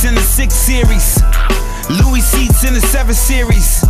[0.00, 1.20] seats in the six series.
[2.00, 3.84] Louis seats in the seven series.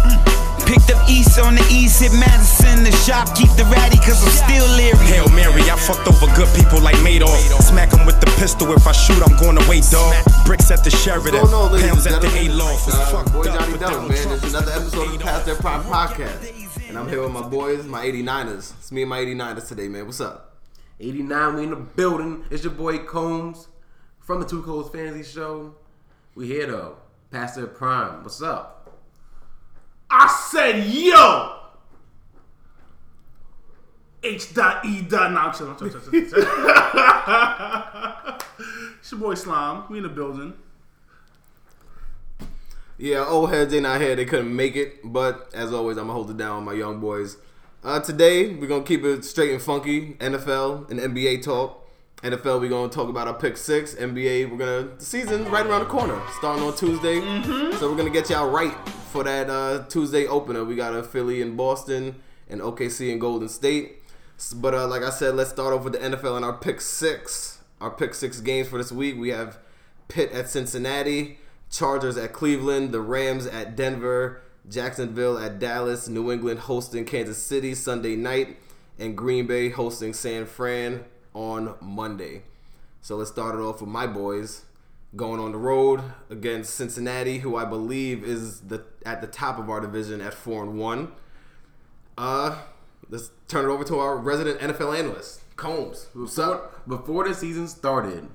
[0.66, 2.84] Picked up East on the East, hit Madison.
[2.84, 4.98] The shop keep the ratty, cause I'm still leery.
[5.06, 7.34] Hail Mary, I fucked over good people like Madoff.
[7.62, 8.72] Smack 'em with the pistol.
[8.72, 10.14] If I shoot, I'm going away, dog.
[10.46, 12.52] Bricks at the Sheridan, What's going on, ladies pounds and at the gentlemen?
[12.60, 12.88] A-Loft.
[12.88, 14.22] It's Uh, fucked boy up, Johnny but Dunk, don't man.
[14.22, 15.22] trust It's another the episode of A-Loft.
[15.24, 16.88] Past Their Prime podcast.
[16.88, 18.72] And I'm here with my boys, my 89ers.
[18.78, 20.06] It's me and my 89ers today, man.
[20.06, 20.54] What's up?
[21.00, 22.44] 89, we in the building.
[22.50, 23.66] It's your boy Combs
[24.20, 25.74] from the Two Coles Fantasy Show.
[26.40, 26.96] We here though.
[27.30, 28.22] Pastor Prime.
[28.22, 28.98] What's up?
[30.08, 31.58] I said, yo!
[34.22, 35.32] H dot E dot.
[39.00, 39.84] It's your boy Slime.
[39.90, 40.54] We in the building.
[42.96, 44.16] Yeah, old heads, they not here.
[44.16, 45.00] They couldn't make it.
[45.04, 47.36] But as always, I'm going to hold it down with my young boys.
[47.84, 50.14] Uh, today, we're going to keep it straight and funky.
[50.14, 51.86] NFL and NBA talk.
[52.22, 53.94] NFL, we're going to talk about our pick six.
[53.94, 57.18] NBA, we're going to, the season's right around the corner, starting on Tuesday.
[57.78, 58.76] So we're going to get y'all right
[59.10, 60.62] for that uh, Tuesday opener.
[60.62, 64.02] We got a Philly and Boston and OKC and Golden State.
[64.54, 67.62] But uh, like I said, let's start off with the NFL and our pick six.
[67.80, 69.16] Our pick six games for this week.
[69.16, 69.58] We have
[70.08, 71.38] Pitt at Cincinnati,
[71.70, 77.74] Chargers at Cleveland, the Rams at Denver, Jacksonville at Dallas, New England hosting Kansas City
[77.74, 78.58] Sunday night,
[78.98, 82.42] and Green Bay hosting San Fran on Monday.
[83.00, 84.64] So let's start it off with my boys
[85.16, 89.68] going on the road against Cincinnati, who I believe is the at the top of
[89.68, 91.12] our division at four and one.
[92.16, 92.58] Uh,
[93.08, 96.08] let's turn it over to our resident NFL analyst, Combs.
[96.12, 96.86] What's up?
[96.86, 98.28] Before the season started,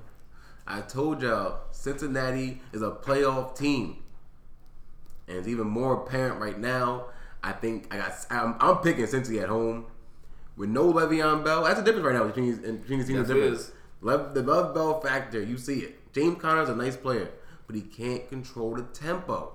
[0.66, 4.02] I told y'all Cincinnati is a playoff team.
[5.28, 7.06] And it's even more apparent right now.
[7.42, 9.86] I think I got I'm, I'm picking Cincinnati at home
[10.56, 11.64] with no Le'Veon Bell.
[11.64, 13.18] That's the difference right now between these between these teams.
[13.20, 13.60] Yes, difference.
[13.60, 13.72] is.
[14.02, 16.12] The Lev Bell factor, you see it.
[16.12, 17.30] James Conner's a nice player,
[17.66, 19.52] but he can't control the tempo.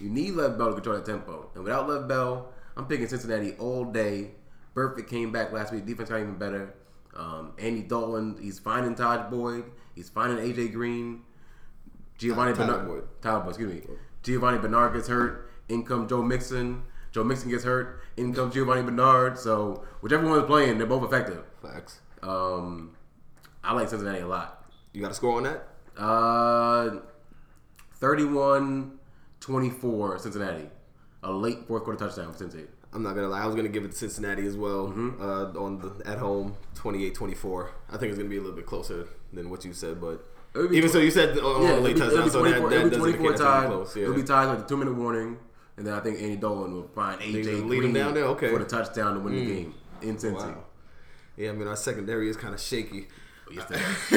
[0.00, 3.54] You need Lev Bell to control the tempo, and without Lev Bell, I'm picking Cincinnati
[3.58, 4.32] all day.
[4.74, 5.86] Burfict came back last week.
[5.86, 6.74] Defense got even better.
[7.14, 9.64] Um, Andy Dalton, he's finding Todd Boyd.
[9.94, 11.22] He's finding AJ Green.
[12.18, 12.86] Giovanni Tyler Bernard.
[12.88, 13.04] Boyd.
[13.22, 13.96] Tyler Boyd, excuse me.
[14.22, 15.50] Giovanni Bernard gets hurt.
[15.68, 16.82] In comes Joe Mixon.
[17.14, 18.00] Joe Mixon gets hurt.
[18.16, 19.38] In comes Giovanni Bernard.
[19.38, 21.44] So whichever one is playing, they're both effective.
[21.62, 22.00] Facts.
[22.24, 22.96] Um,
[23.62, 24.64] I like Cincinnati a lot.
[24.92, 25.68] You got a score on that?
[25.96, 26.96] Uh,
[28.00, 30.68] 31-24 Cincinnati.
[31.22, 32.68] A late fourth quarter touchdown for Cincinnati.
[32.92, 33.42] I'm not gonna lie.
[33.42, 34.88] I was gonna give it to Cincinnati as well.
[34.88, 35.20] Mm-hmm.
[35.20, 37.68] Uh, on the at home, 28-24.
[37.90, 40.24] I think it's gonna be a little bit closer than what you said, but
[40.54, 42.30] It would be even tw- so, you said on Yeah, a it'll late be, touchdown,
[42.30, 43.66] so that, 24, that doesn't 24 indicate that's gonna tied.
[43.68, 43.96] close.
[43.96, 44.02] Yeah.
[44.04, 45.38] It'll be tied with a two minute warning,
[45.76, 48.24] and then I think Andy Dalton will find AJ lead Green him down there?
[48.24, 48.48] Okay.
[48.48, 48.52] Mm.
[48.52, 50.34] for the touchdown to win the game in Cincy.
[50.34, 50.64] Wow.
[51.36, 53.08] Yeah, I mean our secondary is kind of shaky.
[53.52, 53.68] Yes.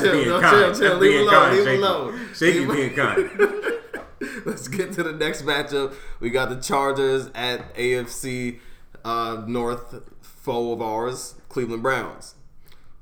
[0.00, 0.74] Chill, kind.
[0.74, 0.96] chill, chill.
[0.96, 1.50] Leave being alone.
[1.50, 2.20] kind, Leave alone.
[2.34, 3.30] Shaky being kind.
[4.46, 5.94] Let's get to the next matchup.
[6.20, 8.60] We got the Chargers at AFC
[9.04, 12.36] uh, North foe of ours, Cleveland Browns.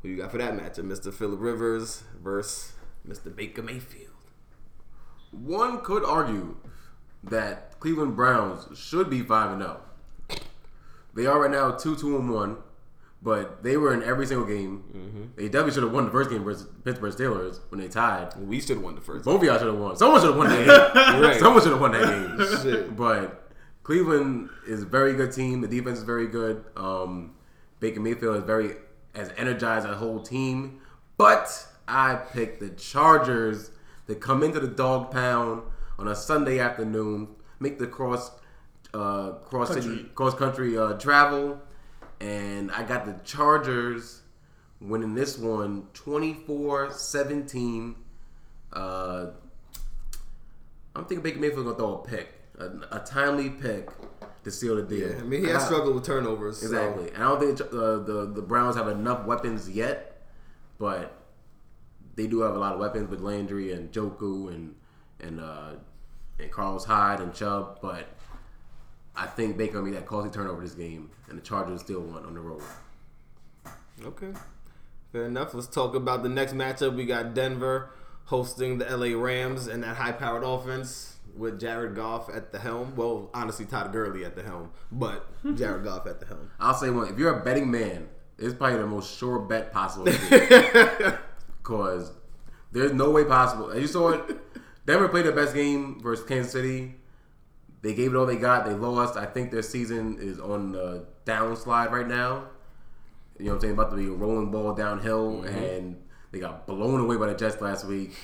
[0.03, 0.85] Who you got for that matchup?
[0.85, 1.13] Mr.
[1.13, 2.73] Philip Rivers versus
[3.07, 3.35] Mr.
[3.35, 4.02] Baker Mayfield.
[5.33, 6.57] One could argue
[7.25, 9.81] that Cleveland Browns should be five and zero.
[11.15, 12.59] They are right now two two and one,
[13.23, 14.85] but they were in every single game.
[14.97, 15.23] Mm-hmm.
[15.37, 18.35] They definitely should have won the first game versus Pittsburgh Steelers when they tied.
[18.37, 19.25] We should have won the first.
[19.25, 19.97] Both of y'all should have won.
[19.97, 21.21] Someone should have won that game.
[21.23, 21.39] right.
[21.41, 22.63] Someone should have won that game.
[22.63, 22.97] Shit.
[22.97, 23.51] But
[23.83, 25.61] Cleveland is a very good team.
[25.61, 26.65] The defense is very good.
[26.77, 27.35] Um,
[27.81, 28.77] Baker Mayfield is very
[29.15, 30.81] as energized a whole team.
[31.19, 33.71] But I picked the Chargers
[34.07, 35.63] to come into the dog pound
[35.99, 37.29] on a Sunday afternoon,
[37.61, 38.31] make the cross
[38.95, 41.61] uh, cross city cross country uh, travel,
[42.21, 44.23] and I got the Chargers
[44.81, 47.95] winning this one 24-17.
[48.73, 49.27] Uh,
[50.95, 52.29] I'm thinking Baker Mayfield gonna throw a pick,
[52.59, 53.89] a, a timely pick
[54.45, 55.11] to seal the deal.
[55.11, 56.59] Yeah, I mean he has struggled with turnovers.
[56.59, 57.09] so- Exactly.
[57.15, 60.23] And I don't think uh, the the Browns have enough weapons yet,
[60.79, 61.15] but
[62.15, 64.75] they do have a lot of weapons with Landry and Njoku and
[65.21, 65.73] and uh,
[66.39, 67.79] and Carlos Hyde and Chubb.
[67.81, 68.09] But
[69.17, 72.25] I think Baker will make that costly turnover this game, and the Chargers still won
[72.25, 72.63] on the road.
[74.05, 74.33] Okay.
[75.13, 75.55] Fair enough.
[75.55, 76.97] Let's talk about the next matchup.
[76.97, 77.91] We got Denver
[78.25, 82.95] hosting the LA Rams and that high powered offense with Jared Goff at the helm.
[82.97, 86.51] Well, honestly, Todd Gurley at the helm, but Jared Goff at the helm.
[86.59, 90.07] I'll say one: if you're a betting man, it's probably the most sure bet possible.
[91.63, 92.13] Because
[92.73, 93.77] there's no way possible.
[93.77, 94.39] You saw it,
[94.87, 96.95] Denver played their best game versus Kansas City.
[97.83, 98.65] They gave it all they got.
[98.65, 99.17] They lost.
[99.17, 102.45] I think their season is on the downslide right now.
[103.39, 103.75] You know what I'm saying?
[103.75, 105.97] About to be a rolling ball downhill, and
[106.31, 108.15] They got blown away by the Jets last week.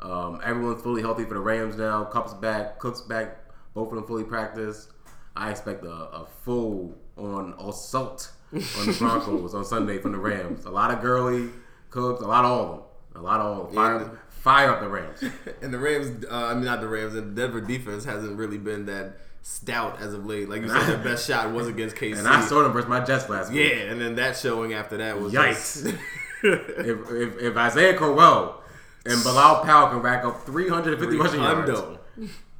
[0.00, 2.04] Um, everyone's fully healthy for the Rams now.
[2.04, 3.38] Kupp's back, Cook's back.
[3.74, 4.90] Both of them fully practiced.
[5.36, 10.64] I expect a, a full on assault on the Broncos on Sunday from the Rams.
[10.64, 11.50] A lot of Gurley,
[11.94, 12.80] Cooks, a lot of all of them.
[13.16, 13.74] A lot of all of them.
[13.76, 14.08] Fire, Yeah.
[14.30, 15.24] fire up the Rams.
[15.62, 18.86] And the Rams, uh, I mean not the Rams, the Denver defense hasn't really been
[18.86, 20.48] that stout as of late.
[20.48, 22.18] Like you said, the best shot was against KC.
[22.18, 23.70] And I saw them versus my Jets last week.
[23.72, 25.84] yeah, and then that showing after that was Yikes.
[25.84, 25.86] just-
[26.46, 28.60] If, if, if Isaiah Crowell
[29.06, 31.80] and Bilal Powell can rack up 350 rushing yards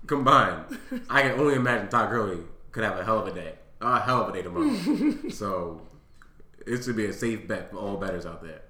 [0.06, 0.78] combined,
[1.10, 2.38] I can only imagine Todd Gurley
[2.72, 3.54] could have a hell of a day.
[3.82, 5.28] A hell of a day tomorrow.
[5.30, 5.82] so
[6.66, 8.62] it should be a safe bet for all bettors out there.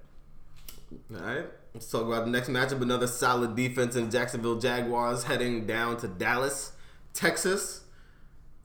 [1.14, 2.80] All right, let's talk about the next matchup.
[2.82, 6.72] Another solid defense in Jacksonville Jaguars heading down to Dallas,
[7.12, 7.82] Texas.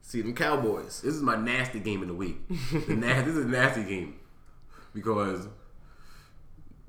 [0.01, 1.01] See them Cowboys.
[1.01, 2.37] This is my nasty game of the week.
[2.87, 4.15] The na- this is a nasty game
[4.93, 5.47] because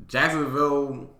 [0.09, 1.11] Jacksonville.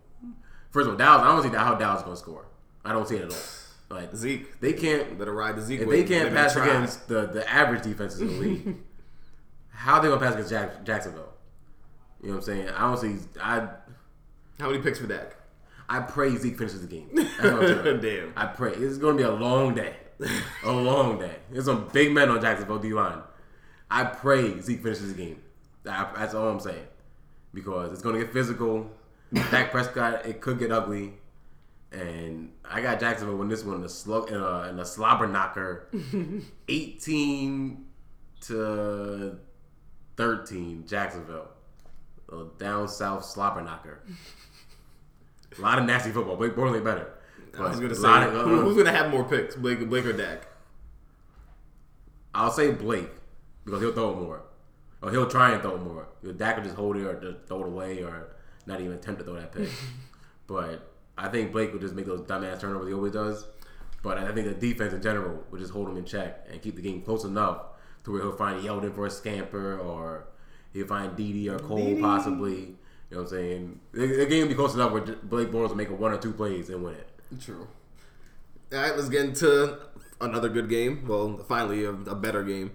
[0.71, 1.21] First of all, Dallas.
[1.23, 2.45] I don't see how Dallas is going to score.
[2.85, 3.97] I don't see it at all.
[3.97, 4.59] Like Zeke.
[4.61, 5.17] they can't.
[5.19, 6.65] Better ride the Zeke If they can't pass try.
[6.65, 8.75] against the, the average defenses in the league,
[9.69, 11.33] how are they gonna pass against Jack, Jacksonville?
[12.21, 12.69] You know what I'm saying?
[12.69, 13.27] I don't see.
[13.41, 13.67] I
[14.61, 15.35] How many picks for Dak?
[15.89, 17.09] I pray Zeke finishes the game.
[17.13, 18.21] That's what I'm telling you.
[18.21, 18.33] Damn.
[18.35, 19.95] I pray it's gonna be a long day,
[20.63, 21.35] a long day.
[21.51, 23.21] There's some big men on Jacksonville D line.
[23.89, 25.41] I pray Zeke finishes the game.
[25.83, 26.85] That- That's all I'm saying
[27.53, 28.89] because it's gonna get physical.
[29.33, 31.13] Dak Prescott, it could get ugly.
[31.91, 35.27] And I got Jacksonville win this one in a slug in a, in a slobber
[35.27, 35.89] knocker,
[36.69, 37.85] eighteen
[38.41, 39.37] to
[40.15, 40.85] thirteen.
[40.87, 41.49] Jacksonville,
[42.31, 44.03] a down south slobber knocker.
[45.57, 46.35] A lot of nasty football.
[46.37, 47.07] Blake Bortles better.
[47.57, 49.87] I was But gonna a say of- uh, who- who's gonna have more picks, Blake,
[49.89, 50.47] Blake or Dak?
[52.33, 53.09] I'll say Blake
[53.65, 54.41] because he'll throw it more,
[55.01, 56.07] or he'll try and throw it more.
[56.23, 58.27] You know, Dak will just hold it or just throw it away or
[58.65, 59.69] not even attempt to throw that pick.
[60.47, 63.45] but I think Blake will just make those dumbass turnovers he always does.
[64.03, 66.75] But I think the defense in general will just hold him in check and keep
[66.75, 67.61] the game close enough
[68.05, 70.25] to where he'll find Yeldon for a scamper or
[70.73, 72.77] he'll find Dede or Cole possibly.
[73.11, 73.79] You know what I'm saying?
[73.91, 76.31] The, the game be close enough where Blake Bortles will make a one or two
[76.31, 77.09] plays and win it.
[77.41, 77.67] True.
[78.71, 79.77] All right, let's get into
[80.21, 81.05] another good game.
[81.05, 82.71] Well, finally, a, a better game.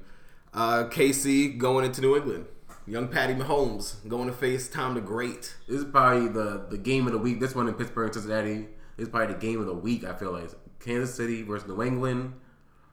[0.52, 2.46] Uh, KC going into New England.
[2.86, 5.56] Young Patty Mahomes going to face Tom the Great.
[5.66, 7.40] This is probably the, the game of the week.
[7.40, 8.68] This one in Pittsburgh and Cincinnati
[8.98, 10.04] is probably the game of the week.
[10.04, 10.50] I feel like
[10.80, 12.34] Kansas City versus New England.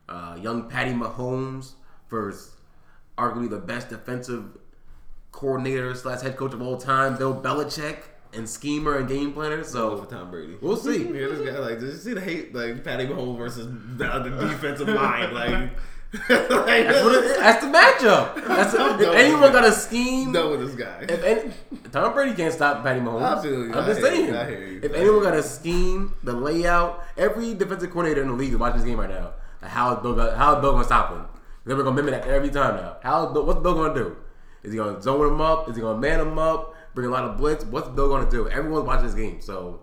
[0.07, 1.73] Uh, young Patty Mahomes
[2.09, 2.55] versus
[3.17, 4.57] arguably the best defensive
[5.33, 7.97] coordinator slash head coach of all time, Bill Belichick,
[8.31, 9.63] and schemer and game planner.
[9.65, 10.55] So for Tom Brady.
[10.61, 11.03] we'll see.
[11.03, 14.29] Yeah, this guy like, did you see the hate like Patty Mahomes versus the other
[14.29, 15.33] defensive line?
[15.33, 15.71] Like,
[16.29, 17.39] like That's, it.
[17.39, 18.47] That's the matchup.
[18.47, 20.31] That's I'm if anyone got a scheme.
[20.31, 21.05] no with this guy.
[21.09, 21.51] If any,
[21.91, 23.43] Tom Brady can't stop Patty Mahomes.
[23.43, 23.73] You.
[23.73, 24.27] I'm just saying.
[24.27, 24.79] you.
[24.83, 28.77] If anyone got a scheme, the layout, every defensive coordinator in the league is watching
[28.77, 29.31] this game right now.
[29.61, 31.25] How is Bill, how is Bill gonna stop him?
[31.65, 32.97] They're gonna mimic that every time now.
[33.01, 33.31] How?
[33.31, 34.17] What's Bill gonna do?
[34.63, 35.69] Is he gonna zone him up?
[35.69, 36.75] Is he gonna man him up?
[36.95, 37.65] Bring a lot of blitz?
[37.65, 38.47] What's Bill gonna do?
[38.49, 39.81] Everyone's watching this game, so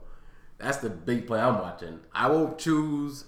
[0.59, 2.01] that's the big play I'm watching.
[2.15, 3.25] I will choose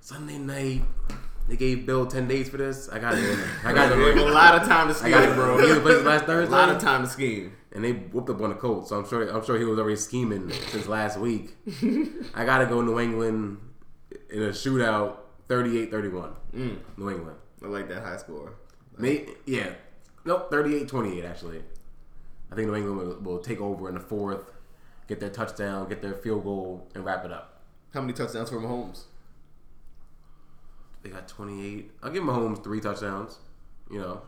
[0.00, 0.82] Sunday night.
[1.48, 2.88] They gave Bill ten days for this.
[2.88, 3.38] I got it.
[3.64, 5.58] I got have a lot of time to I scheme, got it, bro.
[5.58, 7.52] He was last A lot of time to scheme.
[7.72, 8.88] and they whooped up on the Colts.
[8.88, 11.56] So I'm sure I'm sure he was already scheming since last week.
[12.34, 13.58] I gotta go New England
[14.30, 16.32] in a shootout, 38-31.
[16.54, 16.78] Mm.
[16.96, 17.36] New England.
[17.64, 18.54] I like that high score.
[18.98, 19.72] May, yeah.
[20.26, 21.62] Nope, 38-28 actually.
[22.50, 24.52] I think New England will, will take over in the fourth,
[25.06, 27.62] get their touchdown, get their field goal, and wrap it up.
[27.94, 29.04] How many touchdowns for Mahomes?
[31.02, 31.92] They got 28.
[32.02, 33.38] I'll give Mahomes three touchdowns,
[33.88, 34.22] you know,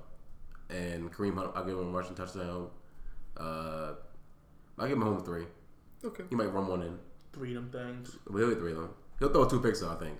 [0.70, 2.68] and Kareem Hunt, I'll give him a rushing touchdown.
[3.36, 3.94] Uh,
[4.78, 5.46] I'll give Mahomes three.
[6.04, 6.24] Okay.
[6.30, 6.96] He might run one in.
[7.32, 8.16] Three of them things.
[8.28, 8.90] But he'll get three of them.
[9.18, 9.90] He'll throw two picks though.
[9.90, 10.16] I think.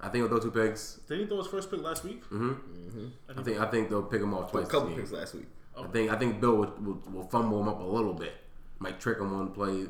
[0.00, 1.00] I think he'll throw two picks.
[1.08, 2.22] Did he throw his first pick last week?
[2.30, 3.06] Mm-hmm.
[3.38, 4.66] I think I think they'll pick him off twice.
[4.66, 5.00] a couple this game.
[5.04, 5.46] picks last week.
[5.76, 8.34] I think I think Bill will, will, will fumble him up a little bit.
[8.78, 9.86] Might trick him one play,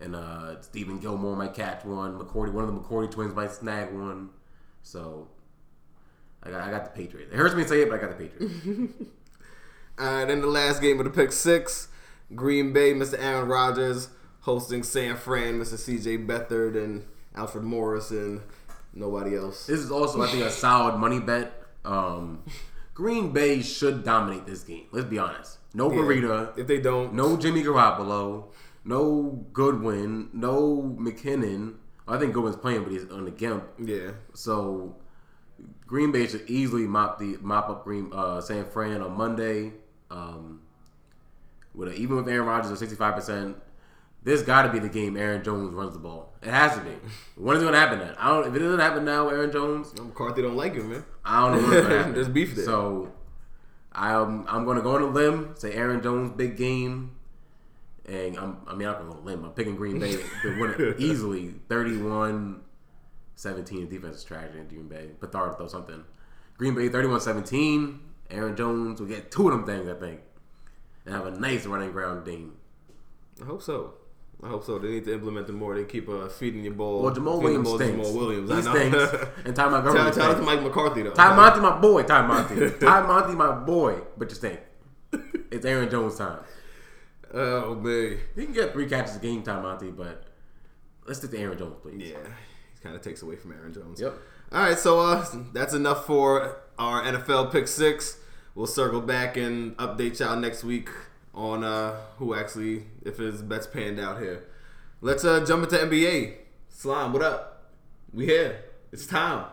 [0.00, 2.18] and uh, Stephon Gilmore might catch one.
[2.18, 4.30] McCourty, one of the McCourty twins might snag one.
[4.82, 5.28] So
[6.42, 7.32] I got I got the Patriots.
[7.32, 8.92] It hurts me to say it, but I got the Patriots.
[9.98, 11.88] Uh, then the last game of the pick six,
[12.36, 13.18] Green Bay, Mr.
[13.18, 14.10] Aaron Rodgers
[14.42, 15.76] hosting San Fran, Mr.
[15.76, 16.18] C.J.
[16.18, 17.04] Beathard and
[17.34, 18.42] Alfred Morris and
[18.98, 19.66] nobody else.
[19.66, 21.52] this is also I think a solid money bet.
[21.84, 22.42] Um,
[22.94, 24.86] Green Bay should dominate this game.
[24.90, 25.58] Let's be honest.
[25.74, 26.58] No Burrito.
[26.58, 28.46] If they don't, No Jimmy Garoppolo,
[28.84, 31.74] no Goodwin, no McKinnon.
[32.08, 33.64] I think Goodwin's playing, but he's on the gimp.
[33.78, 34.96] yeah, So
[35.86, 39.74] Green Bay should easily mop the mop up Green uh, San Fran on Monday.
[40.10, 40.62] Um,
[41.74, 43.56] with a, even with Aaron Rodgers at sixty five percent,
[44.24, 46.27] this got to be the game Aaron Jones runs the ball.
[46.42, 46.90] It has to be.
[47.36, 47.98] When is it going to happen?
[47.98, 48.46] Then I don't.
[48.48, 51.04] If it doesn't happen now, Aaron Jones, McCarthy don't like him, man.
[51.24, 52.14] I don't know what's going to happen.
[52.14, 52.64] There's beef there.
[52.64, 53.12] So
[53.92, 57.16] I'm I'm going to go on a limb, say Aaron Jones big game,
[58.06, 59.44] and I'm I mean I'm going to go on a limb.
[59.44, 62.60] I'm picking Green Bay to win it easily, 31-17.
[63.90, 65.10] Defense is trash in Green Bay.
[65.20, 66.04] Beathard throw something.
[66.56, 67.98] Green Bay 31-17.
[68.30, 70.20] Aaron Jones will get two of them things I think,
[71.04, 72.54] and have a nice running ground game.
[73.42, 73.94] I hope so.
[74.42, 74.78] I hope so.
[74.78, 75.74] They need to implement them more.
[75.74, 77.02] They keep uh, feeding your ball.
[77.02, 78.08] Well, Jamaal Williams ball stinks.
[78.08, 78.50] Jamaal Williams.
[78.50, 79.06] He I know.
[79.08, 79.26] stinks.
[79.44, 80.42] And Ty Montgomery out shout out to.
[80.42, 81.10] Mike McCarthy though.
[81.10, 82.02] Ty Monty, my boy.
[82.04, 82.70] Ty Monty.
[82.80, 84.00] Ty Monty, my boy.
[84.16, 84.60] But you stink.
[85.50, 86.40] It's Aaron Jones time.
[87.34, 88.18] Oh man.
[88.36, 90.24] He can get three catches a game, Ty Monty, but
[91.06, 92.10] let's stick to Aaron Jones, please.
[92.10, 92.18] Yeah,
[92.74, 94.00] he kind of takes away from Aaron Jones.
[94.00, 94.14] Yep.
[94.52, 98.18] All right, so uh, that's enough for our NFL pick six.
[98.54, 100.88] We'll circle back and update y'all next week
[101.38, 104.44] on uh, who actually, if his bets panned out here.
[105.00, 106.34] Let's uh, jump into NBA.
[106.68, 107.70] Slime, what up?
[108.12, 108.64] We here.
[108.92, 109.46] It's time.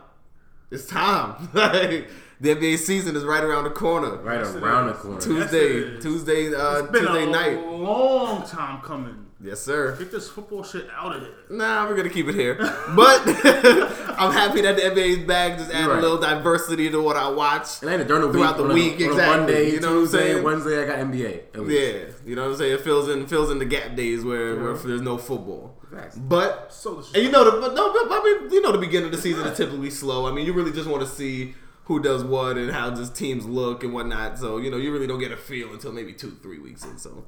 [0.70, 1.48] It's time.
[1.52, 2.04] the
[2.40, 4.16] NBA season is right around the corner.
[4.16, 5.20] Right Yes, around the corner.
[5.20, 6.02] Tuesday, is.
[6.02, 7.66] Tuesday, uh, It's been Tuesday a night.
[7.66, 9.25] long time coming.
[9.46, 9.94] Yes, sir.
[9.96, 11.34] Get this football shit out of here.
[11.50, 12.56] Nah, we're gonna keep it here.
[12.56, 13.22] But
[14.18, 15.56] I'm happy that the NBA is back.
[15.58, 17.80] Just add You're a little diversity to what I watch.
[17.82, 19.36] And then during the Throughout week, the on a- week, a exactly.
[19.36, 20.42] Monday, You know what I'm saying?
[20.42, 21.42] Wednesday, I got NBA.
[21.68, 22.72] Yeah, you know what I'm saying.
[22.74, 25.74] It fills in fills in the gap days where, where there's no football.
[25.92, 26.16] Facts.
[26.16, 29.06] But So and you know the but no, but, I mean you know the beginning
[29.06, 30.26] of the season is typically slow.
[30.26, 33.46] I mean you really just want to see who does what and how just teams
[33.46, 34.38] look and whatnot.
[34.40, 36.98] So you know you really don't get a feel until maybe two three weeks in.
[36.98, 37.24] So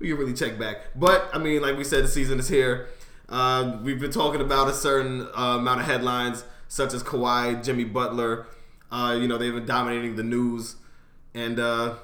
[0.00, 0.78] you really check back.
[0.96, 2.88] But I mean like we said, the season is here.
[3.28, 7.84] Uh, we've been talking about a certain uh, amount of headlines such as Kawhi, Jimmy
[7.84, 8.46] Butler.
[8.90, 10.76] Uh, you know they've been dominating the news
[11.34, 11.58] and.
[11.60, 11.94] uh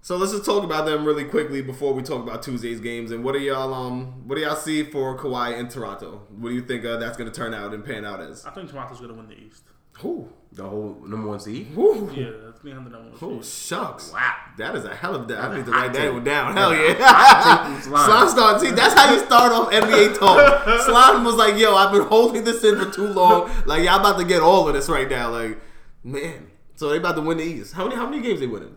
[0.00, 3.10] so let's just talk about them really quickly before we talk about Tuesday's games.
[3.10, 6.22] And what do y'all um what do y'all see for Kawhi in Toronto?
[6.38, 8.46] What do you think uh, that's going to turn out and pan out as?
[8.46, 9.64] I think Toronto's gonna win the East.
[9.98, 10.28] Who?
[10.52, 11.66] The whole number one seed.
[11.74, 12.10] Who?
[12.14, 13.42] Yeah, that's me under number Oh one.
[13.42, 13.68] seed.
[13.68, 14.12] shucks!
[14.12, 14.34] Wow.
[14.56, 15.38] That is a hell of that.
[15.38, 16.56] I need to write that one down.
[16.56, 17.80] Hell That's a yeah!
[17.82, 18.04] Slime.
[18.06, 18.60] Slime start.
[18.60, 20.80] See, that's how you start off NBA talk.
[20.84, 23.50] Slime was like, "Yo, I've been holding this in for too long.
[23.66, 25.30] Like, y'all about to get all of this right now.
[25.30, 25.58] Like,
[26.02, 26.50] man.
[26.74, 27.74] So they about to win the East.
[27.74, 28.76] How many how many games they winning?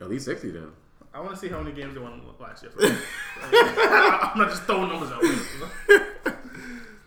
[0.00, 0.68] At least sixty then.
[1.12, 2.72] I want to see how many games they won last year.
[2.76, 2.92] Like,
[3.52, 5.22] I'm not just throwing numbers out.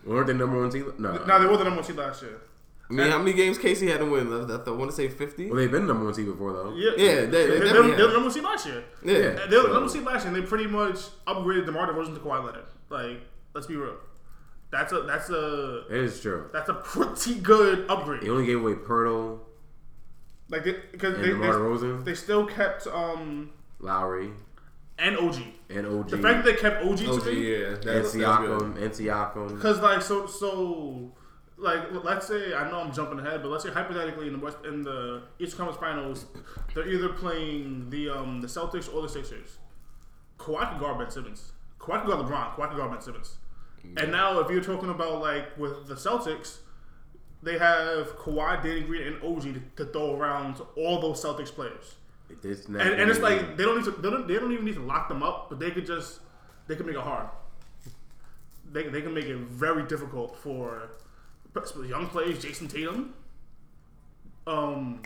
[0.06, 0.84] Weren't they number one seed?
[0.98, 1.12] No.
[1.26, 2.40] no, they were the number one seed last year.
[2.90, 4.28] I mean, how many games Casey had to win?
[4.32, 5.46] I, I, want to say fifty.
[5.46, 6.74] Well, they've been number one seed before though.
[6.74, 8.84] Yeah, Yeah, they- they they, they, definitely were the number one seed last year.
[9.04, 9.12] Yeah.
[9.18, 9.46] Yeah.
[9.46, 12.14] They were So- number one seed last year, and they pretty much upgraded DeMar DeRozan
[12.14, 12.64] to Kawhi Leonard.
[12.88, 13.20] Like,
[13.54, 13.96] let's be real.
[14.70, 16.48] That's a that's a It is true.
[16.52, 18.22] that's a pretty good upgrade.
[18.22, 19.40] They only gave away Poeltl
[20.50, 24.30] Like because and they, DeMar they, DeRozan, they still kept um Lowry,
[24.98, 25.36] and OG.
[25.70, 28.12] and OG, The fact that they kept OG Oh, to me, yeah, and that's, that's
[28.14, 28.22] good.
[28.22, 29.54] Siakam, and Siakam.
[29.54, 31.12] because like so so
[31.58, 34.58] like let's say I know I'm jumping ahead, but let's say hypothetically in the West
[34.64, 36.26] in the East Conference Finals,
[36.74, 39.58] they're either playing the um the Celtics or the Sixers.
[40.38, 41.52] Kawhi could guard Ben Simmons.
[41.80, 42.54] Kawhi could guard LeBron.
[42.54, 43.36] Kawhi could guard Ben Simmons.
[43.96, 46.58] And now if you're talking about like with the Celtics,
[47.42, 51.52] they have Kawhi, Danny Green, and OG to, to throw around to all those Celtics
[51.52, 51.96] players.
[52.42, 54.74] This And, and it's like they don't need to they don't, they don't even need
[54.74, 56.20] to lock them up, but they could just
[56.66, 57.28] they can make it hard.
[58.70, 60.90] They, they can make it very difficult for
[61.86, 63.14] young players, Jayson Tatum.
[64.46, 65.02] Um,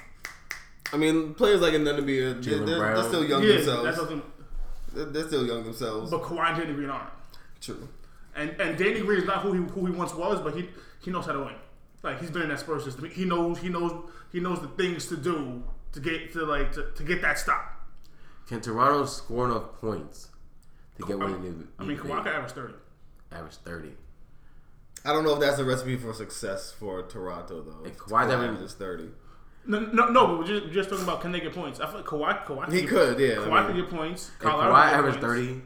[0.93, 3.97] I mean, players like Nunn to be a, they're, they're, they're still young yeah, themselves.
[3.97, 4.23] something.
[4.93, 6.11] They're, they're still young themselves.
[6.11, 7.11] But Kawhi and Danny Green aren't.
[7.61, 7.89] True.
[8.35, 10.69] And and Danny Green is not who he who he once was, but he
[11.03, 11.55] he knows how to win.
[12.03, 13.09] Like he's been in that Spurs system.
[13.11, 13.93] He knows he knows
[14.33, 17.81] he knows the things to do to get to like to, to get that stop.
[18.49, 20.29] Can Toronto score enough points
[20.99, 21.67] to get I what they mean, need?
[21.79, 22.75] I mean Kawhi could average thirty.
[23.31, 23.93] average thirty.
[25.05, 27.85] I don't know if that's a recipe for success for Toronto though.
[27.85, 29.09] And Kawhi's having- just thirty.
[29.65, 31.79] No, no, no, but we're just, we're just talking about can they get points?
[31.81, 34.29] I feel like Kawhi, Kawhi He get- could, yeah, I Kawhi mean- could get points.
[34.35, 35.27] If Kyle Lowry Kawhi could get average points.
[35.27, 35.63] thirty,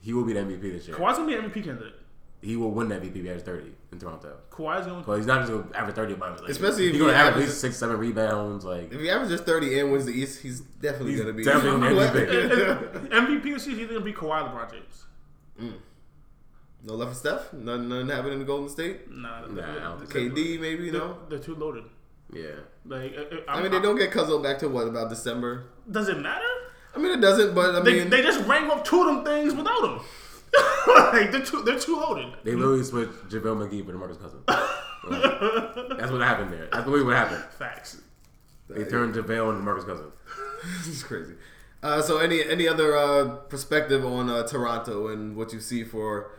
[0.00, 0.96] he will be the MVP this year.
[0.96, 1.94] Kawhi's gonna be an MVP candidate.
[2.42, 4.36] He will win the MVP if he average thirty in Toronto.
[4.50, 5.02] Kawhi's going.
[5.04, 7.18] But he's not just going to average thirty by like, Especially if he's going he
[7.18, 8.64] to have at least six, seven rebounds.
[8.66, 13.08] Like If he averages thirty and wins the East, he's definitely gonna be definitely MVP
[13.10, 13.42] MVP.
[13.54, 15.04] this year, he's gonna be Kawhi, LeBron James.
[15.62, 15.72] Mm.
[16.84, 17.52] No left for Steph.
[17.52, 19.10] Nothing, nothing happening in Golden State.
[19.10, 21.18] Nah, Nah, I don't think KD maybe They're, no.
[21.28, 21.84] they're too loaded.
[22.32, 22.50] yeah,
[22.84, 25.64] Like, uh, I mean, they don't get Cuzzo back to what about December?
[25.90, 26.44] Does it matter?
[26.94, 27.54] I mean, it doesn't.
[27.54, 30.00] But I They, mean, they just rang up two of them things without him.
[31.12, 32.32] like they're too they're too loaded.
[32.44, 34.44] they literally switched JaVale McGee for DeMarcus Cousins.
[34.46, 36.68] Like, that's what happened there.
[36.72, 37.42] That's literally what happened.
[37.58, 38.00] Facts.
[38.68, 40.12] They turned JaVale into DeMarcus Cousins.
[40.78, 41.34] this is crazy.
[41.82, 46.30] Uh, so any any other uh, perspective on uh, Toronto and what you see for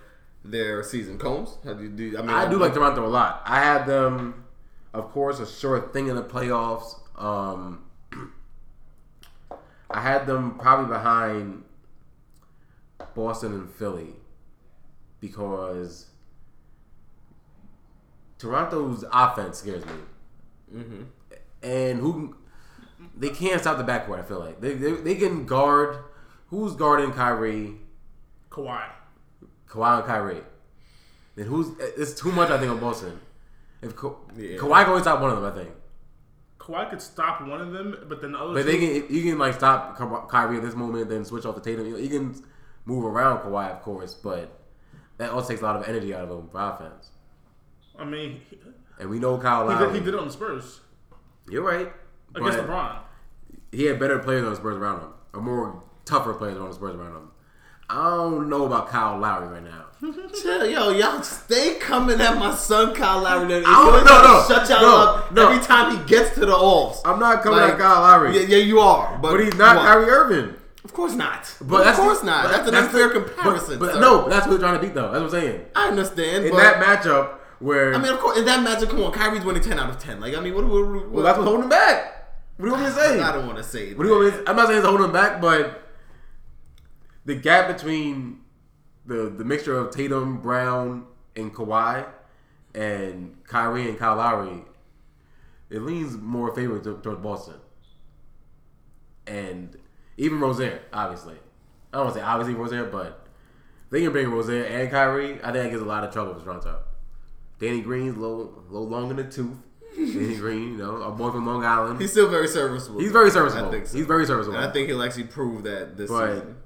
[0.52, 1.18] their season?
[1.18, 2.18] Combs, how do you do?
[2.18, 3.42] I mean, I do like Toronto a lot.
[3.46, 4.46] I had them,
[4.94, 7.00] of course, a sure thing in the playoffs.
[7.20, 7.84] Um,
[9.90, 11.64] I had them probably behind
[13.14, 14.16] Boston and Philly
[15.20, 16.08] because
[18.38, 19.94] Toronto's offense scares me,
[21.64, 22.36] and who
[23.18, 24.20] they can't stop the backcourt.
[24.20, 25.98] I feel like they they, they can guard.
[26.50, 27.74] Who's guarding Kyrie?
[28.52, 28.84] Kawhi.
[29.76, 30.42] Kawhi and Kyrie.
[31.36, 31.68] Then who's?
[31.80, 32.50] Eh, it's too much.
[32.50, 33.20] I think on Boston.
[33.82, 34.58] If Ka- Yeah.
[34.58, 35.76] Kawhi can only stop one of them, I think.
[36.60, 39.16] Kawhi could stop one of them, but then the other But two, they can.
[39.16, 39.98] You can like stop
[40.30, 41.86] Kyrie at this moment, then switch off the Tatum.
[41.86, 42.42] You, you can
[42.86, 44.60] move around Kawhi, of course, but
[45.18, 47.10] that also takes a lot of energy out of him for offense.
[47.98, 48.58] I mean, he,
[49.00, 50.82] And we know Kyle he, did, he did it on the Spurs
[51.50, 51.92] You're right.
[52.36, 53.00] against LeBron.
[53.72, 56.74] he had better players on the Spurs around him, or more tougher players on the
[56.76, 57.32] Spurs around him.
[57.90, 59.86] I don't know about Kyle Lowry right now.
[60.42, 63.48] Chill, yo, y'all stay coming at my son Kyle Lowry.
[63.48, 63.64] Then.
[63.66, 65.50] I don't- always no, shut y'all no, up no.
[65.50, 67.02] every time he gets to the offs.
[67.06, 69.78] I'm not coming Like, at Kyle Lowry, Yeah, yeah, you are, but, but he's not
[69.78, 69.86] what?
[69.86, 70.56] Kyrie Irving.
[70.84, 71.56] Of course not.
[71.62, 72.44] But of course not.
[72.46, 73.80] but That's an unfair the- comparison.
[73.80, 75.12] But, but no, that's what they're trying to beat, though.
[75.12, 75.66] That's what I'm saying.
[75.76, 76.46] I understand.
[76.46, 79.64] In that matchup, where I mean, of course, in that matchup, come on, Kyrie's winning
[79.64, 80.20] ten out of ten.
[80.20, 80.66] Like, I mean, what?
[80.66, 82.12] what, what well, that's what's holding him back.
[82.58, 83.20] What do you want me to say?
[83.22, 83.94] I don't want to say.
[83.94, 85.82] What do you want me to, I'm not saying it's holding him back, but
[87.26, 88.42] the gap between
[89.06, 91.06] the the mixture of Tatum, Brown,
[91.36, 92.06] and Kawhi,
[92.74, 94.64] and Kyrie and Kyle Lowry,
[95.70, 97.56] it leans more favorable to, towards Boston.
[99.28, 99.78] And
[100.18, 101.36] even Rozier, obviously.
[101.92, 103.26] I don't want to say obviously Rozier, but
[103.90, 105.34] they can bring Rozier and Kyrie.
[105.42, 106.80] I think that gives a lot of trouble for Toronto.
[107.60, 109.58] Danny Green's a little, a little long in the tooth.
[109.96, 112.02] Danny Green, you know, a boy from Long Island.
[112.02, 113.00] He's still very serviceable.
[113.00, 113.70] He's very serviceable.
[113.70, 113.98] I think so.
[113.98, 114.58] He's very serviceable.
[114.58, 116.58] And I think he'll actually prove that this But- season,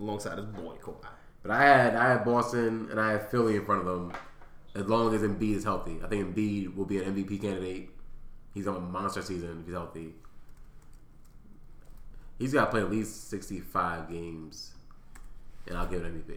[0.00, 1.06] alongside his boy Kawhi.
[1.42, 4.12] But I had I had Boston and I had Philly in front of them.
[4.74, 7.90] As long as Embiid is healthy, I think Embiid will be an MVP candidate.
[8.54, 10.14] He's on a monster season if he's healthy.
[12.38, 14.72] He's got to play at least sixty-five games,
[15.66, 16.36] and I'll give him MVP.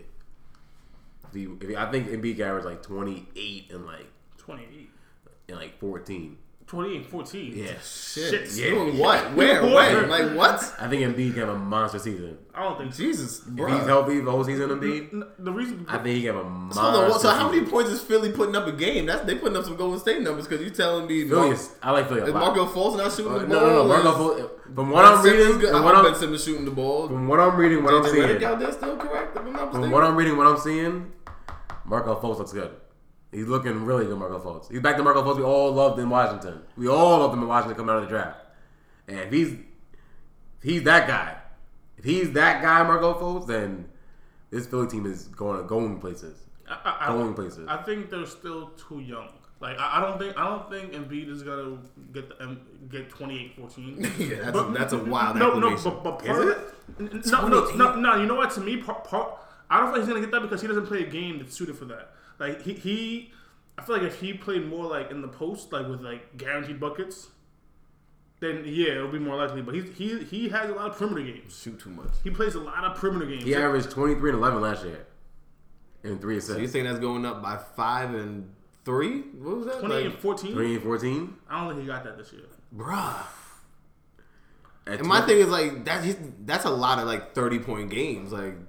[1.27, 4.89] If he, if he, I think Embiid averaged like twenty-eight and like 28.
[5.49, 6.37] and like fourteen.
[6.67, 7.53] 28 and 14.
[7.55, 8.49] Yeah, Shit.
[8.51, 8.69] Shit.
[8.73, 9.33] Doing what?
[9.35, 9.61] Where?
[9.63, 10.09] When?
[10.09, 10.73] Like what?
[10.79, 12.37] I think Embiid can have a monster season.
[12.55, 13.03] I don't think so.
[13.03, 16.45] Jesus, If he's healthy the whole season, Embiid, The reason I think he can have
[16.45, 16.81] a monster.
[16.81, 17.19] Hold on.
[17.19, 19.05] So how many points is Philly putting up a game?
[19.07, 21.75] That's they putting up some Golden State numbers because you telling me Philly Mar- is,
[21.83, 22.39] I like Philly a is lot.
[22.55, 23.59] Markelle Fultz not shooting Uh, the ball?
[23.61, 23.93] no, no.
[23.95, 25.69] Is Marco, Fultz- from what Ben I'm reading, good?
[25.69, 27.07] I from what hope I'm, Ben Simmons shooting the ball.
[27.07, 29.35] from what I'm reading, what I'm seeing, Redick out there still correct?
[29.35, 31.11] If I'm not from what I'm reading, what I'm seeing,
[31.85, 32.71] Markelle Fultz looks good.
[33.33, 34.71] He's looking really good, Markelle Fultz.
[34.71, 36.61] He's back to Markelle Fultz we all loved in Washington.
[36.77, 38.39] We all loved him in Washington coming out of the draft.
[39.07, 41.35] And if he's if he's that guy,
[41.97, 43.85] if he's that guy, Markelle Fultz, then
[44.51, 46.39] this Philly team is going going places.
[46.69, 47.67] I, I, Going places.
[47.67, 49.29] I think they're still too young.
[49.59, 51.77] Like I, I don't think I don't think Embiid is gonna
[52.13, 54.17] get the um, get 28-14.
[54.19, 56.57] Yeah, that's, But- a, that's a wild no, no, but, but Is part it?
[56.99, 58.15] of it, no, no, no, no.
[58.15, 58.51] You know what?
[58.51, 59.37] To me, part, part
[59.69, 61.77] I don't think he's gonna get that because he doesn't play a game that's suited
[61.77, 62.12] for that.
[62.39, 63.31] Like he, he
[63.77, 66.79] I feel like if he played more like in the post, like with like guaranteed
[66.79, 67.27] buckets,
[68.39, 69.61] then yeah, it'll be more likely.
[69.61, 71.59] But he he he has a lot of perimeter games.
[71.61, 72.09] Shoot too much.
[72.23, 73.43] He plays a lot of perimeter games.
[73.43, 75.05] He averaged 23 and 11 last year,
[76.03, 76.73] and three So you assists.
[76.73, 78.49] think that's going up by five and
[78.85, 79.21] three?
[79.21, 79.79] What was that?
[79.79, 80.53] 28 Like, and 14.
[80.53, 81.37] Three and 14.
[81.49, 82.43] I don't think he got that this year.
[82.75, 83.15] bruh.
[84.85, 86.45] At And my thing is like that.
[86.45, 88.33] That's a lot of like thirty point games.
[88.33, 88.62] Like, it's a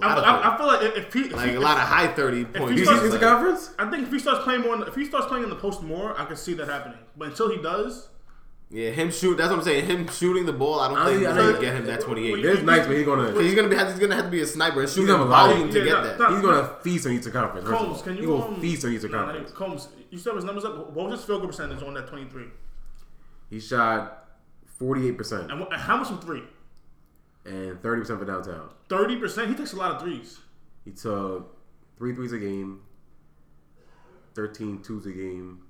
[0.00, 2.44] I, I, I feel like if he, if like he a lot of high thirty
[2.44, 3.12] point he You games.
[3.12, 3.70] see Conference?
[3.78, 5.56] I think if he starts playing more, in the, if he starts playing in the
[5.56, 6.98] post more, I can see that happening.
[7.16, 8.08] But until he does,
[8.70, 9.36] Yeah, him shoot.
[9.36, 9.84] That's what I'm saying.
[9.86, 10.80] Him shooting the ball.
[10.80, 12.42] I don't I think think- he's I gonna get him that twenty eight.
[12.42, 13.76] There's nights where he's gonna He's gonna be.
[13.76, 15.56] He's gonna have to be a sniper and shoot gonna in have a lot of-
[15.56, 16.30] volume to Yeah, get no, that.
[16.32, 17.68] he's gonna feast on Eastern Conference.
[17.68, 18.02] Combs, all.
[18.02, 19.50] can he you will um, feast on Eastern nah, Conference.
[19.50, 20.92] nah, Combs, you still have his numbers up.
[20.92, 22.46] What was his field goal percentage on that twenty three?
[23.50, 24.22] He shot
[24.78, 26.42] 48 percent and how much from three?
[27.44, 28.70] And 30 percent for downtown.
[28.88, 29.48] Thirty percent.
[29.48, 30.40] He takes a lot of threes.
[30.84, 31.56] He took
[31.98, 32.80] three threes a game,
[34.34, 35.60] 13 twos a game.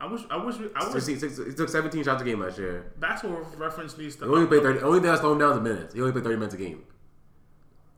[0.00, 0.22] I wish.
[0.30, 0.56] I wish.
[0.74, 2.92] I wish 16, six- he took 17 shots a game last year.
[2.98, 4.24] basketball reference needs to.
[4.24, 4.80] He only played 30.
[4.80, 5.94] Only thing that's slowed him down is minutes.
[5.94, 6.84] He only played 30 minutes a game.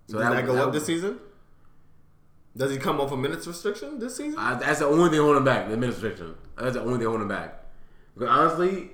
[0.09, 1.19] So Does that, go that- up this season?
[2.57, 4.39] Does he come off a minutes restriction this season?
[4.39, 5.71] I, that's the only thing holding him back.
[5.71, 6.35] The minutes restriction.
[6.59, 7.65] That's the only thing holding him back.
[8.15, 8.91] Because honestly,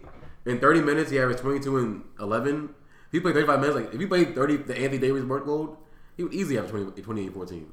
[0.46, 2.68] in 30 minutes, he averaged 22 and 11.
[3.08, 5.76] If he played 35 minutes, like if he played 30, the Anthony Davis workload,
[6.16, 7.72] he would easily have 20, 28 and 14.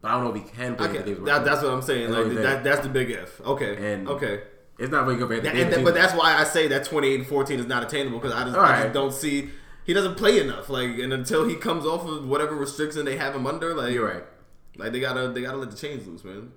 [0.00, 1.82] But I don't know if he can play okay, Anthony Davis that, that's what I'm
[1.82, 2.10] saying.
[2.10, 3.40] That's Like that, that's the big if.
[3.40, 4.42] Okay, And- okay.
[4.78, 5.84] It's not really good for Anthony that- Davis.
[5.84, 8.56] but that's why I say that 28 and 14 is not attainable because I, just,
[8.56, 8.82] I right.
[8.82, 9.48] just don't see
[9.84, 10.68] he doesn't play enough.
[10.68, 14.06] Like, and until he comes off of whatever restriction they have him under, like, You're
[14.06, 14.24] right.
[14.76, 16.52] Like they gotta they gotta let the chains loose, man.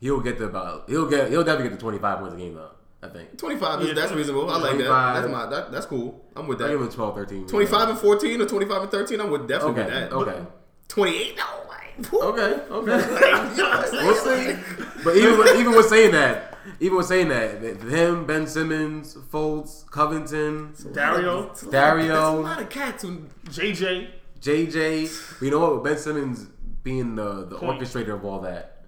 [0.00, 0.88] He'll get to about.
[0.88, 1.30] He'll get.
[1.30, 2.70] He'll definitely get to 25 points a game though.
[3.02, 3.36] I think.
[3.38, 4.50] 25 is Yeah, that's reasonable.
[4.50, 4.84] I like that.
[5.14, 6.24] That's my that, that's cool.
[6.34, 6.66] I'm with that.
[6.66, 6.86] I give that.
[6.86, 7.46] him 12, 13.
[7.46, 9.92] 25 and 14 or 25 and 13, I'm with definitely Okay.
[10.16, 10.36] with that.
[10.36, 10.46] Okay.
[10.88, 12.22] 28, no, like, whew.
[12.22, 12.62] Okay.
[12.70, 12.96] Okay.
[13.46, 14.06] Like, you know saying?
[14.06, 14.16] We'll
[14.56, 15.02] see.
[15.04, 19.14] But even with, even with saying that, even with saying that, that him, Ben Simmons,
[19.14, 22.40] Fultz, Covington, Dario, It's a lot- Dario.
[22.40, 24.08] A lot of cats who JJ.
[24.40, 25.42] JJ.
[25.42, 25.84] You know what?
[25.84, 26.46] Ben Simmons
[26.82, 27.80] being the the Point.
[27.80, 28.84] orchestrator of all that,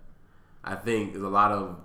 [0.65, 1.77] I think is a lot of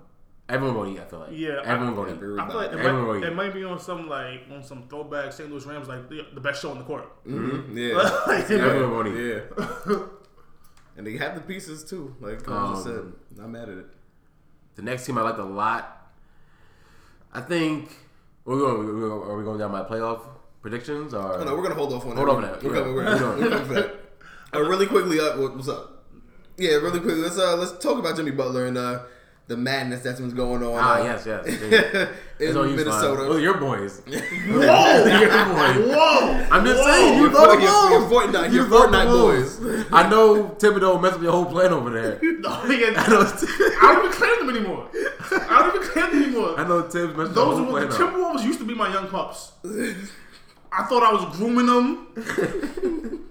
[0.48, 1.00] everyone gonna eat.
[1.00, 2.40] I feel like Yeah, everyone I- gonna eat.
[2.40, 3.24] I feel like it Everyone might, will eat.
[3.24, 5.50] it might be on some like on some throwback St.
[5.50, 7.06] Louis Rams like the, the best show in the court.
[7.26, 7.94] Mhm, yeah.
[8.26, 9.42] Like, Everyone gonna eat.
[9.88, 9.96] Yeah.
[10.96, 12.14] and they have the pieces too.
[12.20, 12.92] Like Coach just Um,
[13.32, 13.38] said.
[13.40, 13.86] Not mad at it.
[14.76, 16.12] The next team I liked a lot.
[17.32, 17.90] I think.
[18.46, 18.74] Are we going?
[18.88, 20.20] Are we going, are we going down my playoff
[20.60, 21.14] predictions?
[21.14, 22.32] Or Oh, no, we're gonna hold off on Hold that.
[22.32, 22.62] off on that.
[22.62, 22.80] We're Yeah.
[22.80, 23.94] coming, we're, Hold we're, coming for that.
[24.54, 26.04] Uh, really quickly, uh, what- what's up?
[26.56, 27.22] Yeah, really quickly.
[27.22, 29.00] Let's uh, let's talk about Jimmy Butler and uh,
[29.46, 30.78] the madness that's been going on.
[30.78, 31.46] Ah, yes, yes.
[31.46, 32.98] in It's on Minnesota.
[32.98, 33.16] Slime.
[33.18, 34.00] Those are your boys.
[34.06, 34.14] Whoa!
[35.20, 35.94] your boys.
[35.94, 36.46] Whoa!
[36.50, 36.90] I'm just Whoa.
[36.90, 38.12] saying, you Your, know the your, your moves.
[38.12, 39.92] Fortnite, You your know the Fortnite boys.
[39.92, 42.18] I know Thibodeau messed up your whole plan over there.
[42.22, 44.88] No, nigga, I know, I don't even claim them anymore.
[45.30, 46.58] I don't even claim them anymore.
[46.60, 48.14] I know Thibs messed up Those your whole were the plan up.
[48.14, 49.52] Timberwolves used to be my young pups.
[50.72, 52.06] I thought I was grooming them,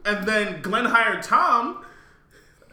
[0.05, 1.83] and then Glenn hired Tom,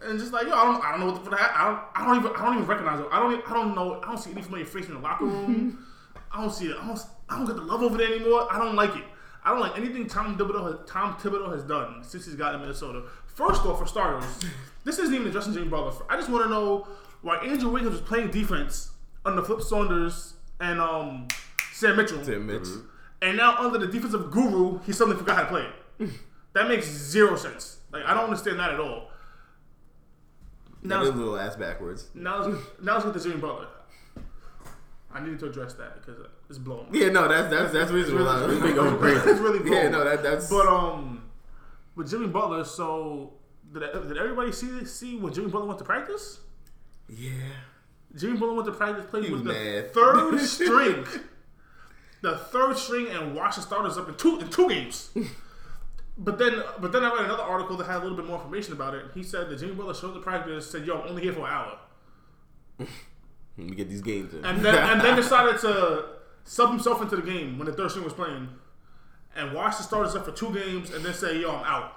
[0.02, 1.40] and just like yo, I don't, I don't know what the fuck.
[1.40, 3.08] I don't, I don't even, I don't even recognize them.
[3.12, 4.00] I don't, e- I don't know.
[4.02, 5.86] I don't see any familiar face in the locker room.
[6.32, 6.76] I don't see it.
[6.80, 8.46] I don't, I don't get the love over there anymore.
[8.50, 9.04] I don't like it.
[9.44, 12.66] I don't like anything Tom Thibodeau has, Tom Thibodeau has done since he's gotten to
[12.66, 13.02] Minnesota.
[13.26, 14.24] First off, for starters,
[14.84, 15.92] this isn't even justin Jimmy Butler.
[16.10, 16.86] I just want to know
[17.22, 18.90] why Andrew Wiggins was playing defense
[19.24, 21.28] under Flip Saunders and um,
[21.72, 22.22] Sam Mitchell.
[22.24, 22.68] Tim Mitch.
[23.22, 25.66] And now under the defensive guru, he suddenly forgot how to play
[26.00, 26.10] it.
[26.54, 27.78] that makes zero sense.
[27.92, 29.09] Like I don't understand that at all.
[30.82, 32.08] Now a little ass backwards.
[32.14, 33.66] now, now get to Jimmy Butler.
[35.12, 36.90] I needed to address that because it's blowing.
[36.90, 37.00] me.
[37.02, 37.90] Yeah, no, that's that's that's
[38.60, 39.28] been going crazy.
[39.30, 39.72] It's really blowing.
[39.74, 40.48] yeah, no, that that's.
[40.48, 41.24] But um,
[41.96, 43.32] with Jimmy Butler, so
[43.72, 46.40] did, did everybody see see when Jimmy Butler went to practice?
[47.08, 47.30] yeah.
[48.16, 49.92] Jimmy Butler went to practice, played He with was the mad.
[49.94, 51.06] third string,
[52.22, 55.10] the third string, and watched the starters up in two in two games.
[56.18, 58.72] But then, but then I read another article that had a little bit more information
[58.74, 59.06] about it.
[59.14, 61.52] He said that Jimmy Butler showed to practice, said, "Yo, I'm only here for an
[61.52, 61.78] hour,"
[62.78, 62.88] Let
[63.56, 64.44] me get these games in.
[64.44, 66.04] and then and then decided to
[66.44, 68.48] sub himself into the game when the third string was playing,
[69.34, 71.92] and watch the starters up for two games, and then say, "Yo, I'm out."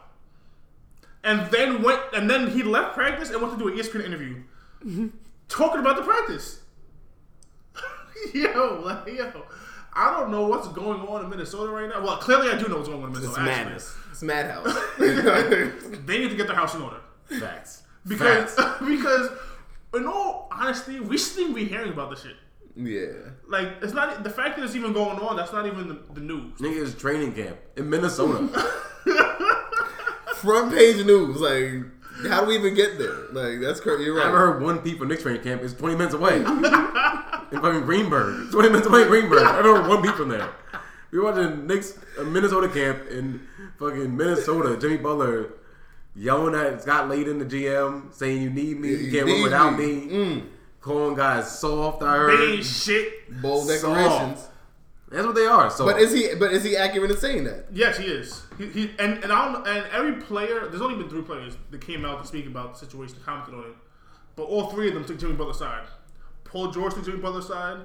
[1.26, 4.44] And then went, and then he left practice and went to do an ESPN interview,
[5.48, 6.60] talking about the practice.
[8.34, 9.46] yo, like, yo,
[9.96, 12.04] I don't know what's going on in Minnesota right now.
[12.04, 13.52] Well, clearly I do know what's going on in it's Minnesota.
[13.52, 13.64] actually.
[13.66, 13.96] madness.
[14.12, 14.78] It's madhouse.
[16.06, 16.98] They need to get their house in order
[17.40, 17.84] Facts.
[18.08, 18.80] because Facts.
[18.88, 19.30] because
[19.94, 22.36] in all honesty, we shouldn't be hearing about this shit.
[22.76, 23.30] yeah.
[23.48, 25.36] Like it's not the fact that it's even going on.
[25.36, 26.58] That's not even the, the news.
[26.60, 28.48] Niggas training camp in Minnesota.
[30.38, 31.40] Front page news.
[31.40, 33.28] Like, how do we even get there?
[33.32, 34.04] Like, that's crazy.
[34.04, 34.26] You're right.
[34.26, 34.40] I right.
[34.40, 35.62] haven't heard one from Knicks training camp.
[35.62, 36.40] It's 20 minutes away.
[37.54, 38.52] In fucking Greenburgh.
[38.52, 39.44] 20 minutes away in Greenburgh.
[39.44, 40.50] I haven't one beat from there.
[41.12, 44.76] We were watching Knicks uh, Minnesota camp in fucking Minnesota.
[44.80, 45.52] Jimmy Butler
[46.16, 49.44] yelling at Scott Layden, the GM, saying you need me, you You can't win need
[49.44, 49.86] without me.
[49.86, 50.08] me.
[50.12, 50.46] Mm.
[50.82, 52.02] Calling guys soft.
[52.02, 52.50] I They heard.
[52.56, 53.42] ain't shit.
[53.42, 53.82] Bold Soft.
[53.84, 54.48] declarations.
[55.10, 55.70] That's what they are.
[55.70, 56.34] So, But is he?
[56.34, 57.68] But is he accurate in saying that?
[57.72, 58.42] Yes, he is.
[58.58, 60.68] He, he and and I don't, and every player.
[60.68, 63.62] There's only been three players that came out to speak about the situation, commented on
[63.66, 63.76] it.
[64.36, 65.86] But all three of them took Jimmy Butler's side.
[66.54, 67.80] Paul George took Jimmy Butler's side.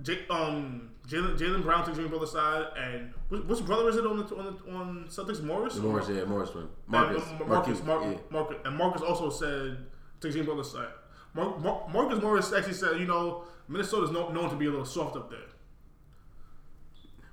[0.00, 4.06] J, um, Jalen Jaylen Brown took Jimmy Butler's side, and which, which brother is it
[4.06, 5.42] on the on the on Celtics?
[5.42, 5.76] Morris.
[5.76, 6.70] Morris, yeah, Morris one.
[6.86, 8.18] Marcus, Marcus, Marcus, Marcus, Marcus, yeah.
[8.30, 9.76] Marcus, and Marcus also said
[10.18, 10.88] took Jimmy Butler's side.
[11.34, 14.86] Mar- Mar- Marcus Morris actually said, you know, Minnesota's known, known to be a little
[14.86, 15.40] soft up there.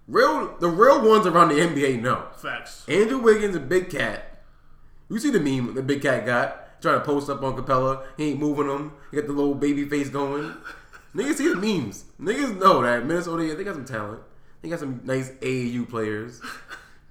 [0.08, 2.28] Real, the real ones around the NBA know.
[2.36, 2.84] Facts.
[2.90, 4.44] Andrew Wiggins, a big cat.
[5.10, 8.04] You see the meme the big cat got trying to post up on Capela.
[8.18, 8.94] He ain't moving them.
[9.12, 10.54] He got the little baby face going.
[11.16, 12.06] Niggas see the memes.
[12.20, 13.46] Niggas know that Minnesota.
[13.46, 14.22] Yeah, they got some talent.
[14.62, 16.42] They got some nice AAU players.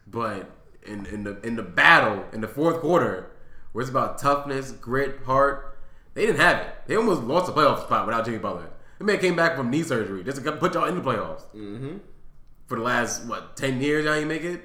[0.06, 0.50] But
[0.84, 3.30] in in the in the battle in the fourth quarter,
[3.72, 5.78] where it's about toughness, grit, heart,
[6.14, 6.74] they didn't have it.
[6.86, 8.70] They almost lost the playoff spot without Jimmy Butler.
[8.98, 11.44] The man came back from knee surgery just to put y'all in the playoffs.
[11.54, 11.98] Mm-hmm.
[12.66, 14.62] For the last what ten years, y'all ain't make it.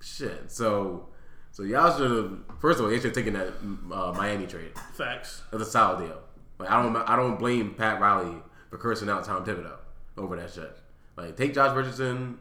[0.00, 0.50] Shit.
[0.50, 1.08] So,
[1.58, 2.38] so y'all should have.
[2.60, 3.48] First of all, they should have taken that
[3.92, 4.70] uh, Miami trade.
[4.94, 5.42] Facts.
[5.50, 6.20] That's a solid deal.
[6.60, 6.94] Like, I don't.
[6.96, 8.36] I don't blame Pat Riley
[8.70, 9.74] for cursing out Tom Thibodeau
[10.16, 10.70] over that shit.
[11.16, 12.38] Like take Josh Richardson,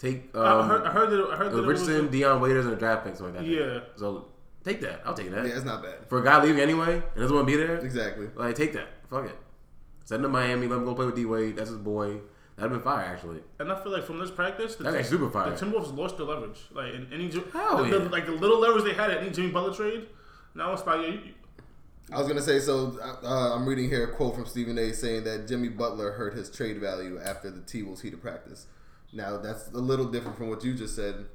[0.00, 1.30] take um, I heard, I heard that.
[1.30, 3.48] I heard that was it Richardson, Dion Waiters, and a draft pick, something like that.
[3.48, 3.80] Yeah.
[3.94, 4.26] So
[4.64, 5.02] take that.
[5.04, 5.46] I'll take that.
[5.46, 6.08] Yeah, it's not bad.
[6.08, 8.28] For a guy leaving anyway and doesn't want to be there, Exactly.
[8.34, 8.88] like take that.
[9.08, 9.36] Fuck it.
[10.04, 10.66] Send him to Miami.
[10.66, 11.54] Let him go play with D Wade.
[11.54, 12.16] That's his boy.
[12.56, 13.40] That'd been fire actually.
[13.58, 15.50] And I feel like from this practice, the, That guy's super fire.
[15.50, 16.58] the Timberwolves lost their leverage.
[16.72, 18.08] Like in any, Jim- Hell the, the- yeah.
[18.10, 20.06] like the little leverage they had at any Jimmy Butler trade.
[20.54, 21.20] Now it's like, yeah, you,
[22.12, 22.98] I was gonna say so.
[23.22, 24.92] Uh, I'm reading here a quote from Stephen A.
[24.94, 28.66] saying that Jimmy Butler hurt his trade value after the T Wolves heated practice.
[29.12, 31.26] Now that's a little different from what you just said.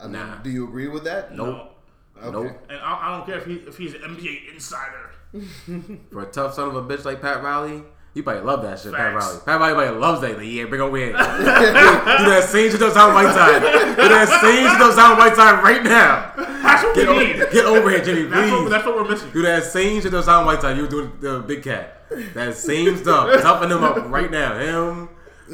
[0.00, 0.36] I mean, Nah.
[0.36, 1.34] Do you agree with that?
[1.36, 1.72] Nope.
[2.16, 2.30] Okay.
[2.30, 2.66] Nope.
[2.70, 5.10] and I, I don't care if he if he's an NBA insider.
[6.12, 7.82] For a tough son of a bitch like Pat Riley,
[8.14, 9.26] you probably love that shit, Pat Facts.
[9.26, 9.40] Riley.
[9.44, 10.38] Pat Riley probably loves that.
[10.38, 11.12] Like, yeah, bring over here.
[11.12, 13.62] Do that same shit to Sound Whiteside.
[13.96, 16.32] Do that same shit to Sound Whiteside right now.
[16.62, 17.36] That's what Get, we o- need.
[17.52, 18.70] get over here, Jimmy, That's what, please.
[18.70, 19.30] that's what we're missing.
[19.32, 20.76] Do that same shit to Sound Whiteside.
[20.76, 22.02] You were doing the Big Cat.
[22.34, 23.40] That same stuff.
[23.42, 24.58] Toughen them up right now.
[24.58, 25.08] Him,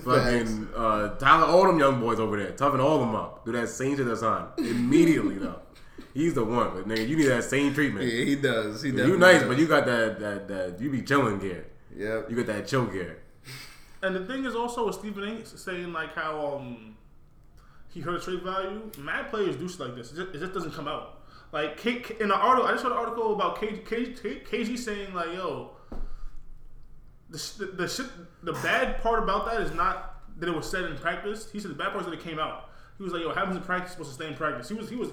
[0.04, 2.52] fucking uh, Tyler, all them young boys over there.
[2.52, 3.44] Toughen all them up.
[3.44, 5.60] Do that same shit to Sound immediately though.
[6.12, 8.06] He's the one, but nigga, you need that same treatment.
[8.06, 8.82] Yeah, he does.
[8.82, 9.06] He does.
[9.08, 9.48] You nice, does.
[9.48, 11.66] but you got that that that you be chilling gear.
[11.96, 12.30] Yep.
[12.30, 13.22] You got that chill gear.
[14.02, 15.44] And the thing is also with Stephen A.
[15.44, 16.96] saying like how um
[17.88, 18.90] he hurt trade value.
[18.98, 20.12] Mad players do shit like this.
[20.12, 21.22] It just, it just doesn't come out.
[21.52, 24.78] Like K, K- in the article, I just read an article about KG, KG, KG
[24.78, 25.70] saying like, "Yo,
[27.28, 28.06] the, the the shit.
[28.42, 31.50] The bad part about that is not that it was said in practice.
[31.50, 32.70] He said the bad part is that it came out.
[32.96, 34.88] He was like, "Yo, what happens in practice supposed to stay in practice." He was
[34.88, 35.10] he was.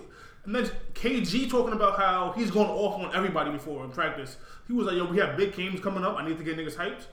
[0.47, 4.37] And then KG talking about how he's going off on everybody before in practice.
[4.67, 6.17] He was like, "Yo, we have big games coming up.
[6.17, 7.03] I need to get niggas hyped."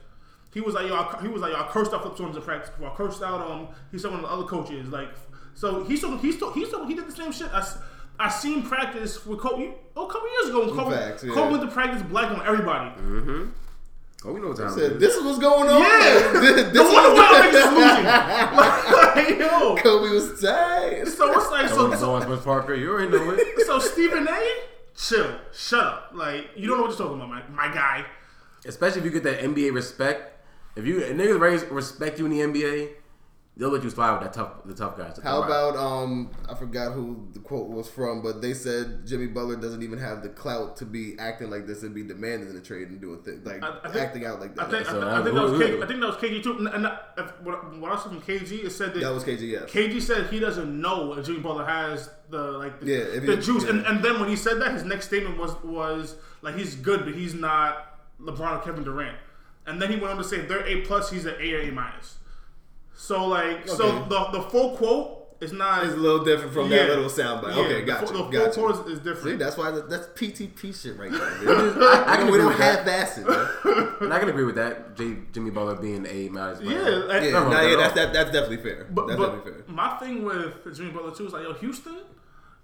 [0.55, 2.41] He was like, yo, I, he was like, yo, I cursed out Flip Saunders in
[2.41, 2.89] practice before.
[2.89, 4.87] I cursed out um, he's some of the other coaches.
[4.87, 5.09] Like,
[5.53, 7.49] so he's still, he's still, he's still, he did the same shit.
[7.51, 7.61] I,
[8.17, 10.65] I seen practice with Kobe oh, a couple years ago.
[10.65, 11.33] When Kobe, Facts, yeah.
[11.33, 12.89] Kobe went to practice black on everybody.
[13.01, 13.49] Mm-hmm.
[14.23, 15.81] Oh, we know what time it Said, this is what's going on.
[15.81, 16.39] Yeah.
[16.39, 19.01] this No is wonder why what niggas losing.
[19.15, 19.75] like, yo.
[19.77, 21.05] Kobe was tight.
[21.07, 23.59] So it's like, So, so, so on Parker, you already know it.
[23.65, 24.53] so Stephen A.
[24.95, 26.11] Chill, shut up.
[26.13, 28.05] Like you don't know what you're talking about, my, my guy.
[28.65, 30.31] Especially if you get that NBA respect.
[30.75, 32.89] If you if niggas respect you in the NBA,
[33.57, 35.19] they'll let you slide with that tough the tough guys.
[35.23, 36.29] How about um?
[36.49, 40.23] I forgot who the quote was from, but they said Jimmy Butler doesn't even have
[40.23, 43.19] the clout to be acting like this and be demanding in the trade and doing
[43.23, 44.71] things like I- I think- acting out like I that.
[44.71, 46.43] think, I, So, think- uh, I think that was who- I think that was KG
[46.43, 46.57] too.
[46.57, 46.85] And, and
[47.17, 49.41] if, what, what I saw from KG is said that, that was KG.
[49.51, 49.69] Yes.
[49.71, 53.41] KG said he doesn't know if Jimmy Butler has the like the, Yeah, the he-
[53.41, 53.63] juice.
[53.63, 57.05] And, and then when he said that, his next statement was was like he's good,
[57.05, 59.17] but he's not LeBron or Kevin Durant.
[59.65, 61.59] And then he went on to say if they're A plus, he's an A or
[61.61, 62.17] A minus.
[62.95, 65.83] So like, so the the full quote is not.
[65.85, 66.85] It's a little different from Yeah.
[66.85, 67.55] that little soundbite.
[67.55, 68.07] yeah, okay, the gotcha.
[68.07, 68.59] full- The full gotcha.
[68.59, 69.39] quote is, is See, different.
[69.39, 71.39] that's why that, that's PTP shit right there.
[71.39, 71.77] dude.
[71.83, 72.87] I, can we agree don't with that.
[72.87, 73.17] half-ass.
[73.17, 73.87] Man.
[73.99, 74.95] And I can agree with that.
[74.95, 76.61] J, Jimmy Butler being a minus.
[76.61, 77.05] yeah, player.
[77.05, 78.87] like- Yeah, No, no, yeah, that's that, that's definitely fair.
[78.89, 79.75] But, that's but definitely fair.
[79.75, 81.97] my thing with Jimmy Butler too is like, yo, Houston,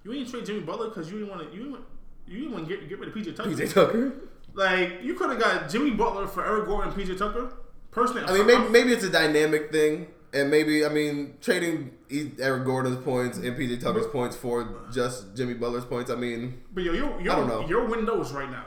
[0.03, 1.55] you ain't trade Jimmy Butler because you didn't want to.
[1.55, 1.79] You didn't,
[2.25, 3.49] you didn't want to get get rid of PJ Tucker.
[3.49, 4.13] PJ Tucker.
[4.53, 7.53] Like you could have got Jimmy Butler for Eric Gordon and PJ Tucker.
[7.91, 12.31] Personally, I mean, maybe maybe it's a dynamic thing, and maybe I mean trading E-
[12.39, 16.09] Eric Gordon's points and PJ Tucker's points for just Jimmy Butler's points.
[16.11, 17.59] I mean, but yo, your I don't know.
[17.61, 18.65] your your window is right now.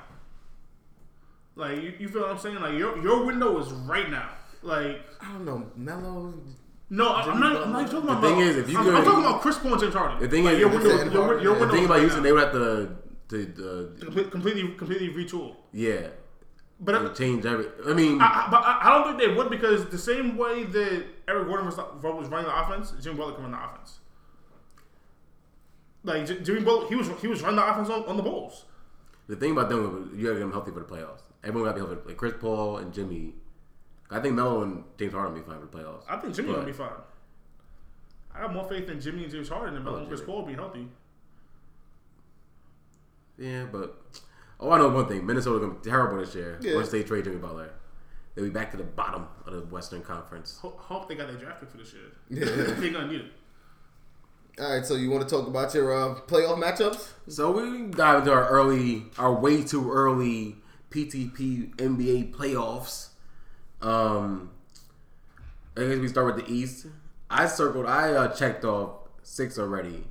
[1.57, 2.57] Like you, you feel what I'm saying?
[2.61, 4.31] Like your your window is right now.
[4.63, 6.35] Like I don't know, Melo.
[6.91, 7.63] no, I- I'm not.
[7.63, 8.23] I'm not even talking about.
[8.23, 10.21] The thing is, if you I'm, could- I'm talking about Chris Paul and James Harden.
[10.21, 12.01] The thing Like, is, your window, thing- your, your the window The thing about right
[12.01, 12.25] Houston, now.
[12.25, 12.97] they would have to
[13.29, 15.57] to, to Comple- completely completely retool.
[15.73, 16.09] yeah
[16.81, 17.67] But to change every.
[17.87, 20.65] I mean, I, I- but I, I don't think they would because the same way
[20.65, 23.99] that Eric Gordon was, was running the offense, Jimmy Butler can run the offense.
[26.03, 28.65] Like J- Jimmy Butler, he was he was running the offense on, on the Bulls.
[29.29, 31.23] the thing about them, you gotta get them healthy for the playoffs.
[31.43, 32.09] Everyone gotta be healthy.
[32.09, 33.35] Like Chris Paul and Jimmy.
[34.11, 36.03] I think Melo and James Harden will be fine for the playoffs.
[36.09, 36.91] I think Jimmy gonna be fine.
[38.35, 40.21] I have more faith in Jimmy and James Harden than Melo and Chris.
[40.21, 40.89] Paul being healthy.
[43.39, 43.97] Yeah, but
[44.61, 46.59] oh, I know one thing: Minnesota gonna be terrible this year.
[46.61, 46.75] Yeah.
[46.75, 47.71] Once they trade Jimmy Butler,
[48.35, 50.59] they'll be back to the bottom of the Western Conference.
[50.63, 52.13] Ho- hope they got their draft pick for this year.
[52.31, 52.75] Yeah.
[52.81, 53.33] they gonna need it.
[54.57, 57.11] All right, so you want to talk about your uh, playoff matchups?
[57.27, 60.57] So we dive into our early, our way too early
[60.91, 63.09] PTP NBA playoffs.
[63.83, 64.53] Um,
[65.77, 66.87] I guess we start with the East.
[67.29, 70.05] I circled, I uh, checked off six already.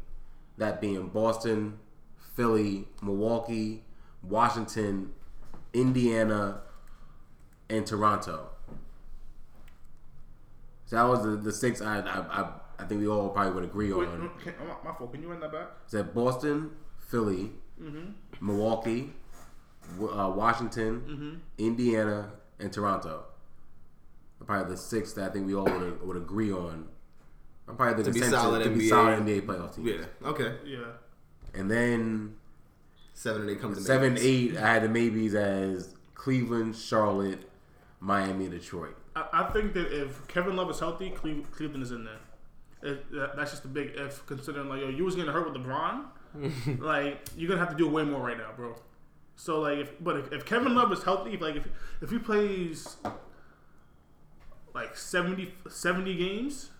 [0.57, 1.79] That being Boston,
[2.35, 3.82] Philly, Milwaukee,
[4.23, 5.11] Washington,
[5.73, 6.61] Indiana,
[7.69, 8.49] and Toronto.
[10.85, 13.63] So that was the, the six I, I I I think we all probably would
[13.63, 14.29] agree Wait, on.
[14.43, 15.11] can, my, my fault.
[15.13, 15.67] Can you run that back?
[15.87, 17.51] Said Boston, Philly,
[18.41, 19.11] Milwaukee,
[20.01, 23.25] uh, Washington, Indiana, and Toronto.
[24.45, 26.87] probably the six that I think we all would, would agree on.
[27.67, 29.87] I'm probably the To be solid to be solid NBA playoff team.
[29.87, 30.27] Yeah.
[30.29, 30.55] Okay.
[30.65, 30.79] Yeah.
[31.53, 32.35] And then
[33.13, 34.25] Seven and eight comes to seven, maybes.
[34.25, 37.49] eight, I had the maybes as Cleveland, Charlotte,
[37.99, 38.95] Miami, Detroit.
[39.15, 42.19] I, I think that if Kevin Love is healthy, Cleve, Cleveland is in there.
[42.81, 45.61] It, that, that's just a big if, considering like yo, you was getting hurt with
[45.61, 46.05] LeBron,
[46.79, 48.75] like you're gonna have to do way more right now, bro.
[49.35, 51.67] So like, if but if, if Kevin Love is healthy, like if
[52.01, 52.97] if he plays
[54.73, 56.71] like 70, 70 games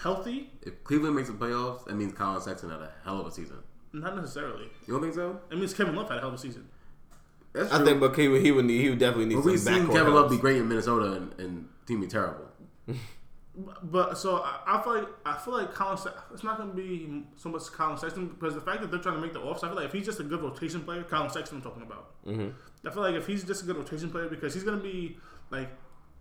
[0.00, 3.30] healthy, If Cleveland makes the playoffs, that means Collin Sexton had a hell of a
[3.30, 3.58] season.
[4.00, 4.64] Not necessarily.
[4.86, 5.40] You don't think so?
[5.50, 6.68] It means Kevin Love had a hell of a season.
[7.52, 7.86] That's I true.
[7.86, 9.74] think, but he would, he would need, he would definitely need But some we've seen
[9.86, 10.30] backcourt Kevin Love help.
[10.30, 12.46] be great in Minnesota and, and team be terrible.
[13.82, 15.96] But so I, I feel like I feel like Collin.
[15.96, 19.00] Se- It's not going to be so much Collin Sexton because the fact that they're
[19.00, 19.64] trying to make the offs.
[19.64, 22.10] I feel like if he's just a good rotation player, Collin Sexton I'm talking about.
[22.26, 22.48] Mm-hmm.
[22.86, 25.16] I feel like if he's just a good rotation player because he's going to be
[25.48, 25.70] like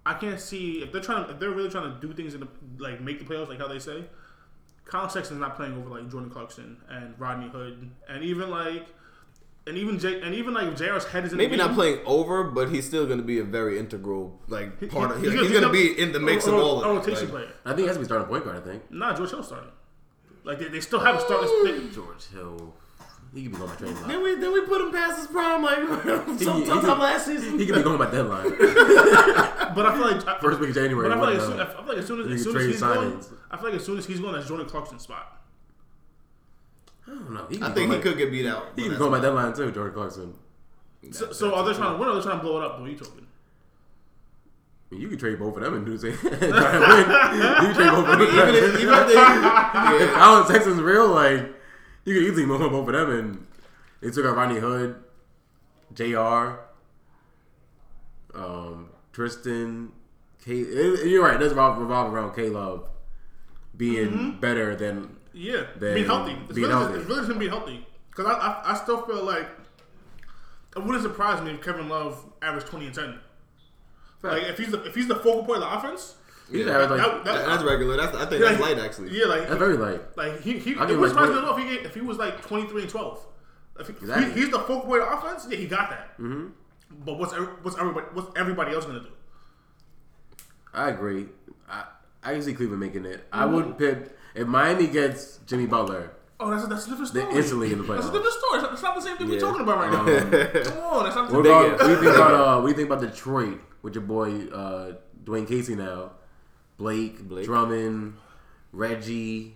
[0.06, 2.48] I can't see if they're trying if they're really trying to do things in the
[2.78, 4.06] like make the playoffs like how they say.
[4.86, 8.86] Collin Sexton's not playing over like Jordan Clarkson and Rodney Hood and even like
[9.68, 11.76] and even J and even like if JR's head is in Maybe the game, not
[11.76, 15.18] playing over, but he's still going to be a very integral like he- part of.
[15.22, 17.22] he's He's, gonna- going to be in the mix a, of a- all a rotation
[17.24, 17.50] Like, player.
[17.66, 18.58] I think he has to be starting point guard.
[18.58, 19.72] I think Nah, George Hill starting.
[20.44, 21.50] Like they, they still have a starting.
[21.64, 22.76] They, George Hill.
[23.36, 24.08] He could be going by trade line.
[24.08, 25.80] Then we then we put him past his prime like
[26.40, 27.60] He- some, sometime last season.
[27.60, 28.52] He could be going by deadline.
[29.76, 31.10] But I feel like First week of January.
[31.10, 32.58] But I feel like, as soon, I feel like as soon as, as, can soon
[32.62, 33.24] as he's going.
[33.52, 35.42] I feel like as soon as he's going, that's Jordan Clarkson's spot.
[37.06, 37.44] I don't know.
[37.44, 38.68] I think he by- could get beat out.
[38.78, 39.22] He but could be by fine.
[39.22, 40.34] deadline too, Jordan Clarkson.
[41.12, 42.80] So, so are they trying to win are they trying to blow it up?
[42.80, 43.28] What are you talking?
[44.92, 46.18] I mean, you could trade both of them and do the same.
[46.18, 47.68] try to win.
[47.68, 48.22] You could trade both of them.
[48.22, 51.52] Even if, even if they, if yeah, Collin Sexton's real, like
[52.06, 53.48] you could easily move both of them, and
[54.02, 54.96] they took out Ronnie Hood,
[55.94, 56.60] Jr.
[58.34, 59.92] Um, Tristan,
[60.44, 60.54] K.
[60.60, 61.36] it- You're right.
[61.36, 62.88] It does revolve, revolve around K Love
[63.78, 66.32] being better than Yeah, Then being healthy.
[66.34, 67.00] It's being really, healthy.
[67.00, 67.88] It's really just him being healthy.
[68.10, 69.48] Because I, I, I still feel like
[70.76, 73.20] it wouldn't surprise me if Kevin Love averaged twenty and ten.
[74.22, 76.16] Like if he's the if he's the focal point of the offense,
[76.52, 76.74] he's Yeah.
[76.74, 77.98] average, like that, that, that- that's regular.
[77.98, 79.18] That's I think yeah, that's light actually.
[79.18, 80.02] Yeah, like that's very light.
[80.18, 82.42] Like he, he I'll it was like, surprising enough if he, if he was like
[82.42, 83.26] twenty three and twelve.
[83.80, 84.34] If, he, Exactly.
[84.34, 86.18] he- he's the focal point of offense, yeah, he got that.
[86.18, 86.48] Mm-hmm.
[87.04, 89.10] But what's what's everybody what's everybody else gonna do?
[90.74, 91.28] I agree.
[91.70, 91.84] I
[92.24, 93.26] I can see Cleveland making it.
[93.32, 96.12] I would pick if Miami gets Jimmy Butler.
[96.40, 97.38] Oh, that's a, that's a different They're story.
[97.38, 97.96] instantly in the playoffs.
[97.96, 98.62] That's a different story.
[98.62, 100.04] That's not the same thing we're talking about right now.
[100.64, 101.46] Come on, that's not the same.
[101.46, 101.80] about if.
[101.80, 104.48] what do you think about uh, what do you think about Detroit with your boy
[104.48, 106.12] uh, Dwane Casey now,
[106.78, 107.46] Blake, Blake.
[107.46, 108.16] Drummond,
[108.72, 109.56] Reggie,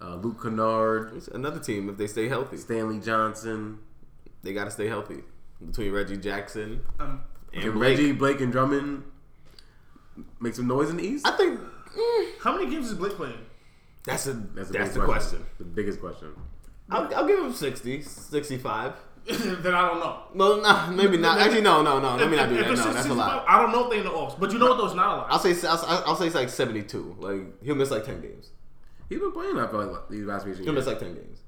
[0.00, 2.56] uh, Luke Kennard, It's another team if they stay healthy.
[2.56, 3.78] Stanley Johnson,
[4.42, 5.22] They got to stay healthy
[5.64, 7.74] between Reggie Jackson Um, and Blake.
[7.98, 9.04] Reggie, Blake, and Drummond
[10.40, 11.26] make some noise in the East?
[11.26, 13.38] I think mm, how many games is Blake playing?
[14.04, 15.44] that's a That's, that's, the, the big question.
[15.58, 16.28] The biggest question.
[16.90, 18.92] I'll, I'll give him 60, 65.
[19.28, 20.22] then I don't know.
[20.34, 21.40] No, nah, maybe not.
[21.40, 22.14] Actually, no, no, no.
[22.14, 22.68] Let me not do that.
[22.68, 23.44] No, that's a lot.
[23.48, 24.76] I don't know if they're in the offs, but you know what?
[24.76, 25.26] Those not a lot.
[25.30, 27.16] I'll say I'll, I'll say it's like seventy two.
[27.18, 28.50] Like he'll miss like ten games.
[29.08, 29.58] He's been playing.
[29.58, 30.64] I feel like these last few weeks.
[30.64, 31.40] He'll miss like ten games.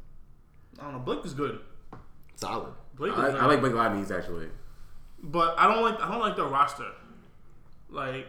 [0.81, 0.99] I don't know.
[0.99, 1.61] Blake is good.
[2.35, 2.73] Solid.
[2.95, 3.41] Blake is I, good.
[3.41, 4.49] I like Blake a lot in the actually.
[5.23, 6.91] but I don't like I don't like their roster.
[7.91, 8.27] Like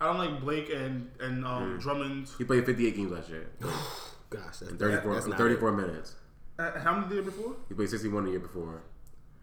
[0.00, 2.28] I don't like Blake and and um, Drummond.
[2.38, 3.50] He played 58 games last year,
[4.30, 6.16] Gosh, that's, in 34, that's not 34 minutes.
[6.58, 7.56] Uh, how many did it before?
[7.68, 8.82] He played 61 the year before,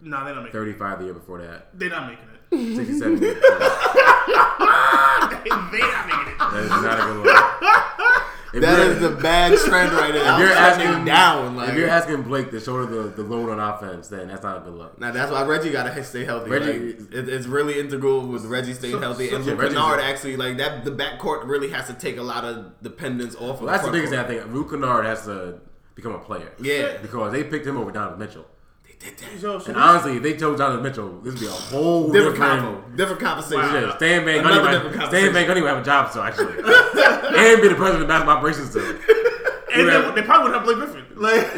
[0.04, 0.54] Nah, they're not making.
[0.60, 1.67] 35 the year before that.
[1.78, 2.76] They're not making it.
[2.78, 5.41] 67 the year before that.
[5.71, 6.38] they're not making it.
[6.39, 7.38] That is not a good look.
[8.54, 10.36] If That you're- the bad trend right now.
[10.36, 13.50] If you're asking trending down, like if you're asking Blake to shoulder the, the load
[13.50, 15.00] on offense, then that's not a good look.
[15.00, 16.50] now that's why Reggie got to stay healthy.
[16.50, 19.69] Reggie- like, it, it's really integral with Reggie staying So- healthy, so- and Yeah, Luke
[19.71, 20.84] Kennard actually like that.
[20.84, 23.41] The backcourt really has to take a lot of dependence off.
[23.56, 24.54] of Well, that's the front biggest thing I think.
[24.54, 25.60] Luke Kennard has to
[26.02, 26.52] become a player.
[26.60, 28.45] Yeah, Because they picked him over Donovan Mitchell.
[28.85, 29.39] they did that.
[29.39, 32.35] So, so And honestly, if they chose Donovan Mitchell, this would be a whole Different
[32.35, 32.62] different.
[32.63, 33.60] combo, different conversation.
[33.62, 33.79] Wow.
[33.89, 35.08] Yeah, Stan Van Another Gundy different might.
[35.10, 36.54] Stan Van Gundy would have a job still, actually.
[37.37, 38.85] and be the president of basketball operations still.
[38.89, 40.10] and whatever.
[40.12, 41.06] they, they probably would have Blake Griffin.
[41.21, 41.45] Like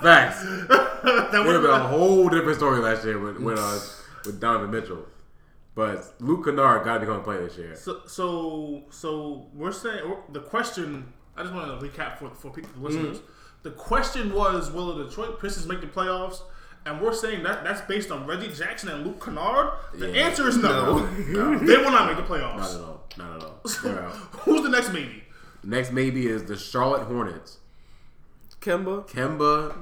[0.00, 0.42] Facts.
[0.42, 3.78] that Would would have been a whole different story last year with with, uh,
[4.24, 5.06] with Donovan Mitchell.
[5.74, 7.74] But Luke Kennard got to become a player this year.
[7.74, 11.12] So, so, so we're saying the question.
[11.36, 12.84] I just want to recap for for people Mm-hmm.
[12.84, 13.20] listeners.
[13.62, 16.40] The question was, will the Detroit Pistons make the playoffs?
[16.86, 19.70] And we're saying that that's based on Reggie Jackson and Luke Kennard.
[19.94, 20.26] The Yeah.
[20.26, 21.06] answer is no.
[21.28, 21.58] No.
[21.58, 22.76] they will not make the playoffs.
[23.16, 23.40] Not playoffs.
[23.40, 23.94] at all.
[23.94, 24.10] Not at all.
[24.44, 25.24] Who's the next maybe?
[25.62, 27.56] Next maybe is the Charlotte Hornets.
[28.60, 29.08] Kemba.
[29.08, 29.74] Kemba.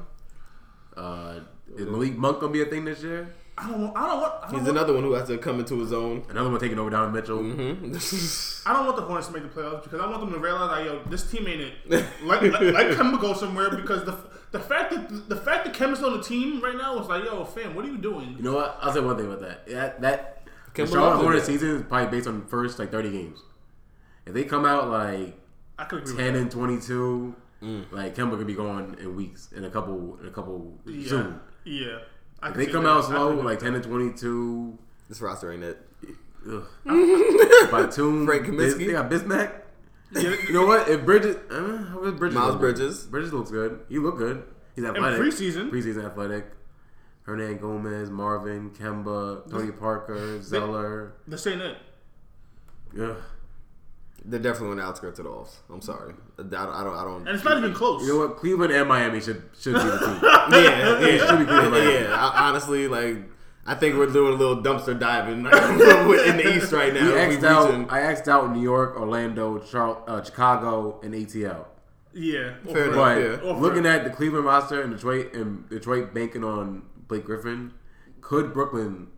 [0.96, 1.40] Uh,
[1.76, 3.34] is Malik Monk gonna be a thing this year?
[3.58, 3.96] I don't want.
[3.96, 4.32] I don't want.
[4.34, 6.24] I don't He's want, another one who has to come into his own.
[6.30, 7.38] Another one taking over Donovan Mitchell.
[7.38, 8.66] Mm-hmm.
[8.70, 10.70] I don't want the Hornets to make the playoffs because I want them to realize
[10.70, 11.74] like, yo, this team ain't it.
[12.24, 14.16] Let, let, let Kemba go somewhere because the
[14.52, 17.44] the fact that the fact that Kemba's on the team right now is like, yo,
[17.44, 18.34] fam, what are you doing?
[18.36, 18.78] You know what?
[18.80, 19.62] I'll say one thing about that.
[19.66, 21.24] Yeah, that the Kemba Charlotte loves it.
[21.24, 23.38] Hornets season is probably based on the first like thirty games.
[24.26, 25.38] If they come out like
[25.78, 27.92] I could agree ten and twenty two, Mm.
[27.92, 30.80] like Kemba could be going in weeks in a couple in a couple.
[30.84, 31.40] Yeah, soon.
[31.64, 31.98] yeah.
[32.42, 32.90] I they come that.
[32.90, 34.76] out slow, like with ten to twenty two,
[35.08, 35.78] This roster ain't it.
[36.84, 38.86] Batum, Frank Bis- Kaminsky?
[38.86, 39.52] they got Bismack.
[40.14, 40.88] You know what?
[40.88, 42.34] If Bridges, uh, how is Bridges?
[42.34, 42.60] Miles look?
[42.60, 43.06] Bridges.
[43.06, 43.80] Bridges looks good.
[43.88, 44.42] He look good.
[44.74, 45.20] He's in athletic.
[45.20, 46.46] preseason, Preseason athletic.
[47.26, 51.12] Hernangomez, Marvin, Kemba, Tony Parker, Zeller.
[51.28, 51.76] this ain't it.
[53.00, 53.16] Ugh.
[54.24, 55.58] They're definitely on the outskirts of the offs.
[55.68, 56.14] I'm sorry.
[56.38, 56.54] I don't.
[56.54, 56.94] I don't.
[56.94, 58.02] I don't And it's not even close.
[58.02, 58.36] You know what?
[58.36, 60.18] Cleveland and Miami should should be the team.
[60.62, 61.90] yeah, yeah, should be Cleveland.
[61.90, 62.14] yeah.
[62.16, 63.16] I, honestly, like,
[63.66, 67.04] I think we're doing a little dumpster diving in the East right now.
[67.04, 67.92] We We axed out.
[67.92, 71.66] I axed out New York, Orlando, Char- uh, Chicago, and ATL.
[72.14, 72.54] Yeah.
[72.64, 72.94] Fair enough.
[72.94, 73.52] But yeah.
[73.54, 77.72] Looking at the Cleveland roster and Detroit and Detroit banking on Blake Griffin,
[78.20, 79.08] could Brooklyn,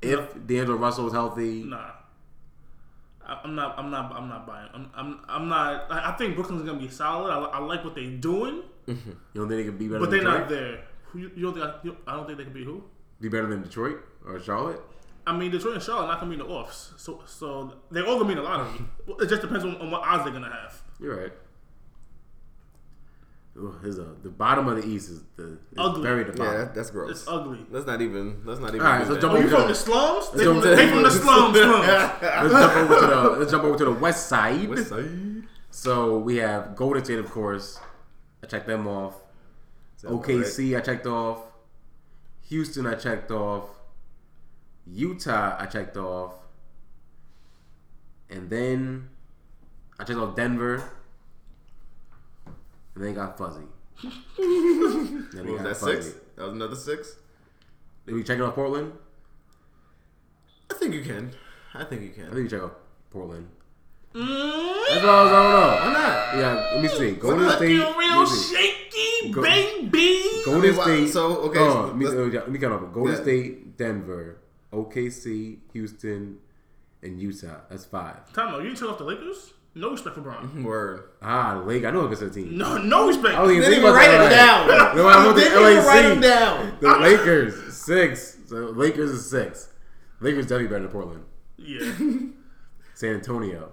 [0.00, 1.90] if D'Angelo Russell is healthy, Nah.
[3.26, 3.78] I- I'm not.
[3.78, 4.12] I'm not.
[4.12, 4.68] I'm not buying.
[4.74, 4.90] I'm.
[4.94, 5.20] I'm.
[5.28, 5.86] I'm not.
[5.90, 7.30] I think Brooklyn's gonna be solid.
[7.30, 9.10] I, I like what they're doing, mm-hmm.
[9.10, 10.40] you don't think they could be better but they're Detroit?
[10.40, 10.84] not there.
[11.14, 11.64] You, you don't think?
[11.64, 12.84] I, you, I don't think they can be who?
[13.20, 14.80] Be better than Detroit or Charlotte?
[15.26, 18.18] I mean, Detroit and Charlotte not gonna be in the offs, so so they're all
[18.18, 18.84] gonna be in the lottery.
[19.20, 20.82] It just depends on, on what odds they're gonna have.
[21.00, 21.32] You're right.
[23.56, 26.02] Ooh, there's a, the bottom of the East is the is Ugly.
[26.02, 27.10] very the Yeah, that, that's gross.
[27.10, 27.64] It's ugly.
[27.70, 28.42] Let's not even.
[28.44, 28.80] Let's not even.
[28.84, 30.30] All right, so jump Oh, you over from to the slums?
[30.32, 31.56] They from, jump they from the slums.
[31.56, 31.86] slums.
[32.22, 34.68] let's jump over to the let's jump over to the West Side.
[34.68, 35.08] West Side.
[35.70, 37.78] So we have Golden State, of course.
[38.42, 39.14] I checked them off.
[40.02, 41.38] that OKC, I checked off.
[42.48, 43.68] Houston, I checked off.
[44.86, 46.34] Utah, I checked off.
[48.28, 49.08] And then
[49.98, 50.82] I checked off Denver.
[52.94, 53.62] And then got fuzzy.
[54.02, 54.12] then
[55.32, 56.02] they What was got that fuzzy.
[56.02, 56.14] six?
[56.36, 57.16] That was another six.
[58.06, 58.92] Did we check off Portland?
[60.70, 61.32] I think you can.
[61.74, 62.26] I think you can.
[62.26, 62.72] I think you check off
[63.10, 63.48] Portland.
[64.14, 64.26] Mm,
[64.88, 65.32] That's what I was.
[65.32, 65.78] I don't know.
[65.80, 66.38] Why not?
[66.38, 67.10] Yeah, let me see.
[67.12, 67.56] Golden not?
[67.56, 67.70] State.
[67.72, 70.22] you real shaky, Go- baby.
[70.44, 71.08] Golden I mean, why- State.
[71.10, 72.92] so, okay, Oh, so let me, let's- me count up.
[72.92, 73.22] Golden Yeah.
[73.22, 74.36] State, Denver,
[74.72, 76.38] OKC, Houston,
[77.02, 77.56] and Utah.
[77.68, 78.32] That's five.
[78.32, 78.58] Time out.
[78.62, 79.52] You didn't turn off the Lakers?
[79.76, 80.62] No respect for Bron.
[80.64, 81.04] Word.
[81.20, 81.84] Ah, the Lake.
[81.84, 82.56] I know it's a team.
[82.56, 83.34] No, no respect.
[83.34, 84.32] I don't even Didn't think even about write that.
[84.32, 84.96] it down.
[84.96, 85.86] No, I went to Didn't even LAC.
[85.86, 86.78] write them down.
[86.80, 88.38] The Lakers six.
[88.46, 89.70] So Lakers is six.
[90.20, 91.24] Lakers definitely better than Portland.
[91.56, 91.80] Yeah,
[92.94, 93.70] San Antonio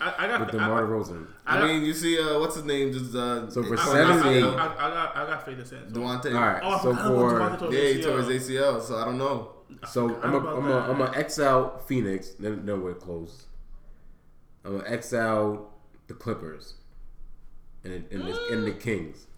[0.00, 0.40] I, I got.
[0.40, 1.26] with I, DeMar DeRozan.
[1.46, 2.92] I, got- mean, you see, uh, what's his name?
[2.92, 5.16] Just uh, So for I- I, seven I, I, eight- I, I got.
[5.16, 6.08] I got faith in San Antonio.
[6.08, 6.34] Duante.
[6.34, 6.60] All right.
[6.62, 8.48] Oh, so for Devontae Yeah, he Torres, tore his.
[8.50, 9.52] ACL, so I don't know.
[9.88, 10.90] so I'm a, about I'm a, that.
[10.90, 12.30] I'm a X out Phoenix.
[12.38, 13.44] They're nowhere close.
[14.66, 15.70] I'm gonna X out
[16.08, 16.74] the Clippers.
[17.84, 19.28] And, and, the, and the Kings.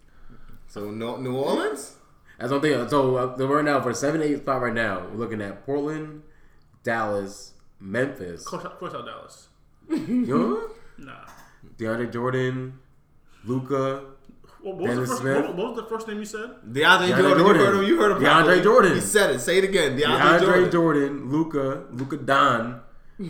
[0.67, 1.95] So no, New Orleans.
[2.39, 2.71] That's one thing.
[2.89, 5.65] So uh, so right now for the seven eight spot right now, we're looking at
[5.65, 6.23] Portland,
[6.83, 8.41] Dallas, Memphis.
[8.41, 9.47] Of course, of course, out Dallas.
[9.89, 10.69] You know?
[11.01, 11.13] Nah.
[11.77, 12.77] DeAndre Jordan,
[13.45, 14.03] Luka,
[14.61, 15.45] What, what, was the first, Smith.
[15.45, 16.49] what, what was the first name you said?
[16.69, 17.37] DeAndre, DeAndre Jordan.
[17.37, 17.55] Jordan.
[17.55, 17.87] You heard him.
[17.87, 18.17] You heard him.
[18.17, 18.61] DeAndre properly.
[18.61, 18.95] Jordan.
[18.95, 19.39] He said it.
[19.39, 19.97] Say it again.
[19.97, 20.71] DeAndre, DeAndre Jordan.
[20.71, 22.81] Jordan, Luka, Luka Don,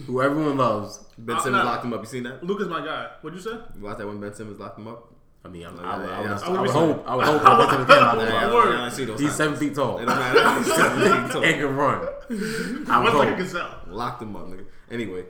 [0.06, 1.00] who everyone loves.
[1.18, 1.72] Ben Simmons nah.
[1.72, 2.02] locked him up.
[2.02, 2.44] You seen that?
[2.44, 3.10] Luka's my guy.
[3.22, 3.58] What'd you say?
[3.76, 5.14] You watched that when Ben Simmons locked him up?
[5.44, 6.50] I mean, I'm, Yeah, I, would- I, would- I, yeah.
[6.50, 7.08] would I would hope.
[7.08, 7.42] I would hope.
[7.44, 8.54] that Benson can lock him Yeah, up.
[8.54, 8.76] word.
[8.76, 9.38] I don't see those He's signs.
[9.38, 10.60] seven feet tall It don't matter.
[10.64, 11.44] He's seven feet tall.
[11.44, 12.00] and can run.
[12.90, 13.38] I would What's like a hope.
[13.38, 13.76] gazelle?
[13.88, 14.66] Locked him up, nigga.
[14.92, 15.26] Anyway,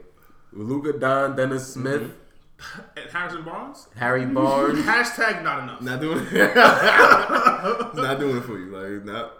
[0.52, 2.80] Luka Don, Dennis Smith, mm-hmm.
[2.96, 3.86] And Harrison Barnes?
[3.96, 4.80] Harry Barnes.
[4.84, 5.80] Hashtag not enough.
[5.80, 6.54] not doing it.
[6.56, 8.66] not doing it for you.
[8.66, 9.32] Like, not.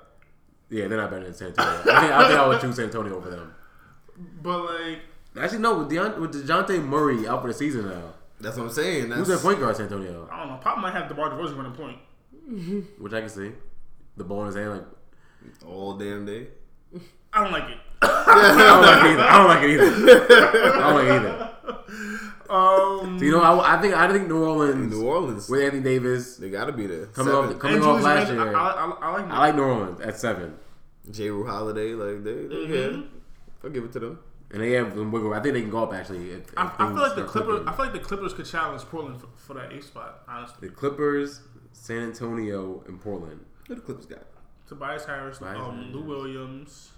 [0.71, 1.81] Yeah, they're not better than San Antonio.
[1.81, 3.55] I think, I think I would choose San Antonio over them.
[4.43, 4.99] But like,
[5.41, 5.79] Actually, no.
[5.79, 9.09] With Deont- with Dejounte Murray out for the season now, That's what I'm saying.
[9.09, 9.77] That's who's their point guard?
[9.77, 10.57] San Antonio, I don't know.
[10.57, 11.99] Pop might have DeMar DeRozan running point.
[12.99, 13.53] which I can see.
[14.17, 14.85] The ball in his hand, like
[15.67, 16.49] all damn day.
[17.33, 17.79] I don't like it.
[18.03, 19.23] I don't like it either.
[19.23, 20.73] I don't like it either.
[20.75, 21.47] I don't like it either.
[22.51, 25.83] Um, So, you know, I, I think I think New Orleans New Orleans, with Anthony
[25.83, 27.07] Davis they gotta be there.
[27.07, 27.55] coming Seven.
[27.55, 28.57] off coming and off Julius last Randle, year.
[28.57, 29.29] I, I, I, I like.
[29.39, 30.57] like New Orleans at seven,
[31.09, 33.07] Jrue Holiday, like they, they Mhm.
[33.63, 33.67] Yeah.
[33.69, 34.19] I'll give it to them.
[34.51, 35.33] and they have some wiggle.
[35.35, 36.31] I think they can go up actually.
[36.31, 37.49] If, if I, I feel like the Clippers.
[37.49, 37.69] clicking.
[37.69, 40.23] I feel like the Clippers could challenge Portland for, for that eighth spot.
[40.29, 41.41] Honestly, the Clippers,
[41.73, 43.45] San Antonio, and Portland.
[43.69, 44.25] Who the Clippers got?
[44.67, 45.95] Tobias Harris, Tobias um, Harris.
[45.95, 46.91] Lou Williams.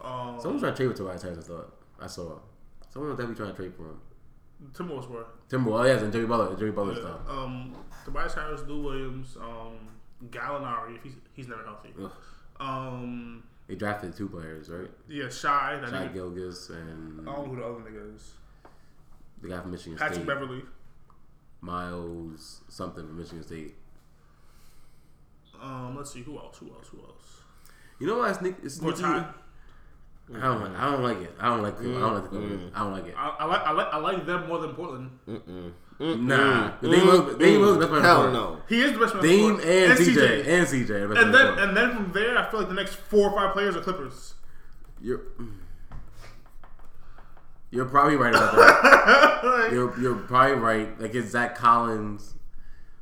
[0.00, 1.38] Um, Someone's trying to trade with Tobias Harris.
[1.38, 2.38] I thought I saw.
[2.90, 4.00] Someone was definitely trying to trade for him.
[4.72, 5.24] Timberwolves were.
[5.48, 5.70] Timber.
[5.72, 6.54] Oh yes, and Jimmy Butler.
[6.56, 7.00] Jimmy Butler Yeah.
[7.00, 7.20] stuff.
[7.28, 9.78] Um, Tobias Harris, Lou Williams, um,
[10.28, 11.90] Gallinari if he's he's never healthy.
[12.02, 12.10] Ugh.
[12.58, 14.90] Um, They drafted two players, right?
[15.08, 15.78] Yeah, shy.
[15.80, 18.32] That Shai nigga, Gilgeous and I don't know who the other nigga is.
[19.40, 20.62] the guy from Michigan Patrick State, Beverley.
[21.60, 23.76] Miles something from Michigan State.
[25.62, 26.58] Um, let's see who else.
[26.58, 26.88] Who else?
[26.88, 27.42] Who else?
[28.00, 28.30] You know what?
[28.30, 29.04] I sneak, it's sneaky.
[29.04, 29.24] I
[30.32, 30.60] don't.
[30.62, 31.34] like- I don't like it.
[31.38, 31.78] I don't like.
[31.78, 32.72] I don't like the Clippers.
[32.74, 33.14] I don't like it.
[33.16, 35.10] I, I like I like I like them more than Portland.
[36.00, 38.02] Nah, Dame Lillard- Dame Lillard's the best player.
[38.02, 38.62] Hell in the no.
[38.68, 39.22] He is the best man.
[39.22, 39.68] Dame on the court.
[39.68, 40.86] and, CJ and CJ.
[40.88, 41.58] the best And player in then the court.
[41.68, 44.34] and then from there, I feel like the next four or five players are Clippers.
[45.02, 45.20] You're
[47.70, 49.68] you're probably right about that.
[49.72, 51.00] you're you're probably right.
[51.00, 52.34] Like it's Zach Collins.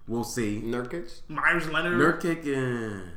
[0.07, 0.61] We'll see.
[0.64, 1.20] Nurkic?
[1.28, 1.99] Meyers Leonard.
[1.99, 3.11] Nurkic, eh.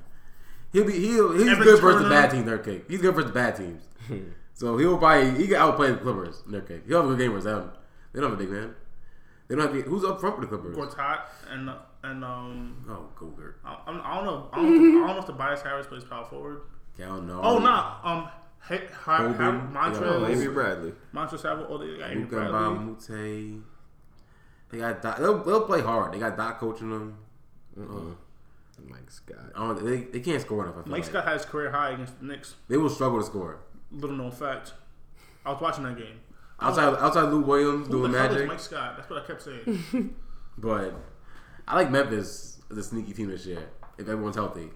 [0.73, 2.45] he'll be he'll he's Evan good versus the bad team.
[2.45, 3.82] Nurkic, he's good versus bad teams.
[4.53, 6.43] so he'll probably he can outplay the Clippers.
[6.49, 7.71] Nurkic, he'll have a good game versus them.
[8.13, 8.75] They don't have a big man.
[9.52, 10.78] They don't have who's up front for the Clippers.
[10.78, 11.70] Gortat and
[12.04, 12.86] and um.
[12.89, 13.56] Oh, Gogurt.
[13.66, 14.47] I, I don't know.
[14.54, 14.68] I don't,
[15.04, 16.62] I don't know if Tobias Harris plays power forward.
[16.97, 17.41] Cal no.
[17.43, 17.97] Oh, nah.
[18.02, 18.30] Um,
[18.70, 19.36] hey, ha, Tobin.
[19.36, 20.93] ha, Yeah, Montrezl, Maybe Bradley.
[21.14, 21.66] Montrezl Harrell.
[21.68, 22.56] Oh, they got Avery Luka Bradley.
[22.56, 23.62] Bamute.
[24.70, 26.14] They got Doc, they'll, they'll play hard.
[26.14, 27.18] They got Doc coaching them.
[28.88, 29.38] Mike Scott.
[29.54, 30.76] I don't, they, they can't score enough.
[30.78, 31.10] I feel Mike like.
[31.10, 32.56] Scott had his career high against the Knicks.
[32.70, 33.60] They will struggle to score.
[33.91, 34.74] Little known fact.
[35.45, 36.22] I was watching that game.
[36.62, 38.93] Outside outside Lou Williams Who doing the hell is magic, Mike Scott?
[38.97, 40.16] That's what I kept saying.
[40.57, 40.93] but
[41.68, 43.70] I like Memphis as a sneaky team this year.
[43.97, 44.70] If everyone's healthy,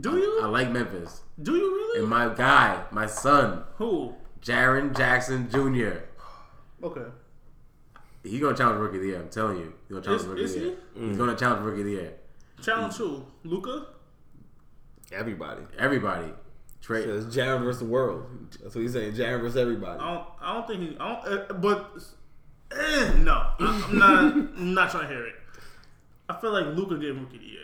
[0.00, 0.40] Do you?
[0.42, 1.22] I like Memphis.
[1.42, 2.00] Do you really?
[2.00, 4.14] And my guy, my son, Who?
[4.40, 5.98] Jaren Jackson Jr.
[6.84, 7.10] Okay.
[8.22, 9.20] He's gonna challenge Rookie of the Year.
[9.20, 11.00] I'm telling you, he's gonna challenge Is- Rookie is of the he?
[11.02, 11.08] Year.
[11.08, 12.14] He's gonna challenge Rookie of the Year.
[12.62, 13.26] Challenge who?
[13.44, 13.86] Luka?
[15.12, 15.62] Everybody.
[15.78, 16.32] Everybody,
[16.82, 17.04] Trey.
[17.04, 18.26] It's Jaren versus the world.
[18.62, 19.12] That's what he's saying.
[19.14, 19.98] Jaren versus everybody.
[20.00, 20.26] I don't.
[20.42, 20.96] I don't think he.
[21.00, 21.50] I don't.
[21.50, 21.92] Uh, but
[22.72, 24.18] eh, no, I'm not.
[24.34, 25.34] I'm not trying to hear it.
[26.28, 27.58] I feel like Luka getting rookie of the year.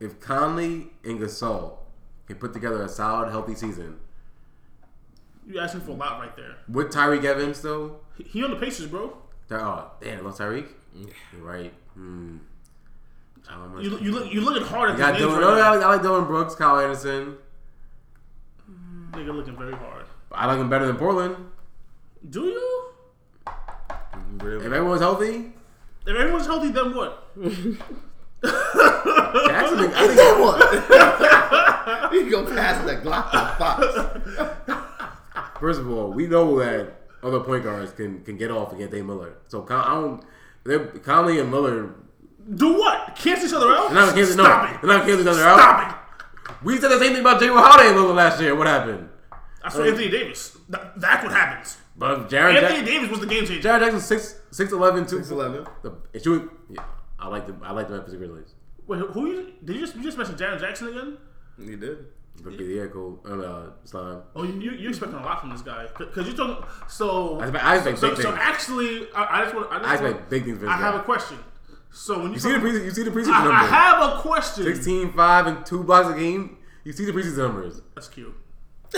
[0.00, 1.78] If Conley and Gasol
[2.26, 3.98] can put together a solid, healthy season
[5.46, 6.56] You asking for a lot right there.
[6.68, 9.16] with Tyreke Evans, though, He, he on the Pacers, bro.
[9.48, 10.68] they're oh damn, lost Tyreke.
[10.94, 11.72] You're right.
[11.94, 12.38] Hmm.
[13.48, 13.80] I don't know.
[13.80, 15.84] You you look you looking hard at I got the names Dillon, right I like,
[15.84, 17.36] I like Dillon Brooks, Kyle Anderson.
[19.12, 20.04] Nigga looking very hard.
[20.32, 21.36] I like him better than Portland.
[22.28, 22.84] Do you?
[24.42, 25.52] If everyone's healthy,
[26.06, 27.26] If everyone's healthy, then what?
[28.42, 29.80] Jackson.
[29.92, 32.12] I think Then what?
[32.12, 33.86] you go past the Glock and Fox.
[35.60, 39.04] First of all, we know that other point guards can, can get off against Dave
[39.04, 39.34] Miller.
[39.48, 40.24] So Con- I don't.
[40.64, 41.94] They're, Conley and Miller.
[42.54, 43.14] Do what?
[43.16, 43.90] Cancel each other out?
[43.90, 44.36] They're not canceling.
[44.38, 44.80] No, Stop it.
[44.82, 45.90] they're not canceling each other Stop out.
[45.90, 45.96] it.
[46.62, 48.54] We said the same thing about Jay Holiday a little last year.
[48.54, 49.08] What happened?
[49.62, 50.56] That's for Anthony Davis.
[50.72, 51.76] Th- that's what happens.
[51.96, 53.68] But Jaren, Anthony Jack- Davis was the game changer.
[53.68, 55.66] Jaren Jackson six six eleven two 6'11".
[55.82, 56.50] The it's you.
[56.70, 56.82] Yeah,
[57.18, 58.54] I like the I like the Memphis Grizzlies.
[58.86, 61.18] Wait, who you did you just you just mention Jaren Jackson again?
[61.58, 62.06] He did.
[62.42, 63.20] Rookie of the year, cool.
[63.26, 64.22] And uh, slime.
[64.34, 66.64] Oh, you you you expecting a lot from this guy because you're talking.
[66.88, 68.38] So I expect, I expect so, big so things.
[68.40, 69.70] actually, I, I just want.
[69.70, 71.00] I, just I expect want- big things for this I have guy.
[71.00, 71.38] a question.
[71.92, 72.84] So when you, You see the preseason.
[72.84, 74.64] You see the preseason I, I have a question.
[74.64, 76.58] 16, 5, and two blocks a game.
[76.84, 77.80] You see the preseason numbers.
[77.94, 78.34] That's cute.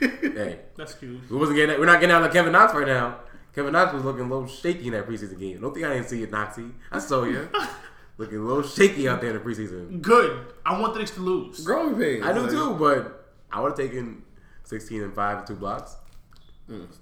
[0.00, 1.30] Hey, That's cute.
[1.30, 1.78] we wasn't getting.
[1.78, 3.20] We're not getting out of Kevin Knox right now.
[3.54, 5.60] Kevin Knox was looking a little shaky in that preseason game.
[5.60, 6.64] Don't think I didn't see it, Knoxy.
[6.90, 7.48] I saw you.
[8.18, 10.00] looking a little shaky out there in the preseason.
[10.02, 10.46] Good.
[10.66, 11.60] I want the Knicks to lose.
[11.64, 12.24] Growing pains.
[12.24, 14.22] I do like- too, but I would have taken
[14.64, 15.96] 16 and 5 and two blocks.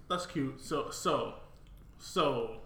[0.08, 0.60] That's cute.
[0.60, 1.34] So so
[1.98, 2.56] so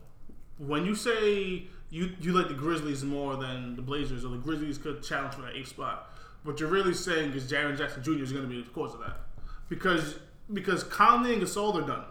[0.59, 4.79] when you say you you like the Grizzlies more than the Blazers, or the Grizzlies
[4.79, 6.11] could challenge for that eighth spot,
[6.43, 8.23] what you're really saying is Jaren Jackson Jr.
[8.23, 9.17] is going to be the cause of that
[9.69, 10.19] because
[10.53, 12.05] because Conley and Gasol they're done.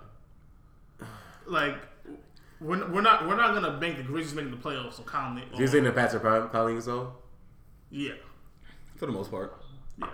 [1.46, 1.76] Like
[2.60, 4.94] we're, we're not we're not going to bank the Grizzlies making the playoffs.
[4.94, 7.14] So Conley, Do you or- think the Pats are prime, Colleen so?
[7.92, 8.14] yeah,
[8.96, 9.62] For the most part.
[10.00, 10.08] yeah.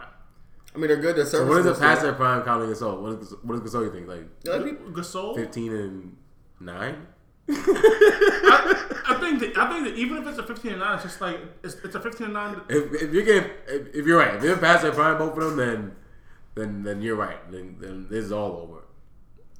[0.74, 1.16] I mean, they're good.
[1.18, 3.02] They're So what is the serviceable Pats are prime Colleen Gasol?
[3.02, 4.08] What is what does Gasol you think?
[4.08, 4.62] Like still.
[4.94, 6.18] Gasol, 15 and
[6.60, 7.08] 9?
[9.12, 11.04] I, I think that I think that even if it's a 15 and nine, it's
[11.04, 12.62] just like it's, it's a 15 and nine.
[12.70, 15.56] If, if you're getting, if, if you're right, if the Pats are prime both of
[15.56, 15.96] them, then
[16.56, 17.40] then then you're right.
[17.52, 18.84] Then then this is all over.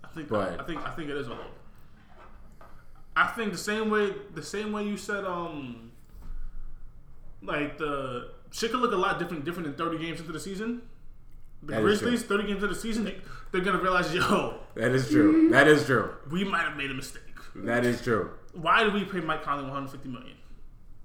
[0.04, 1.46] I think But- I think I think it is all low.
[3.16, 5.92] I think the same way the same way you said um
[7.42, 10.84] like the shit could look a lot different different than 30 games into the season.
[11.64, 13.18] The That Grizzlies, 30 games into the season, they,
[13.52, 15.50] they're gonna realize, yo, That is true.
[15.50, 16.10] That is true.
[16.32, 17.22] we might have made a mistake.
[17.56, 18.32] That is true.
[18.54, 20.36] Why did we pay Mike Conley 150 million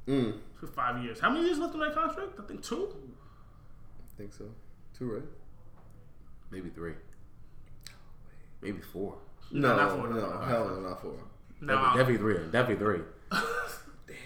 [0.09, 1.19] Mm, for five years?
[1.21, 2.39] How many years left in that contract?
[2.39, 2.95] I think two.
[3.99, 4.45] I think so.
[4.97, 5.23] Two, right?
[6.51, 6.95] Maybe three.
[8.63, 9.17] Maybe four.
[9.51, 11.15] No, not no, four, no, no, hell no, not four.
[11.61, 12.35] Now Definitely three.
[12.51, 13.01] Definitely three.
[14.07, 14.17] Damn.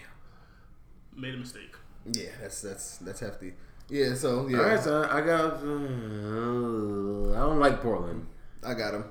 [1.21, 1.75] made a mistake.
[2.11, 3.53] Yeah, that's that's that's hefty.
[3.89, 5.53] Yeah, so yeah, All right, so I got.
[5.63, 8.25] Uh, I don't like Portland.
[8.65, 9.03] I got him.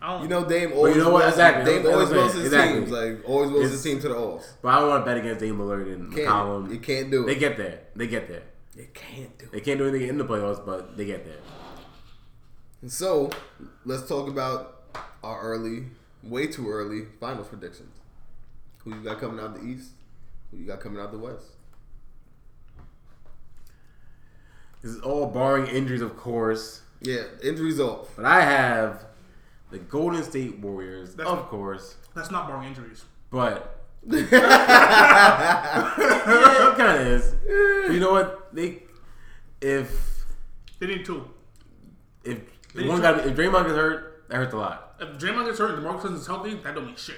[0.00, 1.20] I don't, You know, Dame always you know what?
[1.22, 1.64] wills- Exactly.
[1.74, 2.80] Dame always what I'm wills his Exactly.
[2.80, 4.52] teams, like always wills his team to the offs.
[4.62, 6.70] But I don't want to bet against Dame Lillard and Can't McCollum.
[6.72, 7.26] you can't do it.
[7.26, 7.80] They get there.
[7.96, 8.42] They get there.
[8.76, 11.38] They can't do They can't do anything in the playoffs, but they get there.
[12.82, 13.30] And so
[13.86, 14.82] let's talk about
[15.24, 15.86] our early,
[16.22, 17.94] way too early finals predictions.
[18.84, 19.90] Who you got coming out the East?
[20.50, 21.46] Who you got coming out the West?
[24.82, 26.82] This is all barring injuries, of course.
[27.00, 28.10] Yeah, injuries off.
[28.14, 29.04] But I have
[29.70, 31.96] the Golden State Warriors, That's of what- course.
[32.14, 33.04] that's not barring injuries.
[33.30, 37.34] But yeah, it kind of is.
[37.92, 38.54] You know what?
[38.54, 38.82] They
[39.60, 40.24] if
[40.78, 41.28] They need two.
[42.24, 42.38] if
[42.74, 44.94] They one try- guy if Draymond gets hurt, that hurts a lot.
[45.00, 47.16] If Draymond gets hurt and DeMarcus Cousins is healthy, that don't mean shit.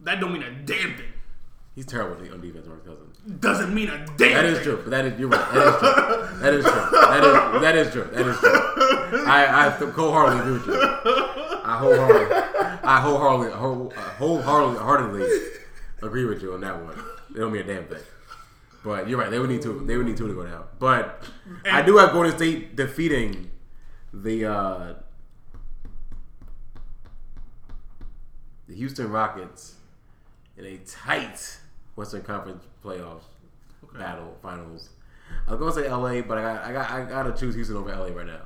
[0.00, 1.12] That don't mean a damn thing.
[1.74, 3.17] He's terrible on defense, Mark Cousins.
[3.40, 4.82] Doesn't mean a damn That is true.
[4.86, 5.52] That is you're right.
[5.52, 6.38] That is true.
[6.40, 6.90] That is true.
[6.92, 8.04] That is that is true.
[8.12, 9.24] That is true.
[9.26, 10.80] I I wholeheartedly agree with you.
[11.64, 12.36] I wholeheartedly
[12.84, 15.28] I wholeheartedly whole- uh, wholeheartedly heartedly
[16.02, 16.98] agree with you on that one.
[17.34, 18.02] It don't mean a damn thing.
[18.82, 19.30] But you're right.
[19.30, 19.84] They would need two.
[19.86, 20.64] They would need two to go down.
[20.78, 21.22] But
[21.70, 23.50] I do have Golden State defeating
[24.14, 24.94] the uh,
[28.68, 29.74] the Houston Rockets
[30.56, 31.58] in a tight
[31.96, 33.20] Western Conference playoff
[33.98, 34.90] battle finals.
[35.46, 37.90] I was gonna say LA, but I got I got I gotta choose Houston over
[37.90, 38.40] LA right now.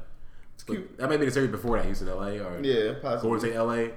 [0.66, 3.22] But that might be the series before that, Houston LA or Yeah, possibly.
[3.30, 3.88] Golden State LA.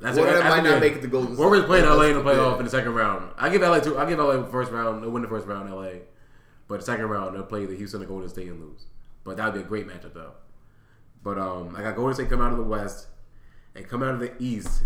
[0.00, 1.44] That's One of them might not make it to Golden State.
[1.44, 2.26] Warriors playing LA in the Yeah.
[2.36, 3.30] playoff in the second round.
[3.38, 3.96] I give LA two.
[3.98, 5.02] I give LA first round.
[5.02, 6.00] They'll win the first round, LA.
[6.66, 8.86] But the second round, they'll play the Houston and Golden State and lose.
[9.22, 10.32] But that would be a great matchup though.
[11.22, 13.06] But um, I got Golden State come out of the West
[13.74, 14.82] and come out of the East.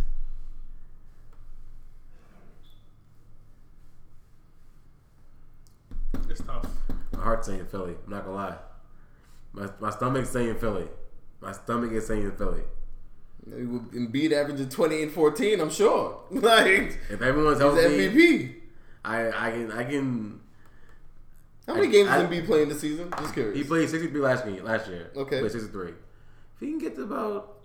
[6.28, 6.66] It's tough.
[7.44, 7.94] Saying Philly.
[8.04, 8.56] I'm not gonna lie.
[9.52, 10.86] My my stomach's saying Philly.
[11.40, 12.62] My stomach is saying Philly.
[13.48, 16.20] Embiid averaging 20 and 14, I'm sure.
[16.30, 18.54] Like, If everyone's he's healthy, MVP.
[19.04, 20.40] I I can I can.
[21.66, 23.10] How many I- games I- Embiid playing this season?
[23.18, 23.56] Just curious.
[23.56, 25.10] He played 63 last game last year.
[25.16, 25.36] Okay.
[25.36, 25.88] He played 63.
[25.90, 25.94] If
[26.60, 27.58] he can get to about,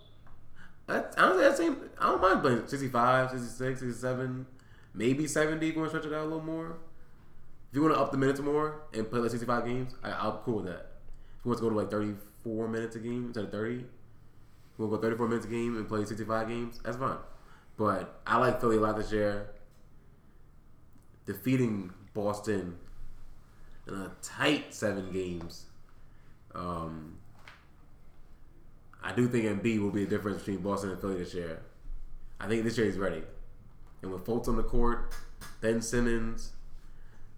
[0.87, 1.77] I, don't honestly, that same.
[1.99, 4.45] I don't mind playing 65, 66, 67,
[4.93, 5.67] maybe 70.
[5.67, 6.77] If you want to stretch it out a little more.
[7.73, 10.33] If you want to up the minutes more and play like 65 games, I, I'm
[10.43, 10.91] cool with that.
[11.39, 13.79] If you want to go to like 34 minutes a game instead of 30, if
[13.79, 13.87] you
[14.85, 17.17] want to go 34 minutes a game and play 65 games, that's fine.
[17.75, 19.47] But I like Philly a lot this year.
[21.25, 22.77] Defeating Boston
[23.87, 25.65] in a tight seven games.
[26.53, 27.17] Um,
[29.03, 31.63] I do think Embiid will be the difference between Boston and Philly this year.
[32.39, 33.23] I think this year he's ready.
[34.03, 35.11] And with Fultz on the court,
[35.59, 36.51] Ben Simmons,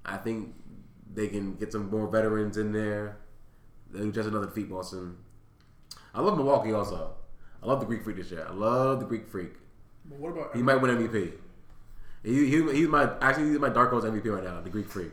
[0.06, 0.53] I think
[1.14, 3.18] they can get some more veterans in there.
[3.91, 5.18] They'll just another defeat Boston.
[6.14, 7.14] I love Milwaukee also.
[7.62, 8.45] I love the Greek Freak this year.
[8.47, 9.53] I love the Greek Freak.
[10.06, 11.34] But what about He might win MVP.
[12.24, 14.62] He, he, he's my actually he's my dark horse MVP right now.
[14.62, 15.12] The Greek Freak.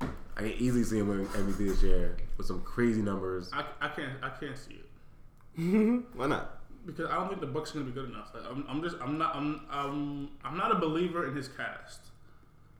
[0.00, 3.50] I can easily see him win MVP this year with some crazy numbers.
[3.52, 6.62] I, I can't I can't see it Why not?
[6.86, 8.32] because I don't think the Bucks are gonna be good enough.
[8.34, 12.00] Like, I'm, I'm just I'm not I'm I'm I'm not a believer in his cast,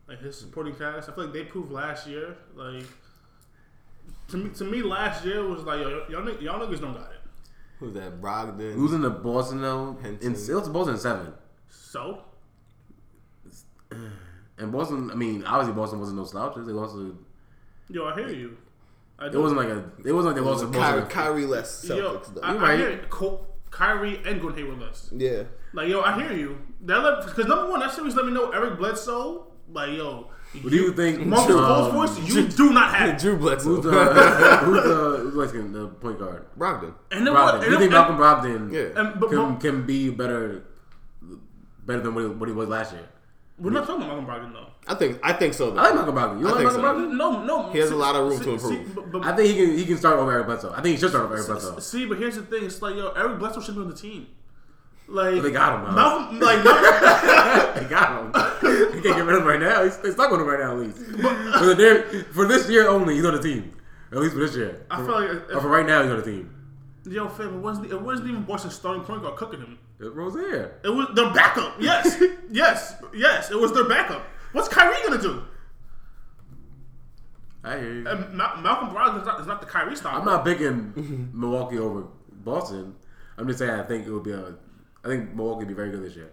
[0.07, 1.09] like his supporting cast.
[1.09, 2.35] I feel like they proved last year.
[2.55, 2.83] Like
[4.29, 7.19] to me to me last year was like yo, y'all y'all niggas don't got it.
[7.79, 8.21] Who's that?
[8.21, 8.77] Brogdon.
[8.77, 10.55] Losing to Boston though, and Henson.
[10.55, 11.33] it was Boston seven.
[11.69, 12.19] So
[14.57, 16.67] And Boston, I mean, obviously Boston wasn't no slouches.
[16.67, 17.17] They lost to.
[17.89, 18.57] yo, I hear you.
[19.17, 19.83] I It wasn't like a.
[20.05, 21.09] It wasn't like they lost to Kyrie, Boston.
[21.09, 22.41] Kyrie less yo, though.
[22.41, 22.79] I, You I right.
[22.79, 22.99] hear you.
[23.09, 25.09] Col- Kyrie and Gordon Hayward list.
[25.13, 25.43] yeah.
[25.73, 26.59] Like yo, I hear you.
[26.81, 29.47] That because number one, that series let me know Eric Bledsoe.
[29.71, 30.29] Like yo,
[30.61, 31.25] What do you think?
[31.25, 33.17] Marcus um, Fultz voice, you do not have.
[33.21, 33.69] Drew Bledsoe.
[33.81, 36.45] Who's the who's uh, the uh, who's like the point guard?
[36.57, 36.93] Brogdon.
[37.11, 37.55] And then what?
[37.55, 37.55] Brogdon.
[37.55, 38.99] And You then, think Malcolm Brogdon Yeah.
[39.01, 40.63] and, but, can but can be better
[41.85, 43.07] better than what he, what he was last year?
[43.59, 44.67] we're not talking about Malcolm Brogdon though.
[44.87, 45.71] I think I think so.
[45.71, 45.79] Though.
[45.79, 46.39] I like Malcolm Brogdon.
[46.41, 47.07] You I like think Malcolm so.
[47.07, 47.17] Brogdon?
[47.17, 47.71] No, no.
[47.71, 48.61] He has see- a lot of room to improve.
[48.87, 50.71] see, but, but, I think he can he can start over Eric Bledsoe.
[50.71, 51.79] I think he should start over Eric Bledsoe.
[51.79, 54.27] see, but here's the thing: it's like yo, Eric Bledsoe should be on the team.
[55.07, 55.95] Like They got him.
[55.95, 58.23] Malcolm, like Malcolm, They got
[58.61, 58.93] him.
[58.95, 59.83] he can't get rid of him right now.
[59.83, 60.97] He's, they're stuck with him right now, at least.
[60.97, 63.75] For, the, for this year only, he's on the team.
[64.11, 64.85] At least for this year.
[64.89, 66.49] I For- feel like if- for right now, he's on the team.
[67.05, 69.77] yo, fam, it wasn't it wasn't even Boston's starting point guard cooking him.
[69.99, 70.79] It's Rozier.
[70.83, 71.75] It was their backup.
[71.79, 73.51] Yes, yes, yes.
[73.51, 74.25] It was their backup.
[74.53, 75.43] What's Kyrie gonna do?
[77.63, 78.07] I hear you.
[78.07, 80.17] And Ma- Malcolm Brogdon is not, is not the Kyrie style.
[80.19, 82.95] I'm not picking Milwaukee over Boston.
[83.37, 84.55] I'm just saying I think it would be a.
[85.03, 86.31] I think Milwaukee would be very good this year.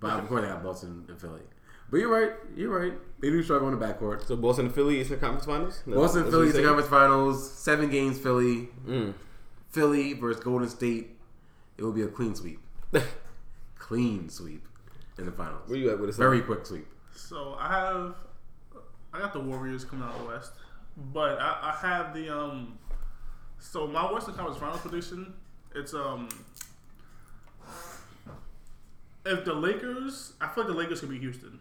[0.00, 1.40] But of course, I got Boston and Philly.
[1.90, 2.32] But you're right.
[2.56, 2.92] You're right.
[3.20, 4.26] They do struggle in the backcourt.
[4.26, 5.82] So Boston and Philly Eastern Conference Finals.
[5.86, 8.18] That's- Boston, that's Philly, what the conference finals, seven games.
[8.18, 9.14] Philly, Mm.
[9.68, 11.18] Philly versus Golden State.
[11.76, 12.60] It will be a clean sweep.
[13.78, 14.66] Clean sweep
[15.18, 15.68] in the finals.
[15.68, 16.16] Where you at with this?
[16.16, 16.86] Very quick sweep.
[17.14, 18.14] So I have,
[19.12, 20.52] I got the Warriors coming out of the West,
[21.12, 22.78] but I, I have the um.
[23.58, 25.34] So my Western Conference Finals prediction,
[25.74, 26.28] it's um.
[29.24, 31.60] If the Lakers, I feel like the Lakers could beat Houston.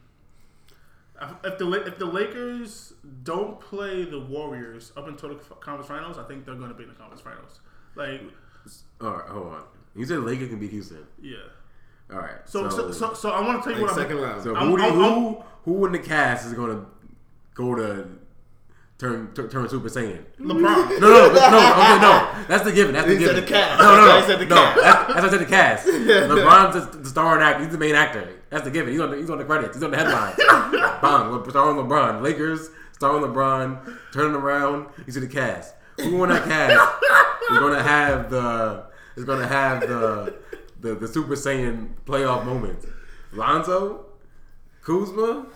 [1.44, 2.94] If the if the Lakers
[3.24, 6.84] don't play the Warriors up until the conference finals, I think they're going to be
[6.84, 7.60] in the conference finals.
[7.96, 8.22] Like,
[9.00, 9.64] All right, hold on.
[9.96, 11.06] You said Lakers can beat Houston.
[11.22, 11.38] yeah.
[12.12, 12.40] All right.
[12.46, 14.24] So so so, so, I want to tell you Like what second I'm.
[14.24, 14.44] round.
[14.44, 16.86] So I'm- who, do, I'm- who who in the cast is going to
[17.54, 18.08] go to
[19.02, 20.24] turn turn, turn Super Saiyan?
[20.40, 21.00] LeBron.
[21.02, 21.34] No, no, no.
[21.82, 22.46] Okay, no.
[22.48, 22.94] That's the given.
[22.94, 23.44] That's the He said given.
[23.44, 23.80] the cast.
[23.82, 24.22] No, no, no.
[24.22, 24.56] He said the no.
[24.56, 24.82] cast.
[24.82, 25.40] That's, that's what I said.
[25.40, 25.88] The cast.
[26.32, 27.64] LeBron's the, the starring actor.
[27.64, 28.30] He's the main actor.
[28.52, 28.92] That's the given.
[28.92, 29.76] He's on the, he's on the credits.
[29.76, 30.36] He's on the headline.
[31.02, 31.50] Bang.
[31.50, 32.22] Starring LeBron.
[32.22, 32.70] Lakers.
[32.94, 33.98] Starring LeBron.
[34.14, 34.88] Turning around.
[35.06, 35.74] You see the cast.
[35.98, 38.86] Who on that cast is going to have the
[39.16, 40.36] is going to have the
[40.80, 42.86] the the Super Saiyan playoff moment?
[43.34, 44.06] Lonzo,
[44.84, 45.48] Kuzma,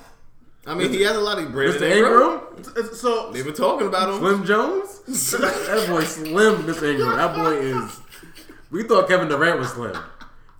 [0.68, 1.92] I mean, he has a lot of Brandon Mr.
[1.92, 2.42] Ingram.
[2.58, 4.20] Ingram, So They've been talking about him.
[4.20, 5.00] Slim Jones.
[5.32, 6.92] that boy slim, Mr.
[6.92, 7.16] Ingram.
[7.16, 8.00] That boy is.
[8.72, 9.96] We thought Kevin Durant was slim.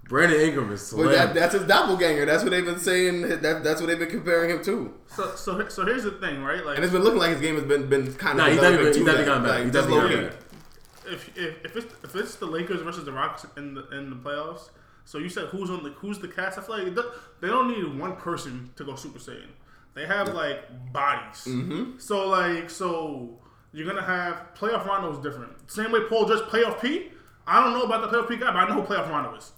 [0.08, 1.08] Brandon Ingram is slim.
[1.08, 2.26] But that, that's his doppelganger.
[2.26, 3.22] That's what they've been saying.
[3.42, 4.94] That, that's what they've been comparing him to.
[5.08, 6.64] so so so here's the thing, right?
[6.64, 8.62] Like And it's been looking like his game has been been kind of Nah, he's
[8.62, 9.56] definitely- he's definitely gotten better.
[9.56, 10.38] Like, He's definitely gotten better.
[11.08, 14.16] if, if if it's if it's the Lakers versus the Rockets in the in the
[14.16, 14.70] playoffs,
[15.06, 16.60] so you said who's on the who's the cast?
[16.60, 16.96] I feel like
[17.42, 19.48] they don't need one person to go Super Saiyan.
[19.96, 20.60] They have like
[20.92, 21.46] bodies.
[21.46, 21.98] Mm-hmm.
[22.00, 23.40] So like so
[23.74, 25.72] you're gonna have playoff Rondo is different.
[25.72, 27.12] Same way Paul George playoff P.
[27.48, 29.52] I don't know about the playoff P guy, but I know who playoff Rondo is.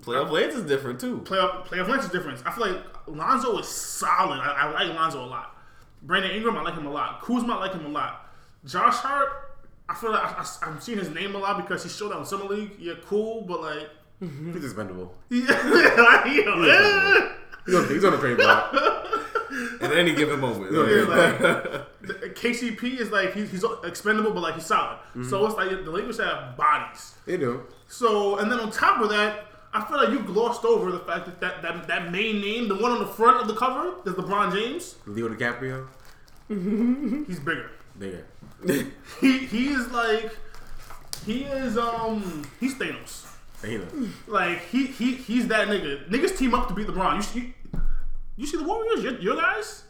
[0.00, 1.18] Playoff Lance is different too.
[1.18, 2.42] Playoff playoff Lance is different.
[2.44, 4.40] I feel like Lonzo is solid.
[4.40, 5.56] I, I like Lonzo a lot.
[6.02, 7.22] Brandon Ingram, I like him a lot.
[7.22, 8.30] Kuzma, I like him a lot.
[8.64, 9.56] Josh Hart,
[9.88, 12.20] I feel like I, I, I'm seeing his name a lot because he showed out
[12.20, 12.72] in summer league.
[12.78, 13.88] Yeah, cool, but like,
[14.20, 15.14] He's expendable.
[15.30, 15.46] yeah,
[16.24, 17.32] like, you know.
[17.66, 18.74] He's on, he's on the trade block.
[19.80, 20.72] At any given moment.
[20.72, 21.38] Like,
[22.34, 24.98] KCP is like he's, he's expendable, but like he's solid.
[25.28, 27.14] So it's like the Lakers have bodies.
[27.26, 27.62] They do.
[27.88, 31.26] So and then on top of that, I feel like you glossed over the fact
[31.26, 34.14] that that, that that main name, the one on the front of the cover, is
[34.14, 34.96] LeBron James.
[35.06, 35.86] Leo DiCaprio.
[37.26, 37.70] He's bigger.
[37.98, 38.26] Bigger.
[39.20, 40.36] He he is like
[41.24, 43.26] he is um he's Thanos.
[43.62, 43.86] They know.
[44.26, 46.08] Like he he he's that nigga.
[46.08, 47.16] Niggas team up to beat LeBron.
[47.16, 47.54] You see,
[48.36, 49.84] you see the Warriors, your, your guys.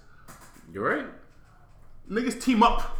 [0.73, 1.07] You're right.
[2.11, 2.99] Niggas team up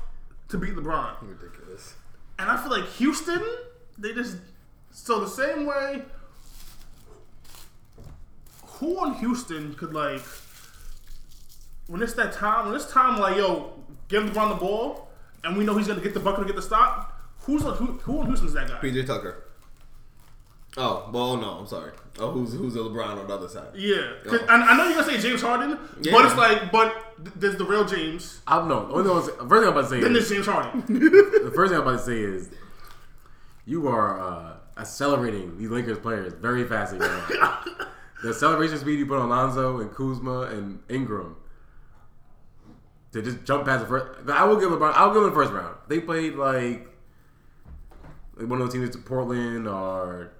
[0.49, 1.15] to beat LeBron.
[1.23, 1.95] Ridiculous.
[2.39, 3.43] And I feel like Houston,
[3.99, 4.39] they just
[4.91, 6.03] so the same way.
[8.67, 10.23] Who on Houston could like
[11.87, 12.67] when it's that time?
[12.67, 13.73] When it's time, like yo,
[14.09, 15.09] give LeBron the ball,
[15.45, 17.13] and we know he's gonna get the bucket to get the stop.
[17.41, 17.87] Who's on who?
[18.03, 18.79] Who on Houston's that guy?
[18.81, 19.46] PJ Tucker.
[20.79, 21.93] Oh well, no, I'm sorry.
[22.19, 23.69] Oh, who's who's the LeBron on the other side?
[23.75, 24.47] Yeah, Oh.
[24.49, 26.13] I, I know you're gonna say James Harden, Yeah.
[26.13, 28.41] but it's like, but th- there's the real James.
[28.47, 28.87] I'm no.
[28.91, 30.81] Only thing I was, first thing I'm about to say Then is, there's James Harden.
[31.45, 32.51] the first thing I'm about to say is
[33.65, 39.29] you are uh, accelerating these Lakers players very fast the acceleration speed you put on
[39.31, 41.37] Lonzo and Kuzma and Ingram
[43.13, 44.29] to just jump past the first.
[44.31, 44.93] I will give LeBron.
[44.95, 45.77] I'll give them the first round.
[45.89, 46.87] They played like,
[48.37, 50.33] like one of those teams to Portland or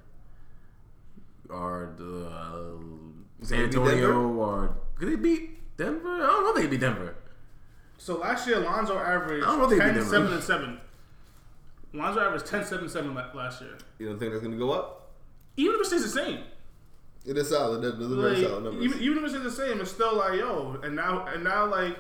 [1.51, 6.15] or the, uh, San Antonio or could they beat Denver?
[6.15, 6.51] I don't know.
[6.51, 7.15] if They could beat Denver.
[7.99, 10.43] So last year, Lonzo averaged I don't know if they 10, beat them, 7, and
[10.43, 10.81] 7.
[11.93, 13.77] Lonzo averaged 10, 7, 7 last year.
[13.99, 15.13] You don't think that's gonna go up?
[15.57, 16.41] Even if it stays the same.
[17.25, 17.83] It is solid.
[17.83, 18.85] That- Those are very solid numbers.
[18.85, 21.67] even, even if it stays the same, it's still like, yo, and now, and now,
[21.67, 21.99] like,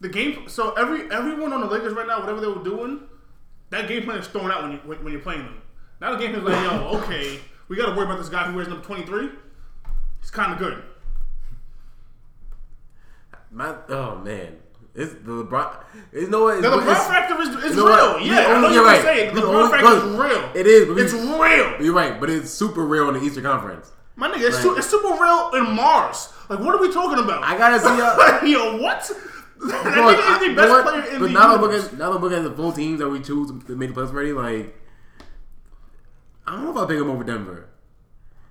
[0.00, 0.48] the game.
[0.48, 3.00] So every everyone on the Lakers right now, whatever they were doing,
[3.68, 5.60] that game plan is thrown out when you when, when you're playing them.
[6.00, 7.38] Now the game plan is like, yo, okay,
[7.70, 9.30] we got to worry about this guy who wears number 23.
[10.20, 10.82] He's kind of good.
[13.52, 14.56] My oh man,
[14.94, 15.76] it's the LeBron.
[16.12, 16.62] You know what?
[16.62, 18.20] The It's- LeBron factor is, is know real.
[18.20, 19.02] Yeah, The I know only- you're right.
[19.02, 20.50] saying the LeBron factor is real.
[20.54, 20.86] It is.
[20.88, 21.82] But It's we- real.
[21.82, 23.90] You're right, but it's super real in the Eastern Conference.
[24.16, 24.62] My nigga, it's, Right.
[24.62, 26.28] su- it's super real in Mars.
[26.48, 27.42] Like, what are we talking about?
[27.42, 27.88] I gotta see.
[27.88, 29.00] Uh, Yo, what?
[29.66, 30.82] that nigga is the best what?
[30.84, 31.82] player in but the now universe.
[31.84, 34.00] look at now that look at the full teams that we choose that made the
[34.00, 34.79] playoffs already, like
[36.46, 37.68] I don't know if I'll pick him over Denver.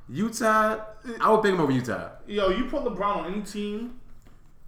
[0.07, 0.79] Utah,
[1.21, 2.09] I would pick him over Utah.
[2.27, 3.99] Yo, you put LeBron on any team,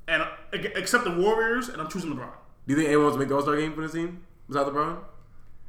[0.07, 2.31] and except the Warriors, and I'm choosing LeBron.
[2.67, 4.69] Do you think anyone wants to make the All Star game for this team besides
[4.69, 4.97] LeBron?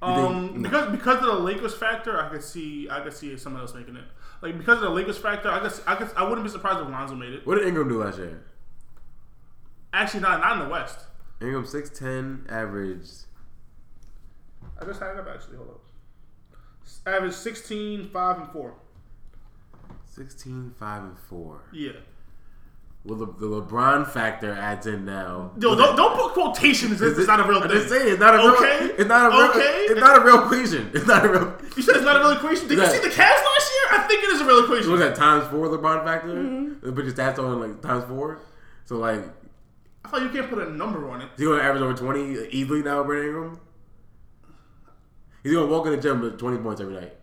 [0.03, 3.73] Um, because because of the Lakers factor, I could see I could see someone else
[3.73, 4.05] making it.
[4.43, 6.89] Like because of the Lakers factor, I guess I guess I wouldn't be surprised if
[6.89, 7.47] Lonzo made it.
[7.47, 8.43] What did Ingram do last year?
[9.93, 10.99] Actually, not not in the West.
[11.41, 13.07] Ingram six ten average.
[14.81, 15.57] I just had it up actually.
[15.57, 15.81] Hold up.
[17.07, 18.75] Average 16, 5, and 4.
[20.07, 21.63] 16, 5, and 4.
[21.73, 21.93] Yeah.
[23.05, 25.51] Well, the, the LeBron factor adds in now.
[25.59, 27.03] Yo, don't, don't put quotations.
[27.03, 28.55] It's, it's not a real I'm just saying, it's not a real.
[28.55, 28.95] Okay.
[28.97, 29.51] It's not a real.
[29.51, 29.87] Okay.
[29.91, 30.91] It's not a real equation.
[30.95, 31.57] It's not a real.
[31.77, 32.69] You said it's not a real equation.
[32.69, 33.99] Did you see the Cavs last year?
[33.99, 34.91] I think it is a real equation.
[34.91, 36.29] What was that times four LeBron factor?
[36.29, 36.95] Mm-hmm.
[36.95, 38.39] But your stats on like times four.
[38.85, 39.25] So like,
[40.05, 41.29] I thought you can't put a number on it.
[41.37, 43.61] he's gonna average over twenty easily now, Brandon Ingram.
[45.43, 47.15] He's gonna walk in the gym with twenty points every night.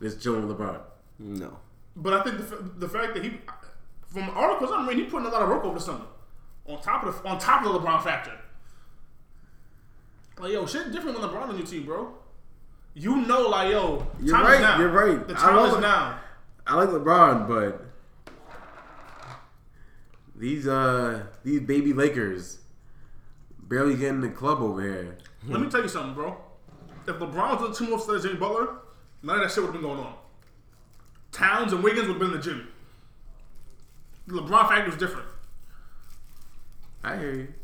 [0.00, 0.80] Just chilling with LeBron.
[1.18, 1.58] No.
[1.96, 3.38] But I think the, the fact that he,
[4.06, 6.04] from articles I'm reading, he putting a lot of work over the summer.
[6.66, 8.32] On top of the on top of the LeBron factor.
[10.38, 12.14] Like yo, shit different when LeBron on your team, bro.
[12.94, 14.78] You know, like yo, You're time right, is now.
[14.78, 15.28] you're right.
[15.28, 15.80] The I time love is it.
[15.82, 16.18] now.
[16.66, 17.84] I like LeBron, but
[20.34, 22.58] these uh these baby Lakers
[23.58, 25.18] barely getting the club over here.
[25.46, 26.36] Let me tell you something, bro.
[27.06, 28.68] If LeBron was the team instead of Jimmy Butler,
[29.22, 30.14] none of that shit would have been going on.
[31.32, 32.68] Towns and Wiggins would have been in the gym.
[34.26, 35.28] The LeBron factor is different.
[37.02, 37.54] I hear you.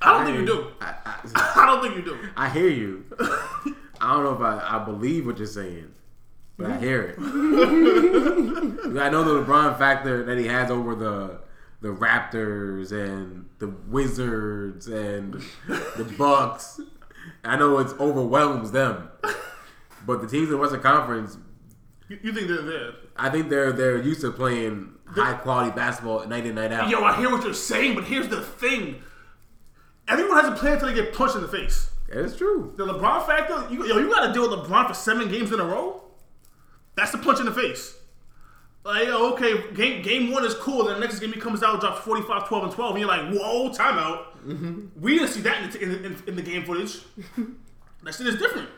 [0.00, 0.66] I don't I think you do.
[0.80, 2.28] I, I, I don't think you do.
[2.36, 3.04] I hear you.
[4.00, 5.94] I don't know if I, I believe what you're saying,
[6.56, 7.18] but I hear it.
[7.18, 11.40] I know the LeBron factor that he has over the
[11.82, 15.34] the Raptors and the Wizards and
[15.68, 16.80] the Bucks.
[17.44, 19.08] I know it overwhelms them,
[20.06, 21.36] but the teams in the Western Conference,
[22.08, 22.92] You, you think they're there?
[23.16, 26.88] I think they're they're used to playing high quality basketball night in night out.
[26.88, 29.02] Yo, I hear what you're saying, but here's the thing.
[30.08, 31.90] Everyone has a plan until they get punched in the face.
[32.08, 32.74] It's true.
[32.76, 35.60] The LeBron factor, you, yo, you got to deal with LeBron for seven games in
[35.60, 36.02] a row.
[36.94, 37.96] That's the punch in the face.
[38.84, 40.84] Like, okay, game game one is cool.
[40.84, 42.90] Then the next game he comes out, drops 45, 12, and 12.
[42.90, 44.24] And you're like, whoa, timeout.
[44.44, 45.00] Mm-hmm.
[45.00, 46.98] We didn't see that in the, in, in, in the game footage.
[48.02, 48.68] that shit is different.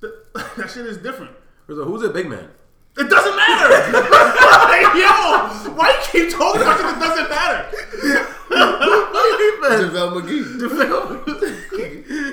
[0.00, 0.24] The-
[0.56, 1.32] that shit is different.
[1.66, 2.48] So who's a big man?
[2.96, 4.50] It doesn't matter.
[4.82, 7.60] Like, yo, why you keep talking about shit that doesn't matter?
[9.64, 10.44] JaVale McGee.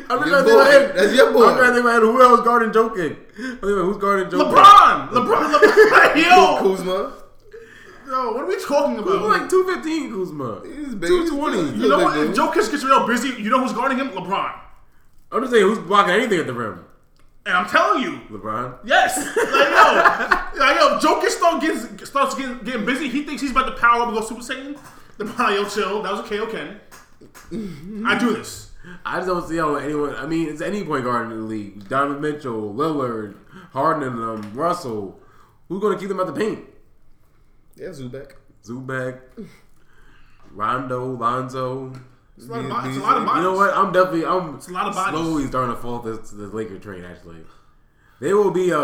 [0.09, 0.93] I'm Your trying to think in my boy.
[0.95, 1.57] That's your I'm trying to boy.
[1.65, 3.11] think in my head, who else guarding Jokic?
[3.11, 4.53] I'm thinking, who's guarding Jokic?
[4.53, 6.15] LeBron, LeBron, LeBron.
[6.23, 7.13] Yo, Kuzma.
[8.07, 9.41] yo, what are we talking Kuzma about?
[9.41, 10.61] like 215 Kuzma.
[10.65, 11.09] He's big.
[11.09, 11.81] 220.
[11.81, 12.17] You know what?
[12.17, 14.09] If Jokic gets real busy, you know who's guarding him?
[14.09, 14.53] LeBron.
[15.31, 16.83] I'm just saying who's blocking anything at the rim?
[17.45, 18.79] And I'm telling you, LeBron.
[18.85, 19.15] yes.
[19.35, 23.09] Like yo, like yo, Jokic start getting, starts getting, getting busy.
[23.09, 24.77] He thinks he's about to power up and go Super Saiyan.
[25.17, 26.01] LeBron, yo, chill.
[26.03, 26.79] That was a KO Ken.
[28.05, 28.71] I do this.
[29.05, 30.15] I just don't see how anyone.
[30.15, 31.87] I mean, it's any point guard in the league.
[31.87, 33.35] Donovan Mitchell, Lillard,
[33.71, 35.19] Harden, and um, Russell.
[35.67, 36.65] Who's going to keep them at the paint?
[37.75, 38.33] Yeah, Zubek.
[38.63, 39.21] Zubac,
[40.51, 41.93] Rondo, Lonzo.
[42.41, 43.37] It's a lot of, bo- it's a lot of bodies.
[43.37, 43.73] You know what?
[43.73, 44.25] I'm definitely.
[44.25, 45.19] I'm a lot of bodies.
[45.19, 47.03] slowly starting to fall this to the Laker train.
[47.05, 47.37] Actually,
[48.19, 48.77] they will be a.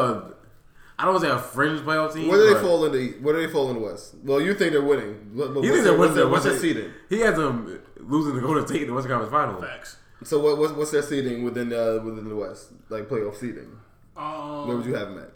[1.00, 2.28] I don't want to say a fringe playoff team.
[2.28, 4.16] Where do they but- fall in the Where do they fall in the West?
[4.24, 5.32] Well, you think they're winning.
[5.36, 6.30] But but He what's they're their, winning.
[6.32, 6.92] what's their What's seeding?
[7.10, 9.64] He has them losing to Golden State in the Western Conference Finals.
[9.64, 9.98] Facts.
[10.24, 12.72] So what, what's, what's their seeding within uh, within the West?
[12.90, 13.78] Like playoff seeding?
[14.16, 15.32] Um, Where would you have them at?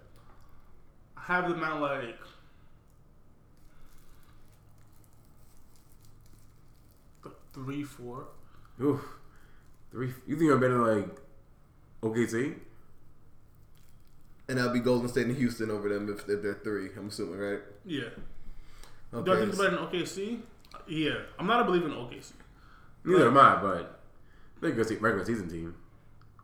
[1.15, 2.17] have them at like
[7.53, 8.27] three, four.
[8.81, 9.01] Oof.
[9.91, 10.13] Three.
[10.27, 11.07] You think I'm better like
[12.01, 12.55] OKC?
[14.47, 16.89] And that'll be Golden State and Houston over them if, if they're three.
[16.97, 17.59] I'm assuming, right?
[17.85, 18.03] Yeah.
[19.13, 19.25] Okay.
[19.25, 20.39] Do I think it's better than OKC?
[20.87, 21.19] Yeah.
[21.39, 22.33] I'm not a believer in OKC.
[23.03, 24.01] Neither am I, but
[24.59, 25.75] they're a good se- regular season team.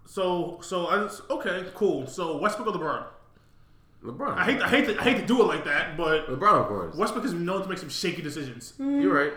[0.06, 2.08] So, so I just okay, cool.
[2.08, 3.06] So Westbrook or LeBron?
[4.04, 4.38] LeBron.
[4.38, 6.68] I hate, I hate, to, I hate to do it like that, but LeBron, of
[6.68, 6.96] course.
[6.96, 8.74] Westbrook is known to make some shaky decisions.
[8.80, 9.34] You're right.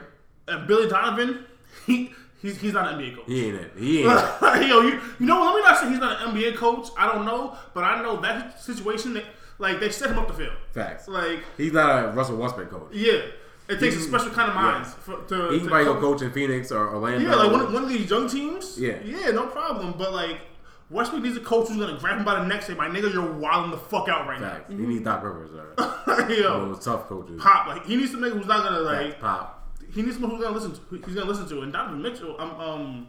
[0.48, 1.44] And Billy Donovan,
[1.86, 3.24] he, he's, he's not an NBA coach.
[3.26, 3.72] He ain't it.
[3.78, 4.42] He ain't it.
[4.68, 6.88] Yo, you, you know, let me not say he's not an NBA coach.
[6.98, 9.14] I don't know, but I know that situation.
[9.14, 9.24] That,
[9.58, 10.52] like they set him up to fail.
[10.72, 11.06] Facts.
[11.06, 12.92] Like, He's not a Russell Westbrook coach.
[12.94, 13.20] yeah,
[13.68, 14.94] it takes a special kind of mind yes.
[14.94, 15.50] for, to.
[15.50, 17.28] He can probably go coach- in Phoenix or Orlando.
[17.28, 18.78] Yeah, like one, one of these young teams.
[18.78, 18.98] Yeah.
[19.04, 19.94] yeah, no problem.
[19.96, 20.40] But like
[20.88, 23.32] Westbrook needs a coach who's gonna grab him by the neck, say, "My nigga, you're
[23.32, 24.70] wilding the fuck out right Facts.
[24.70, 27.40] He needs Doc Rivers now." one Yo, of those tough coaches.
[27.40, 27.66] pop.
[27.68, 29.04] Like he needs somebody who's not gonna Facts.
[29.04, 29.20] like.
[29.20, 29.59] Pop.
[29.93, 30.72] He needs someone who's gonna listen.
[30.72, 31.62] to He's gonna listen to.
[31.62, 32.36] And Donovan Mitchell.
[32.41, 33.07] Um, um,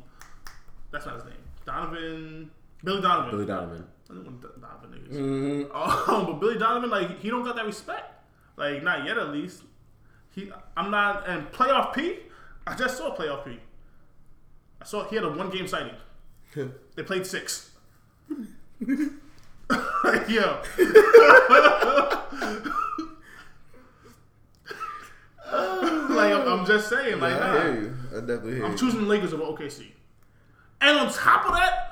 [0.91, 1.33] that's not his name.
[1.65, 2.51] Donovan.
[2.83, 3.31] Billy Donovan.
[3.31, 3.85] Billy Donovan.
[4.09, 6.07] I don't know what Donovan niggas.
[6.09, 8.11] Um, but Billy Donovan, like, he don't got that respect.
[8.57, 9.63] Like, not yet, at least.
[10.33, 11.27] He, I'm not.
[11.29, 12.19] And playoff P,
[12.65, 13.59] I just saw playoff P.
[14.81, 15.95] I saw he had a one game sighting.
[16.95, 17.71] They played six.
[20.27, 20.61] Yo.
[26.09, 27.61] like I'm, I'm just saying, like I nah.
[27.61, 27.97] hear you.
[28.11, 28.77] I definitely hear I'm you.
[28.77, 29.87] choosing the Lakers over OKC.
[30.81, 31.91] And on top of that,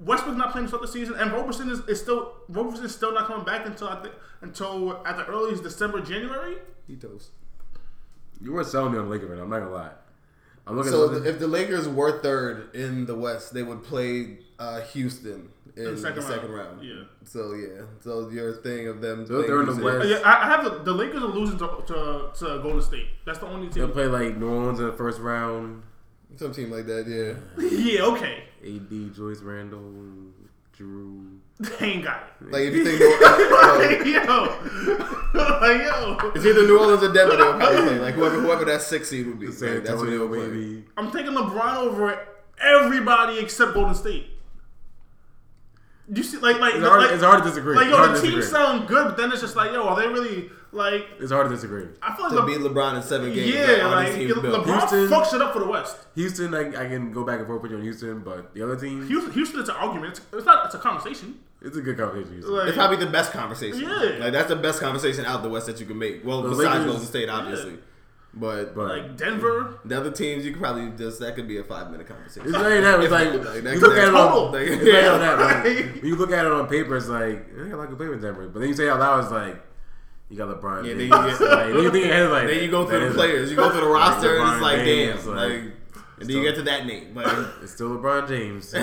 [0.00, 3.12] Westbrook's not playing to start the season, and Roberson is, is still Roberson is still
[3.12, 6.56] not coming back until I think until at the earliest December January.
[6.86, 7.30] He toast.
[8.40, 9.40] You were selling me on Lakers, man.
[9.40, 9.90] I'm not gonna lie.
[10.66, 14.38] I'm looking So at if the Lakers were third in the West, they would play
[14.58, 16.78] uh, Houston in, the the second second, round.
[16.78, 16.84] round.
[16.88, 17.02] Yeah.
[17.24, 19.26] So yeah, so your thing of them.
[19.26, 20.08] So playing they're in the Houston- West.
[20.08, 23.08] Yeah, I, I have the, the Lakers are losing to, to, to Golden State.
[23.24, 23.82] That's the only team.
[23.84, 25.82] they'll play like New Orleans in the first round.
[26.36, 27.06] some team like that.
[27.08, 28.44] Yeah, Yeah, okay.
[28.64, 29.80] AD, Julius Randle,
[30.78, 31.38] Jrue.
[31.78, 32.50] They ain't got it.
[32.50, 36.30] like if you think uh, yo, like, yo.
[36.34, 37.98] it's either New Orleans or Denver, they'll probably play.
[38.00, 39.46] Like whoever whoever that six seed would be.
[39.46, 40.82] Like, that's what they'll play.
[40.96, 42.26] I'm taking LeBron over
[42.60, 44.30] everybody except Golden State.
[46.12, 47.76] You see, like, like, It's hard, like, it's hard to disagree.
[47.76, 48.42] like, yo, the team's disagree.
[48.42, 51.06] sound good, but then it's just like, yo, are they really like?
[51.18, 51.86] It's hard to disagree.
[52.02, 53.54] I feel like To like beat LeBron in seven games.
[53.54, 54.30] yeah, all like these.
[54.30, 55.96] LeBron Houston- fucks it up for the West.
[56.14, 58.76] Houston, I, I can go back and forth with you on Houston, but the other
[58.76, 60.18] team, Houston, Houston, it's an argument.
[60.18, 60.66] It's, it's not.
[60.66, 61.38] It's a conversation.
[61.62, 62.32] it's a good conversation.
[62.34, 62.54] Houston.
[62.54, 63.80] Like, It's probably the best conversation.
[63.82, 64.16] Yeah.
[64.20, 66.22] Like that's the best conversation out the West that you can make.
[66.22, 67.78] Well, The besides Lakers- Golden State, obviously.
[68.36, 69.78] But, But- like Denver.
[69.84, 72.48] the other teams, you could probably just that could be a five minute conversation.
[72.48, 73.00] It's even that.
[73.00, 74.52] It's like Like, that- you look at it on.
[74.52, 75.18] Like, It's not even yeah.
[75.18, 75.38] that.
[75.38, 75.64] Like,
[76.02, 78.48] when you look at it on paper, it's like eh, I like a paper Denver,
[78.48, 79.62] but then you say out loud, it's like
[80.30, 80.84] you got LeBron.
[80.84, 83.14] Yeah, then you get- like, then you think ahead like then you go through the
[83.14, 85.60] players, you go through the roster, and it's like, James, damn, like, like,
[86.20, 87.14] and then you get to that name.
[87.14, 87.26] Like,
[87.62, 88.68] It's still LeBron James.
[88.68, 88.78] so-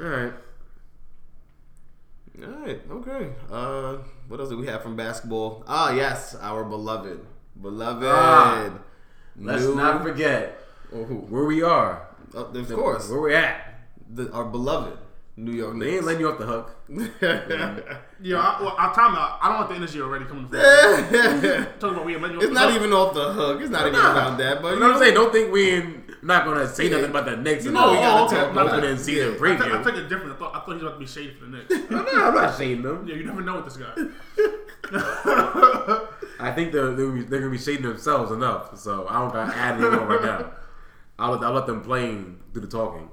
[0.00, 0.32] All right.
[2.42, 3.32] all right, okay.
[3.50, 3.96] Uh,
[4.28, 5.62] what else do we have from basketball?
[5.66, 7.20] Ah, yes, our beloved,
[7.62, 8.04] beloved.
[8.06, 8.70] Ah,
[9.38, 10.58] Let's new- not forget
[10.94, 12.06] Oh, where we are.
[12.34, 13.80] Oh, of course, Where we're at.
[14.14, 14.98] the, our beloved
[15.36, 16.76] New York They ain't letting you off the hook.
[18.24, 19.38] Yeah, I, well, I'll time out.
[19.42, 20.60] I don't want the energy already coming from.
[21.80, 23.60] Talking about we ain't letting you It's not even off the hook.
[23.60, 24.62] It's not even about that.
[24.62, 25.14] But You you know what I'm saying?
[25.14, 27.64] Don't think we ain't not gonna say nothing about the Knicks.
[27.64, 28.36] and know we gotta oh, okay.
[28.36, 28.90] talk No, about open it.
[28.92, 29.34] in season Yeah.
[29.34, 29.58] I, preview.
[29.58, 30.32] think, I think it's different.
[30.32, 31.74] I thought, I thought he was about to be shady for the Knicks.
[31.90, 33.08] No, I'm not shading them.
[33.08, 33.94] yeah, you never know with this guy.
[36.38, 38.78] I think they're, they're, gonna be- they're gonna be shading themselves enough.
[38.78, 40.52] So I don't gotta add anymore right now.
[41.18, 43.08] I'll let, I'll let them playing do the talking.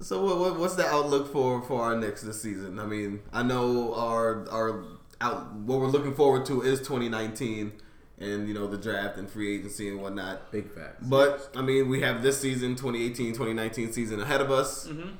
[0.00, 2.78] So what, what what's the outlook for for our Knicks this season?
[2.78, 4.84] I mean, I know our our
[5.20, 7.72] out what we're looking forward to is 2019
[8.20, 10.52] and you know the draft and free agency and whatnot.
[10.52, 11.04] Big facts.
[11.06, 14.86] But I mean, we have this season 2018 2019 season ahead of us.
[14.86, 15.10] Mm-hmm.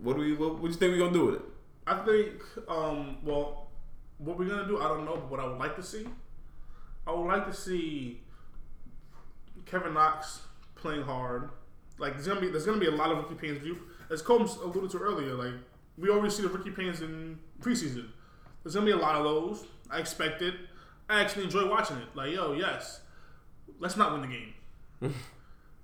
[0.00, 1.42] What do we what, what do you think we're gonna do with it?
[1.86, 3.63] I think, um, well,
[4.18, 6.06] what we're gonna do, I don't know, but what I would like to see,
[7.06, 8.20] I would like to see
[9.66, 10.42] Kevin Knox
[10.74, 11.50] playing hard.
[11.98, 13.78] Like there's gonna be there's gonna be a lot of Ricky Payne's view.
[14.10, 15.54] As Combs alluded to earlier, like
[15.96, 18.08] we always see the Ricky Paynes in preseason.
[18.62, 19.64] There's gonna be a lot of those.
[19.90, 20.54] I expect it.
[21.08, 22.08] I actually enjoy watching it.
[22.14, 23.00] Like yo, yes,
[23.78, 25.14] let's not win the game.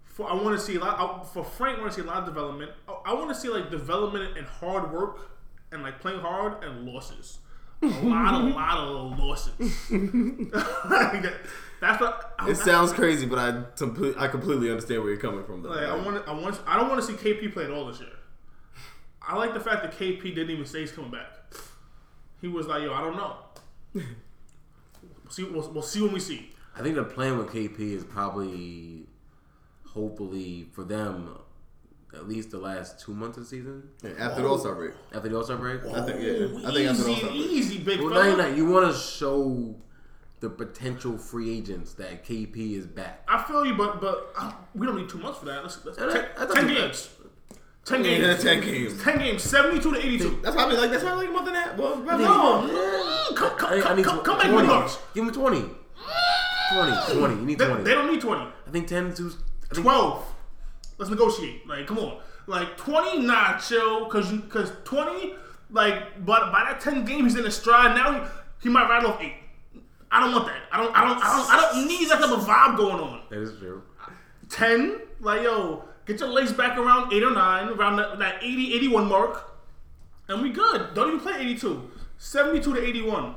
[0.04, 0.98] For I want to see a lot.
[0.98, 2.72] I, for Frank, I want to see a lot of development.
[2.88, 5.30] I, I want to see like development and hard work
[5.70, 7.38] and like playing hard and losses.
[7.82, 9.90] A lot, a lot of losses.
[9.90, 11.34] Like, that-
[11.80, 12.34] that's what.
[12.38, 15.62] I, It sounds crazy, but I complete, I completely understand where you're coming from.
[15.62, 15.70] Though.
[15.70, 16.28] like, I want.
[16.28, 16.60] I want.
[16.66, 18.10] I don't want to see KP play at all this year.
[19.26, 21.28] I like the fact that KP didn't even say he's coming back.
[22.42, 23.36] He was like, "Yo, I don't know.
[23.94, 24.04] We'll
[25.30, 29.06] see, we'll, we'll see when we see." I think the plan with KP is probably,
[29.88, 31.30] hopefully for them,
[32.14, 33.88] at least the last two months of the season
[34.18, 34.92] after the All Star break.
[35.14, 35.84] after the All Star break.
[35.84, 36.68] I think yeah.
[36.68, 37.40] I think after the easy, All Star break.
[37.40, 38.22] easy, big Well, fella.
[38.24, 38.56] no, you're not.
[38.56, 39.74] You want to show
[40.40, 43.22] the potential free agents that KP is back.
[43.28, 45.62] I feel you, but but uh, we don't need two months for that.
[45.62, 47.10] Let's, let's And I- ten, I ten games.
[47.84, 48.42] Ten Yeah, games.
[48.42, 49.02] ten games.
[49.02, 49.42] Ten games.
[49.42, 50.40] Seventy-two to eighty-two.
[50.42, 51.78] That's probably like that's probably like a month and a half.
[51.78, 52.60] Well, probably No,
[53.30, 54.98] like- come, come, I, I come, need come, come back with numbers.
[55.14, 55.60] Give him 20.
[56.72, 57.18] 20.
[57.18, 57.34] 20.
[57.36, 57.82] You need They, 20.
[57.84, 58.42] they don't need twenty.
[58.66, 59.32] I think 10 to.
[59.72, 60.26] I 12.
[61.00, 61.66] Let's negotiate.
[61.66, 62.18] Like, come on.
[62.46, 64.04] Like 20, nah, chill.
[64.06, 65.34] Cause you, cause 20,
[65.70, 67.96] like, but by that 10 game he's in a stride.
[67.96, 68.30] Now he,
[68.64, 69.32] he might rattle off eight.
[70.10, 70.60] I don't want that.
[70.70, 70.94] I don't.
[70.94, 71.24] I don't.
[71.24, 71.50] I don't.
[71.50, 73.22] I don't need that type of vibe going on.
[73.30, 73.82] That is true.
[74.50, 78.74] 10, like, yo, get your legs back around eight or nine, around that, that 80,
[78.74, 79.52] 81 mark,
[80.28, 80.92] and we good.
[80.94, 81.90] Don't even play 82.
[82.18, 83.36] 72 to 81.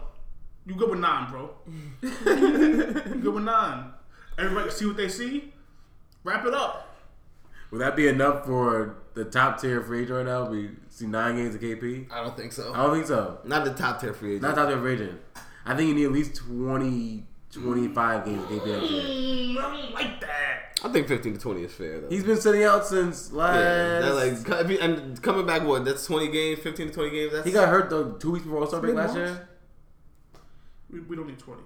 [0.65, 1.51] You good with nine, bro.
[2.01, 3.91] you good with nine.
[4.39, 5.53] Everybody see what they see.
[6.23, 6.92] Wrap it up.
[7.73, 10.45] Would that be enough for the top tier free agent right now?
[10.47, 12.05] We see nine games of KP?
[12.11, 12.71] I don't think so.
[12.71, 13.39] I don't think so.
[13.45, 14.43] Not the top tier free agent.
[14.43, 15.19] Not top tier free agent.
[15.65, 18.61] I think you need at least 20, 25 games of KP.
[18.61, 20.79] Mm, I don't like that.
[20.83, 22.09] I think 15 to 20 is fair though.
[22.09, 23.55] He's been sitting out since last.
[23.55, 25.83] yeah, that, like co- and coming back what?
[25.83, 27.33] That's 20 games, 15 to 20 games.
[27.33, 29.35] That's he got hurt though two weeks before All Star break last Mid-March?
[29.35, 29.49] year.
[30.91, 31.59] We, we don't need 20.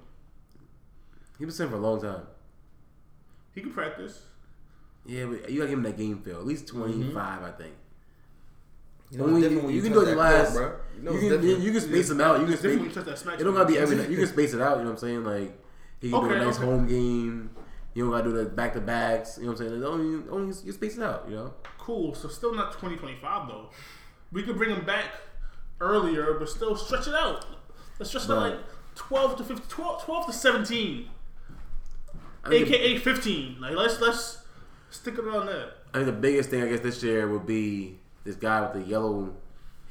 [1.38, 2.22] He been sitting for a long time.
[3.54, 4.22] He can practice.
[5.08, 6.38] Yeah, but you gotta give him that game feel.
[6.38, 7.46] At least 25, Mm-hmm.
[7.46, 7.74] I think.
[9.10, 10.54] You know, it's different when you can do it last.
[10.54, 10.76] bro.
[10.98, 12.42] You know, you, can, you can space them out.
[12.42, 13.06] You can when you space.
[13.06, 13.40] that smack.
[13.40, 14.10] It don't gotta be every night.
[14.10, 14.78] You can space it out.
[14.78, 15.24] You know what I'm saying?
[15.24, 15.58] Like
[16.02, 16.66] he can do a nice okay.
[16.66, 17.52] home game.
[17.94, 19.38] You don't gotta do the back to backs.
[19.38, 19.84] You know what I'm saying?
[19.84, 21.26] Only, only you space it out.
[21.30, 21.54] You know.
[21.78, 22.14] Cool.
[22.16, 23.70] So still not 2025 though.
[24.34, 25.06] We could bring him back
[25.80, 27.46] earlier, but still stretch it out.
[28.00, 28.60] Let's stretch it out like
[28.96, 31.10] 12 to 15, 12, 12 to 17,
[32.44, 33.62] I think, aka 15.
[33.62, 34.40] Like let's let's
[34.90, 35.72] stick around there.
[35.94, 38.90] I think the biggest thing I guess this year would be this guy with the
[38.90, 39.34] yellow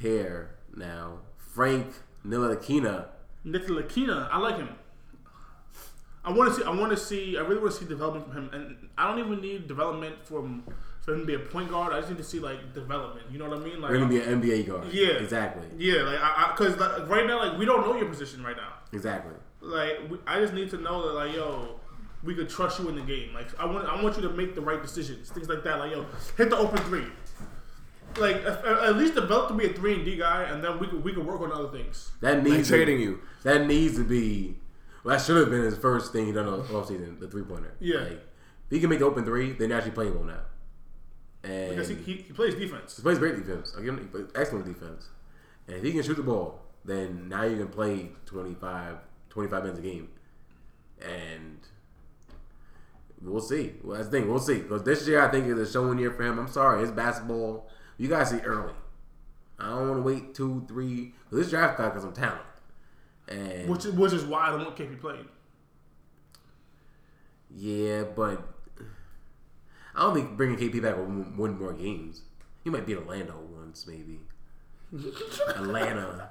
[0.00, 1.86] hair now, Frank
[2.26, 3.06] Ntilikina.
[3.44, 4.68] Nicola Lakina, I like him.
[6.24, 6.66] I want to see.
[6.66, 7.36] I want to see.
[7.38, 10.64] I really want to see development from him, and I don't even need development from
[11.02, 11.92] for him to be a point guard.
[11.92, 13.26] I just need to see like development.
[13.30, 13.80] You know what I mean?
[13.80, 14.92] Like, We're gonna be an NBA guard.
[14.92, 15.10] Yeah.
[15.10, 18.56] exactly, yeah, like I because like, right now, like we don't know your position right
[18.56, 18.72] now.
[18.92, 19.34] exactly.
[19.60, 21.78] Like we, I just need to know that like yo,
[22.26, 23.32] we could trust you in the game.
[23.32, 25.78] Like I want I want you to make the right decisions, things like that.
[25.78, 26.04] Like yo,
[26.36, 27.06] hit the open three.
[28.18, 30.86] Like at, at least develop to be a three and D guy, and then we
[30.88, 32.10] could we could work on other things.
[32.20, 33.20] That Like needs trading you.
[33.44, 34.56] That needs to be.
[35.04, 37.74] Well, that should have been his first thing he done off season, the three pointer.
[37.78, 38.00] Yeah.
[38.00, 40.40] Like, if he can make the open three, then they're actually playable now.
[41.44, 42.96] And Because he, he, he plays defense.
[42.96, 43.72] He plays great defense.
[43.76, 45.08] Again, he plays excellent defense.
[45.68, 48.96] And if he can shoot the ball, then now you can play 25,
[49.30, 50.08] 25 minutes a game.
[51.00, 51.58] And
[53.22, 53.74] we'll see.
[53.82, 54.28] Well, that's the thing.
[54.28, 54.58] We'll see.
[54.58, 56.38] Because this year, I think is a showing year for him.
[56.38, 56.80] I'm sorry.
[56.80, 58.72] His basketball, you guys see early.
[59.58, 61.14] I don't want to wait two, three.
[61.30, 62.42] 'cause this draft got some talent.
[63.28, 65.26] And Which is, which is why I don't want KP playing.
[67.56, 68.42] yeah, but
[69.94, 71.06] I don't think bringing KP back will
[71.36, 72.22] win more games.
[72.64, 74.20] He might beat Orlando once, maybe.
[75.48, 76.30] Atlanta.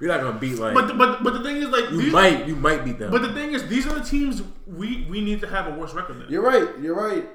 [0.00, 0.74] We're not gonna beat like.
[0.74, 3.10] But the, but but the thing is like you these, might, you might beat them.
[3.10, 5.94] But the thing is, these are the teams we we need to have a worse
[5.94, 6.30] record than.
[6.30, 6.68] you're right.
[6.80, 7.26] You're right.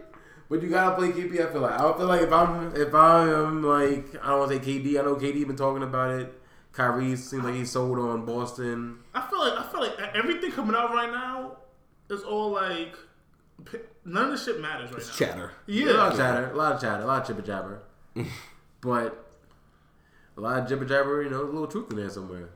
[0.49, 1.33] But you gotta play KP.
[1.41, 4.51] I feel like I don't feel like if I'm if I'm like I don't want
[4.51, 4.99] to say KD.
[4.99, 6.39] I know KD been talking about it.
[6.73, 8.97] Kyrie seems like he's sold on Boston.
[9.13, 11.57] I feel like I feel like everything coming out right now
[12.09, 12.95] is all like
[14.05, 15.13] none of this shit matters right now.
[15.13, 15.51] Chatter.
[15.65, 17.83] Yeah, A lot of chatter, a lot of chatter, a lot of jibber jabber.
[18.81, 19.22] but
[20.38, 22.49] a lot of jibber jabber, you know, there's a little truth in there somewhere.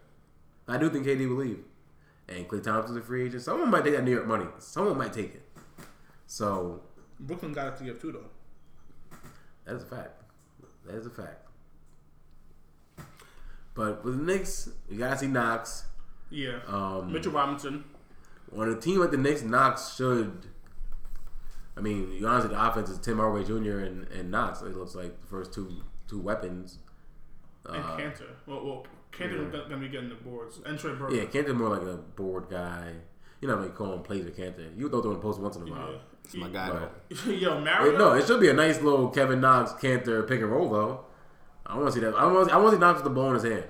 [0.67, 1.59] I do think KD will leave.
[2.29, 3.41] And Klay Thompson's a free agent.
[3.43, 4.45] Someone might take that New York money.
[4.59, 5.43] Someone might take it.
[6.25, 6.81] So
[7.19, 9.17] Brooklyn got it to give too though.
[9.65, 10.21] that is a fact.
[10.85, 11.47] That is a fact.
[13.73, 15.85] But with the Knicks, you gotta see Knox.
[16.29, 17.85] Yeah, Um, Mitchell Robinson.
[18.55, 20.47] on a team like the Knicks, Knox should.
[21.77, 23.79] I mean, you honestly, the offense is Tim Hardaway Jr.
[23.79, 24.61] and, and Knox.
[24.61, 25.71] It looks like the first two
[26.07, 26.79] two weapons.
[27.67, 28.29] And Uh, Kanter.
[28.45, 29.59] Well, well Kanter yeah.
[29.69, 30.59] gonna be getting the boards.
[30.65, 31.11] And Trey Burke.
[31.11, 32.93] Yeah, Kanter's more like a board guy.
[33.41, 34.75] You know, like calling plays with Kanter.
[34.77, 35.99] You throw in a post once in a while.
[36.23, 36.69] It's my guy.
[37.09, 37.93] But, Yo, Mario.
[37.93, 41.05] It- no, it should be a nice little Kevin Knox Kanter pick and roll though.
[41.65, 42.15] I want to see that.
[42.15, 42.51] I want.
[42.51, 43.65] I want to see Knox with the ball in his hand,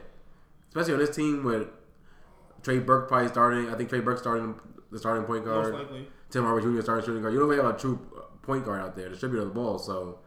[0.70, 1.68] especially on this team with
[2.64, 3.70] Trey Burke probably starting.
[3.70, 4.56] I think Trey Burke starting
[4.91, 5.74] the starting point most guard.
[5.74, 6.08] likely.
[6.30, 6.82] Tim Hardaway Jr.
[6.82, 7.34] starting shooting guard.
[7.34, 8.00] You don't really have a true
[8.41, 9.78] point guard out there, distributor of the ball.
[9.80, 10.20] So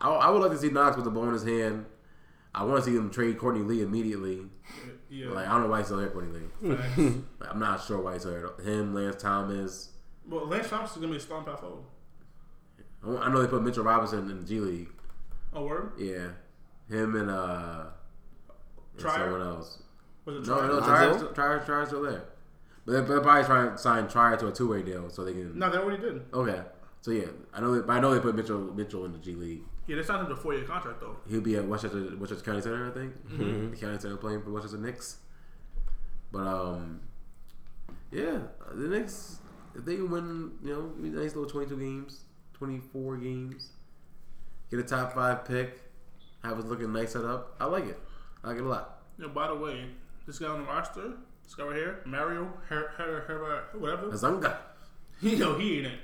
[0.00, 1.86] I, I would like to see Knox with the ball in his hand.
[2.54, 4.42] I want to see him trade Courtney Lee immediately.
[5.10, 5.30] Yeah.
[5.30, 6.74] Like I don't know why he's still here, Courtney Lee.
[7.40, 8.50] Like, I'm not sure why he's here.
[8.64, 9.90] Him, Lance Thomas.
[10.28, 11.84] well, Lance Thompson's gonna be a starting power forward.
[13.22, 14.88] I know they put Mitchell Robinson in the G League.
[15.54, 15.92] Oh, word.
[15.98, 16.28] Yeah,
[16.94, 17.84] him and uh,
[18.92, 19.18] and Trier?
[19.30, 19.82] someone else.
[20.24, 20.68] Was it No, Trier?
[20.68, 20.88] no, Lonzo?
[20.88, 22.24] Trier, Trier, Trier's still there.
[22.84, 25.32] But they're, they're probably trying to sign Trier to a two way deal so they
[25.32, 25.58] can.
[25.58, 26.22] No, they already did.
[26.34, 26.60] Okay,
[27.00, 27.74] so yeah, I know.
[27.74, 29.62] They, but I know they put Mitchell Mitchell in the G League.
[29.88, 31.16] Yeah, they signed him to a four-year contract though.
[31.28, 33.14] He'll be at Westchester, Westchester County Center, I think.
[33.70, 35.16] The county center playing for Westchester Knicks.
[36.30, 37.00] But um,
[38.12, 38.38] yeah,
[38.72, 39.38] the Knicks
[39.74, 42.24] if they win, you know, nice little twenty-two games,
[42.54, 43.70] twenty-four games,
[44.70, 45.80] get a top five pick,
[46.42, 47.56] have us looking nice set up.
[47.60, 47.98] I like it.
[48.44, 49.02] I like it a lot.
[49.18, 49.86] Yo, by the way,
[50.26, 51.12] this guy on the roster,
[51.44, 54.10] this guy right here, Mario, Her, Her, Her, whatever.
[54.10, 54.56] Azunga.
[55.20, 55.98] He know he ain't it.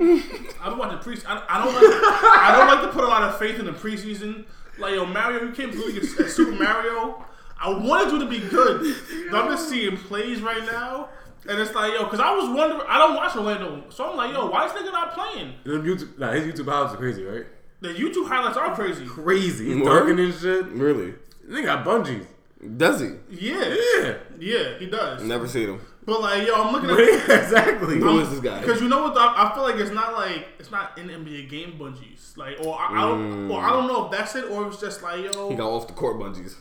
[0.00, 1.16] I've been watching pre.
[1.26, 1.84] I, I don't like.
[1.84, 4.44] I don't like to put a lot of faith in the preseason.
[4.78, 7.24] Like yo, Mario, you came through against uh, Super Mario.
[7.60, 8.94] I wanted you to be good.
[9.30, 11.08] But I'm just seeing plays right now,
[11.48, 12.82] and it's like yo, because I was wondering.
[12.88, 15.54] I don't watch Orlando, so I'm like yo, why is nigga not playing?
[15.64, 17.46] Them YouTube, nah, his YouTube highlights are crazy, right?
[17.80, 19.04] The YouTube highlights are crazy.
[19.06, 19.74] Crazy.
[19.74, 20.18] He's Word?
[20.18, 20.66] and shit.
[20.66, 21.14] Really?
[21.46, 22.26] They got bungees.
[22.76, 23.10] Does he?
[23.30, 24.14] Yeah, Yeah.
[24.38, 25.22] yeah, he does.
[25.22, 25.80] Never seen him.
[26.08, 26.98] But like yo, I'm looking at.
[26.98, 27.98] yeah, exactly.
[27.98, 28.60] Who is this guy?
[28.60, 29.18] Because you know what?
[29.18, 32.34] I, I feel like it's not like it's not in NBA game bungees.
[32.34, 33.50] Like, or I, I don't, mm.
[33.52, 35.86] or I don't know if that's it, or it's just like yo, He got off
[35.86, 36.54] the court bungees.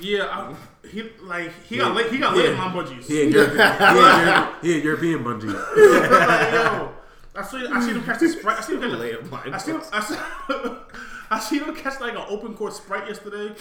[0.00, 3.06] yeah, I, he like he got late, he got late on bungees.
[3.06, 5.54] He had European, he had European, he European bungees.
[6.10, 6.92] like, yo,
[7.36, 7.66] I see.
[7.68, 8.58] I see them catch the sprite.
[8.58, 8.98] I see them catch.
[8.98, 9.52] Later, A, Mike.
[9.52, 9.82] I see them.
[9.92, 10.16] I see,
[11.30, 13.54] I see them catch like an open court sprite yesterday.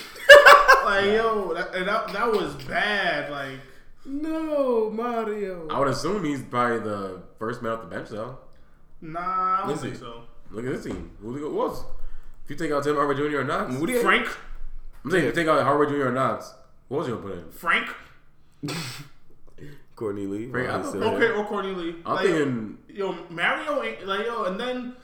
[0.84, 3.30] like yo, that, and that that was bad.
[3.30, 3.60] Like
[4.08, 5.68] No, Mario.
[5.70, 8.38] I would assume he's probably the first man off the bench though.
[9.02, 10.24] nah, I don't think so.
[10.50, 11.12] Look at this team.
[11.22, 11.84] Who do you go was?
[12.46, 13.40] If you take out Tim Hardaway Jr.
[13.40, 14.28] or Knox, Who do you- Frank,
[15.04, 16.08] I'm saying if you take out Hardaway Jr.
[16.08, 16.54] or Knox,
[16.88, 17.52] what was you gonna put in?
[17.52, 17.88] Frank.
[19.96, 20.50] Courtney Lee.
[20.52, 21.16] Frank, I Like I.
[21.16, 21.96] Okay, or Courtney Lee.
[22.06, 24.96] I'm Like, thinking yo, Mario ain't like yo, and then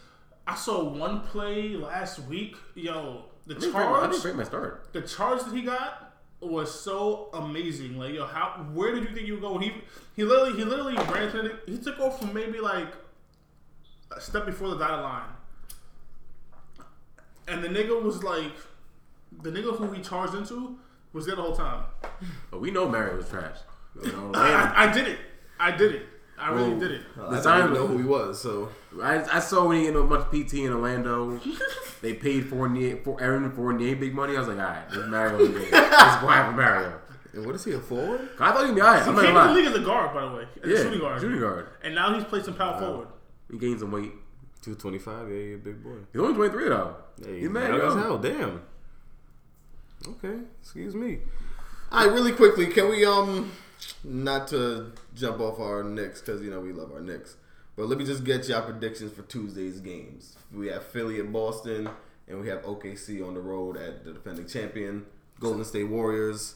[0.45, 2.55] I saw one play last week.
[2.75, 4.89] Yo, the I think Frank- I charge, think Frank might start.
[4.93, 6.02] the charge that he got
[6.47, 7.97] was so amazing.
[7.97, 9.61] Like yo, how where did you think you were going?
[9.61, 9.73] He
[10.15, 12.87] he literally he literally ran to the, he took off from maybe like
[14.15, 15.29] a step before the dotted line,
[17.47, 18.51] and the nigga was like,
[19.41, 20.77] the nigga who he charged into
[21.13, 21.83] was there the whole time.
[22.51, 23.57] But we know Mario was trash.
[24.03, 25.19] You know, I, I, I did it.
[25.59, 26.05] I did it.
[26.37, 27.01] I really Well, did it.
[27.15, 28.41] I the didn't know who he was.
[28.41, 28.69] So
[29.01, 31.39] I, I saw when he had a bunch of PT in Orlando.
[32.03, 34.35] they paid Fournier, for Aaron Fournier big money.
[34.35, 35.39] I was like, all right, this Mario.
[35.39, 35.61] is good.
[35.61, 36.99] This is what happened, Mario.
[37.33, 38.29] and what is he a forward?
[38.39, 39.01] I thought he'd be all right.
[39.01, 40.75] I'm He not came gonna the league as a guard, by the way, as Yeah,
[40.77, 41.21] a shooting guard.
[41.21, 41.67] shooting guard.
[41.81, 43.07] And now he's played some power forward.
[43.51, 44.11] He gained some weight.
[44.61, 45.27] Two twenty five.
[45.29, 45.97] Yeah, you're a big boy.
[46.13, 46.95] He's only 23 though.
[47.21, 47.99] Hey, He's mad young as young.
[47.99, 48.17] hell.
[48.17, 48.61] Damn.
[50.07, 51.19] Okay, excuse me.
[51.91, 53.51] All right, really quickly, can we um
[54.03, 57.35] not to jump off our Knicks because you know we love our Knicks,
[57.75, 60.37] but let me just get y'all predictions for Tuesday's games.
[60.53, 61.89] We have Philly and Boston,
[62.27, 65.05] and we have OKC on the road at the defending champion
[65.39, 66.55] Golden State Warriors.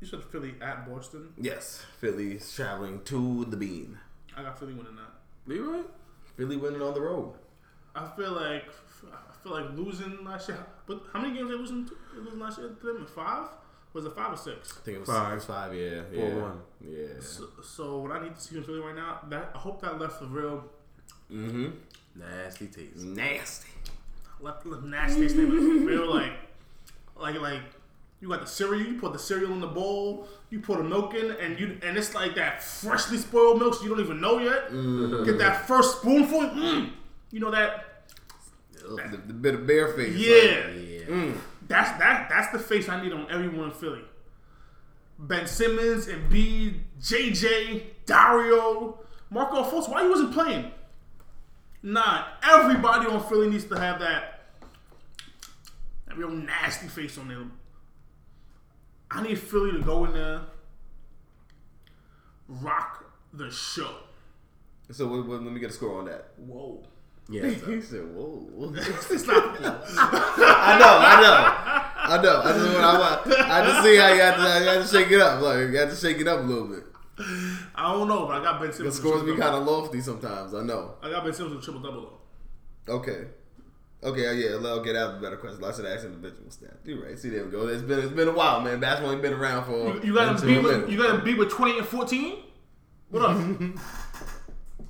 [0.00, 1.32] You said Philly at Boston.
[1.38, 3.98] Yes, Philly's traveling to the Bean.
[4.36, 5.12] I got Philly winning that.
[5.46, 5.82] Leroy?
[6.36, 7.34] Philly winning on the road.
[7.94, 8.64] I feel like
[9.12, 10.64] I feel like losing last year.
[10.86, 11.88] But how many games they losing?
[12.14, 13.06] Losing last year to them?
[13.06, 13.48] Five?
[13.92, 14.72] Was it five or six?
[14.76, 15.42] I think it was Five.
[15.44, 15.70] five.
[15.72, 15.74] Five.
[15.74, 16.60] Yeah, Four yeah, one.
[16.80, 17.06] yeah.
[17.20, 19.98] So, so what I need to see from Philly right now, that I hope that
[19.98, 20.64] left the real
[21.32, 21.68] Mm-hmm.
[22.16, 22.96] Nasty taste.
[23.04, 23.68] Nasty.
[24.40, 25.86] left the nasty statement.
[25.86, 26.32] Real like,
[27.16, 27.60] like like
[28.20, 28.82] you got the cereal.
[28.82, 30.26] You put the cereal in the bowl.
[30.50, 33.74] You put the milk in, and you and it's like that freshly spoiled milk.
[33.74, 34.70] So you don't even know yet.
[35.24, 36.40] Get that first spoonful.
[36.40, 36.90] Mm,
[37.30, 37.86] you know that.
[38.72, 40.16] The, the bit of bare face.
[40.16, 40.68] Yeah.
[40.70, 41.32] Yeah.
[41.70, 42.28] That's that.
[42.28, 44.02] That's the face I need on everyone in Philly.
[45.20, 48.98] Ben Simmons, Embiid, JJ, Dario,
[49.30, 49.88] Markelle Fultz.
[49.88, 50.72] Why you wasn't playing?
[51.84, 54.40] Nah, everybody on Philly needs to have that
[56.08, 57.52] that real nasty face on them.
[59.08, 60.40] I need Philly to go in there,
[62.48, 63.94] rock the show.
[64.90, 66.32] So what, what, let me get a score on that.
[66.36, 66.82] Whoa,
[67.30, 67.48] Yeah.
[67.48, 69.56] he said, "Whoa." it's not.
[69.62, 71.36] I know, I know,
[72.02, 72.40] I know.
[72.40, 74.88] I just want, I want, I just see how you got to, you got to
[74.88, 75.40] shake it up.
[75.40, 76.84] Like you got to shake it up a little bit.
[77.74, 78.96] I don't know, but I got Ben Simmons.
[78.96, 80.54] The scores be kind of lofty sometimes.
[80.54, 80.94] I know.
[81.02, 82.20] I got Ben Simmons with triple double
[82.86, 82.94] though.
[82.94, 83.26] Okay.
[84.02, 85.62] Okay, yeah, I'll get out the better question.
[85.62, 86.78] I should ask individual stats.
[86.84, 87.18] You're right.
[87.18, 87.68] See, there we go.
[87.68, 88.80] It's been it's been a while, man.
[88.80, 89.94] Basketball ain't been around for.
[89.94, 92.38] You, you got him beat a with you got him beat with twenty and fourteen.
[93.10, 93.36] What up?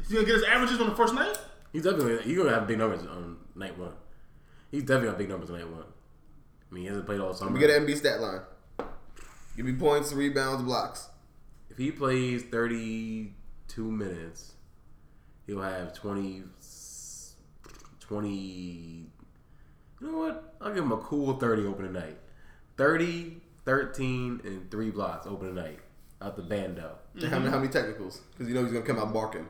[0.01, 1.37] Is he gonna get his averages on the first night?
[1.73, 3.93] He's definitely he's gonna have big numbers on night one.
[4.71, 5.85] He's definitely got big numbers on night one.
[6.71, 7.51] I mean, he hasn't played all summer.
[7.51, 8.41] Let me get an Embiid stat line.
[9.57, 11.09] Give me points, rebounds, blocks.
[11.69, 14.53] If he plays 32 minutes,
[15.47, 16.45] he'll have 20,
[18.01, 18.29] 20.
[18.29, 19.07] You
[20.01, 20.55] know what?
[20.61, 22.17] I'll give him a cool 30 opening night.
[22.77, 25.79] 30, 13, and 3 blocks opening night
[26.23, 26.97] out the bando.
[27.15, 28.21] And How, many, how many technicals?
[28.31, 29.47] Because you know he's gonna come out barking.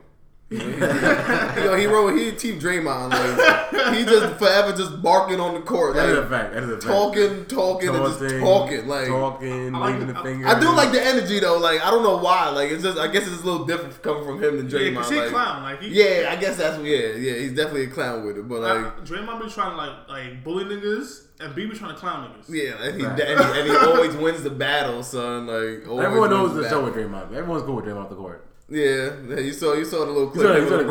[0.51, 5.39] You know, he, you he wrote he team Draymond like he just forever just barking
[5.39, 6.53] on the court That is a like fact.
[6.53, 6.83] That is a fact.
[6.83, 9.07] talking, talking, and just talking like.
[9.07, 10.13] talking, I like waving it.
[10.13, 10.47] the I- finger.
[10.47, 11.57] I do like the energy though.
[11.57, 12.49] Like I don't know why.
[12.49, 14.95] Like it's just I guess it's a little different coming from him than Yeah, Draymond.
[14.97, 15.63] cause he a like, clown.
[15.63, 17.33] Like he, Yeah, I guess that's yeah, yeah.
[17.35, 18.77] He's definitely a clown with it, but like.
[18.87, 22.29] uh, Draymond be trying to like like bully niggas, and B be trying to clown
[22.29, 22.49] niggas.
[22.49, 23.19] Yeah, and he, Right.
[23.21, 25.47] and, he, and he always wins the battle, son.
[25.47, 27.01] Like Everyone knows the the show battle.
[27.01, 27.33] with Draymond.
[27.33, 28.47] Everyone's cool with Draymond off the court.
[28.71, 30.45] Yeah, yeah, you saw you saw the little clip.
[30.47, 30.83] saw- you saw the-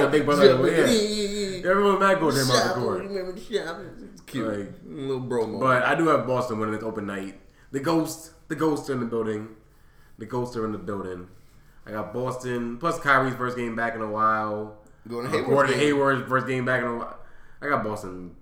[0.00, 0.86] you a big brother, Yeah, yeah.
[1.60, 1.70] yeah.
[1.70, 2.98] Everyone's mad cool with Draymond the Shout, court.
[3.04, 3.76] remember the shout.
[4.12, 5.60] It's cute, Like- little bro moment.
[5.60, 7.40] But I do have Boston winning this open night.
[7.70, 9.48] The ghost, the ghosts are in the building.
[10.18, 11.28] The ghosts are in the building.
[11.86, 14.78] I got Boston plus Kyrie's first game back in a while.
[15.08, 15.78] Going to Hayward's Gordon.
[15.78, 17.18] Hayward's first game back in a while.
[17.62, 18.34] I got Boston.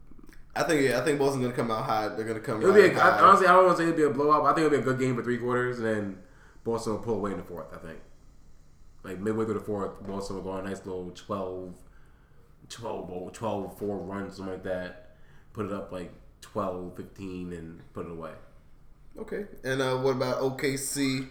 [0.56, 2.09] I think yeah, I think Boston's gonna come out high.
[2.09, 2.62] They're gonna come.
[2.62, 3.19] It'll be right a, high.
[3.19, 4.43] I, honestly, I don't want to say it'll be a blowout.
[4.43, 6.19] But I think it'll be a good game for three quarters, and then
[6.65, 7.66] Boston will pull away in the fourth.
[7.73, 7.98] I think,
[9.09, 11.74] like midway through the fourth, Boston will go on a nice little 12,
[12.68, 15.10] 12, oh, 12 4 run, something like that.
[15.52, 16.12] Put it up like
[16.43, 18.32] 12, 15, and put it away.
[19.18, 21.28] Okay, and uh, what about OKC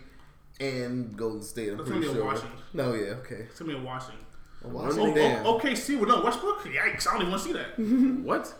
[0.59, 1.69] and Golden State?
[1.69, 2.33] I'm That's pretty gonna be a sure.
[2.33, 2.51] washing.
[2.73, 3.45] No, yeah, okay.
[3.49, 4.15] It's gonna be a washing.
[4.63, 5.45] Washington, damn.
[5.45, 6.63] Oh, OKC with no Westbrook?
[6.63, 7.07] Yikes!
[7.07, 7.77] I don't even want to see that.
[8.25, 8.53] What?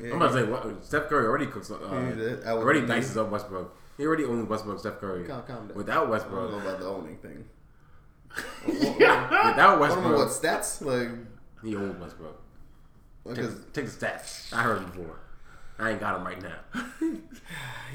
[0.00, 0.10] Yeah.
[0.10, 1.70] I'm about to say what, Steph Curry already cooks.
[1.70, 1.76] Uh,
[2.16, 3.76] Yeah, I already believe- dices up Westbrook.
[3.98, 4.78] He already owns Westbrook.
[4.80, 5.24] Steph Curry.
[5.24, 5.76] Calm- calm down.
[5.76, 7.44] Without I don't know Westbrook, about the owning thing.
[8.66, 11.08] Without I don't know what stats like.
[11.62, 12.40] he old Westbrook.
[13.34, 14.52] Take, take the stats.
[14.52, 15.20] I heard him before.
[15.78, 16.56] I ain't got him right now.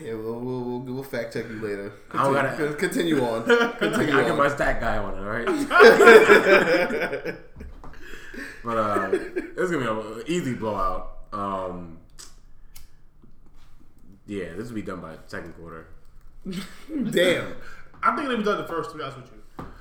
[0.03, 1.93] yeah, we'll, we'll, we'll, we'll fact check you later.
[2.11, 3.43] I don't Continue, gotta- continue on.
[3.51, 4.37] I, Continue I get on.
[4.37, 5.45] my stat guy on it, all right?
[8.65, 9.87] but uh, it's gonna be
[10.19, 11.17] an easy blowout.
[11.31, 11.99] Um,
[14.27, 15.87] yeah, this will be done by second quarter.
[17.11, 17.55] Damn.
[18.03, 18.91] I think they'll be done the first.
[18.91, 19.38] To be honest with you.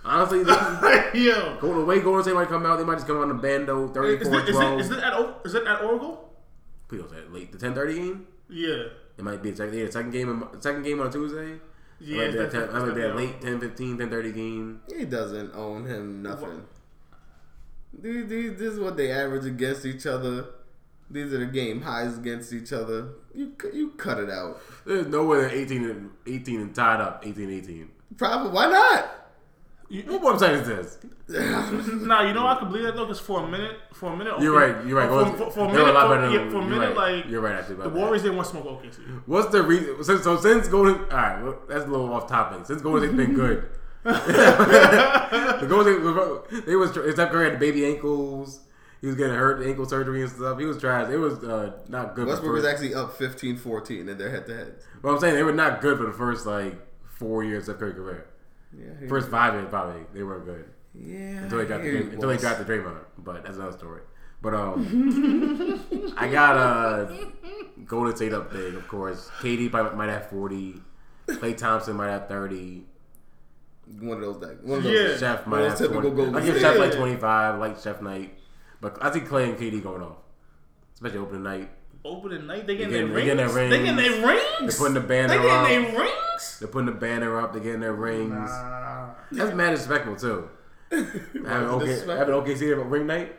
[0.08, 2.78] Honestly, this, Yo, going away, Golden State might come out.
[2.78, 4.80] They might just come on the bando is, 34 it, is, it, 12.
[4.80, 6.32] is it at O- is it at Oracle?
[6.88, 8.26] People say late the 10:30 game.
[8.48, 8.84] Yeah.
[9.18, 10.44] It might be a second, yeah, second game.
[10.60, 11.58] Second game on Tuesday.
[12.00, 13.98] Yeah, it might be a, it's 10, definitely- it might be a late 10, 15,
[13.98, 14.80] 10 30 game.
[14.96, 16.62] He doesn't own him nothing.
[18.00, 20.46] These, these, this is what they average against each other.
[21.10, 23.08] These are the game highs against each other.
[23.34, 24.60] You you cut it out.
[24.84, 27.88] There's no way they're 18 and 18 and tied up 18 18.
[28.18, 28.50] Probably.
[28.50, 29.27] Why not?
[29.90, 30.98] What website is this?
[31.28, 34.40] Nah, you know I can believe that though, because for a minute, for a minute,
[34.40, 34.86] You're right.
[34.86, 35.08] You're right.
[35.08, 36.62] For, Golden- for, for a minute, were a lot for, better yeah, for a you're
[36.70, 37.16] minute, right.
[37.22, 37.88] like You're right, actually, The.
[37.88, 39.22] Warriors didn't want to smoke OKC.
[39.26, 40.04] What's the reason?
[40.04, 42.66] So, so since Golden, all right, well, that's a little off topic.
[42.66, 43.68] Since Golden State's been good,
[44.04, 48.60] the Golden State, they was Steph Curry had the baby ankles.
[49.00, 50.58] He was getting hurt, ankle surgery and stuff.
[50.58, 51.08] He was trash.
[51.10, 52.26] It was uh, not good.
[52.26, 54.74] Westbrook for was actually up 15-14 in their head to head.
[55.00, 56.74] But I'm saying they were not good for the first like
[57.04, 58.26] four years of Curry career.
[58.76, 59.08] Yeah.
[59.08, 60.64] First five years probably they weren't good
[60.94, 61.42] Yeah.
[61.42, 62.98] until they got the hear you, until they got the Draymond.
[63.18, 64.02] But that's another story.
[64.42, 67.10] But um, I got uh
[67.86, 69.30] Golden State up big, of course.
[69.40, 70.80] KD probably might have forty.
[71.28, 72.84] Klay Thompson might have thirty.
[74.00, 75.12] One of those like one of those.
[75.12, 75.16] Yeah.
[75.16, 76.34] Chef One might of have typical 20.
[76.38, 78.34] I give Chef like twenty five, like Chef Knight.
[78.80, 80.18] But I think Klay and KD going off,
[80.94, 81.70] especially opening night.
[82.04, 83.56] Opening night, they getting They their getting- rings.
[83.56, 84.76] they They getting getting their their rings.
[84.78, 85.66] They're putting the banner They up.
[85.68, 86.14] getting their rings.
[86.58, 87.52] They're putting the banner up.
[87.52, 88.30] They're getting their rings.
[88.32, 89.10] Nah.
[89.32, 90.50] That's mad disrespectful too.
[90.90, 92.16] having okay, disrespectful?
[92.16, 93.36] having OKC about ring night.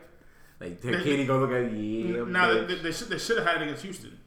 [0.60, 2.24] Like KD go look at yeah.
[2.26, 4.20] Nah, they, they, they should they should have had it against Houston.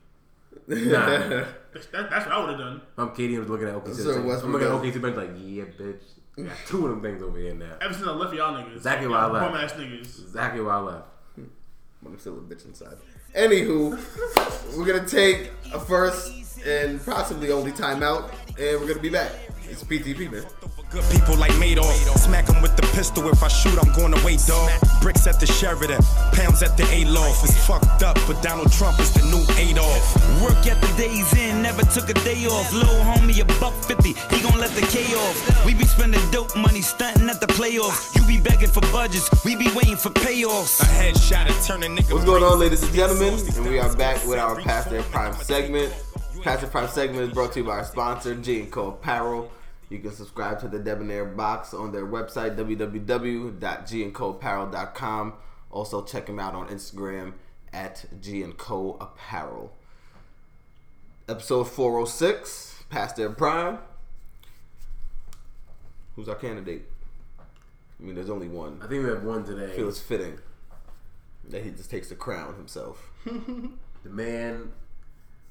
[0.69, 1.45] Nah.
[1.73, 2.83] That, that's what I would have done.
[2.99, 3.95] I'm KD was looking at OKC.
[3.95, 6.03] So I'm Westbrook looking at does- OKC bench like yeah, bitch.
[6.37, 7.77] I got two of them things over here now.
[7.81, 9.53] Ever since I left y'all niggas, Exactly why I left.
[9.53, 10.23] Bum ass niggas.
[10.23, 11.07] Exactly why I left.
[12.03, 12.97] But I'm still a bitch inside.
[13.35, 13.97] Anywho,
[14.77, 19.33] we're gonna take a first and possibly only timeout, and we're gonna be back.
[19.71, 20.45] It's PTP, man.
[20.93, 21.95] Good people like Madoff.
[22.19, 23.27] Smack 'em with the pistol.
[23.31, 24.71] If I shoot, I'm going away, dog.
[25.01, 26.03] Bricks at the Sheraton,
[26.33, 27.45] pounds at the A-Loft.
[27.45, 30.05] It's fucked up, but Donald Trump is the new Adolf.
[30.43, 32.71] Work at the days in, never took a day off.
[32.75, 35.65] Little homie, a buck fifty, he gon' let the K off.
[35.65, 38.15] We be spending dope money, stunting at the playoffs.
[38.15, 40.83] You be begging for budgets, we be waiting for payoffs.
[40.83, 42.13] A headshot to turn a nigga.
[42.13, 43.41] What's going on, ladies and gentlemen?
[43.57, 45.91] And we are back with our Past Their Prime segment.
[46.43, 49.51] Past Their Prime segment is brought to you by our sponsor, G and Co Apparel.
[49.93, 55.35] You can subscribe to the Debonair box on their website, www.gandcoapparel.com.
[55.71, 57.35] Also, check them out on Instagram
[57.75, 59.71] at G and Co Apparel.
[61.29, 63.81] Episode 406, Past Their Prime.
[66.17, 66.89] Who's our candidate?
[67.39, 68.81] I mean, there's only one.
[68.83, 69.75] I think we have one today.
[69.75, 70.39] I feel it's fitting
[71.51, 73.11] that he just takes the crown himself.
[73.27, 73.71] the
[74.05, 74.73] man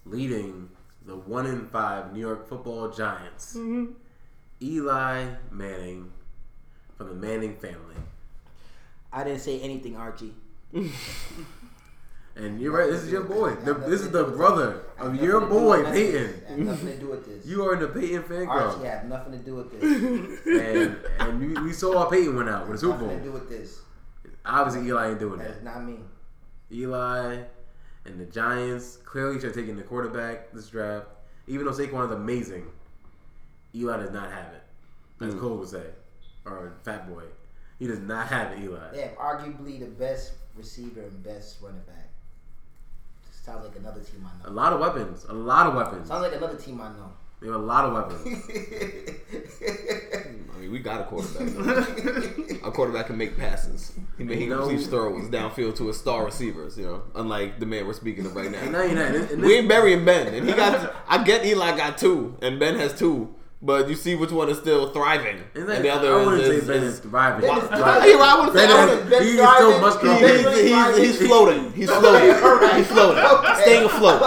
[0.04, 0.70] leading
[1.06, 3.92] the one in five New York Football Giants, mm-hmm.
[4.62, 6.12] Eli Manning
[6.98, 7.96] from the Manning family.
[9.12, 10.34] I didn't say anything, Archie.
[12.34, 12.90] And you're right.
[12.90, 13.56] This is your boy.
[13.56, 14.84] The, this is the brother.
[14.98, 15.84] Of your boy.
[15.84, 16.66] Peyton.
[16.66, 17.46] Nothing to do with this.
[17.46, 19.84] You are in the Peyton fan Archie club, had nothing to do with this.
[20.48, 23.08] and and we, we saw how Peyton went out with a Super Bowl.
[23.08, 23.82] nothing to do with this.
[24.46, 25.58] Obviously, Eli ain't doing That that.
[25.58, 25.98] is not me.
[26.72, 27.40] Eli
[28.06, 31.08] and the Giants clearly should have taken the quarterback this draft.
[31.48, 32.66] Even though Saquon is amazing,
[33.76, 34.64] Eli does not have it.
[35.26, 35.40] As hmm.
[35.40, 35.84] Cole would say,
[36.46, 37.24] or Fat Boy,
[37.80, 38.64] he does not have it.
[38.64, 38.92] Eli.
[38.92, 41.98] They have arguably the best receiver and best running back.
[43.44, 44.50] Sounds like another team I A know.
[44.50, 45.26] A lot of weapons.
[45.28, 46.08] A lot of weapons.
[46.08, 47.12] Sounds like another team I know.
[47.42, 48.22] They have a lot of weapons.
[50.56, 52.62] I mean, we got a quarterback.
[52.64, 53.94] a quarterback can make passes.
[54.20, 54.60] He, he No.
[54.60, 56.78] completes throws downfield to his star receivers.
[56.78, 58.64] You know, unlike the man we're speaking of right now.
[58.70, 59.32] now you're not.
[59.32, 60.94] And We ain't burying Ben, and he got.
[61.08, 63.34] I get Eli got two, and Ben has two.
[63.64, 66.42] But you see which one is still thriving, And and, like, the I other wouldn't
[66.42, 67.42] is, say is, Ben is is thriving.
[67.42, 68.22] Ben is thriving.
[68.22, 69.56] I wouldn't say- Ben I is- he's thriving.
[69.56, 70.16] still muscular.
[70.16, 71.72] He's, he's, he's, he's floating.
[71.74, 72.30] He's floating.
[72.44, 72.76] alright.
[72.78, 73.24] He's floating.
[73.24, 73.62] Okay.
[73.62, 74.22] Staying afloat.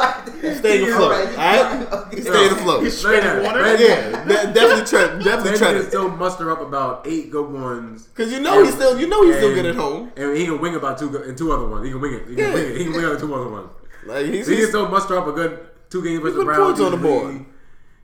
[0.59, 1.12] Staying afloat.
[1.12, 1.93] Alright, All right.
[1.93, 2.16] okay.
[2.16, 2.82] He's staying afloat.
[2.85, 3.62] He's Ben- water.
[3.62, 5.89] Ben- Yeah, de- definitely tread, Ben definitely can treading.
[5.89, 8.05] still muster up about eight good ones.
[8.06, 10.12] Because you know he's still, you know he's still And- good at home.
[10.16, 11.85] And he can wing about two and two other ones.
[11.85, 12.28] He can wing it.
[12.28, 12.55] He can Yeah.
[12.55, 12.77] wing it.
[12.77, 13.69] He can wing out two other ones.
[14.06, 15.59] Like he's, So he can still muster up a good
[15.90, 16.78] two games versus the put Browns.
[16.78, 17.44] points on the board.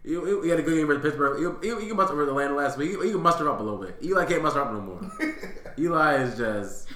[0.03, 1.61] He, he, he had a good game versus Pittsburgh.
[1.63, 2.91] He, he, he can muster up versus Atlanta last week.
[2.99, 3.97] He, he can muster up a little bit.
[4.03, 5.01] Eli can't muster up no more.
[5.79, 6.89] Eli is just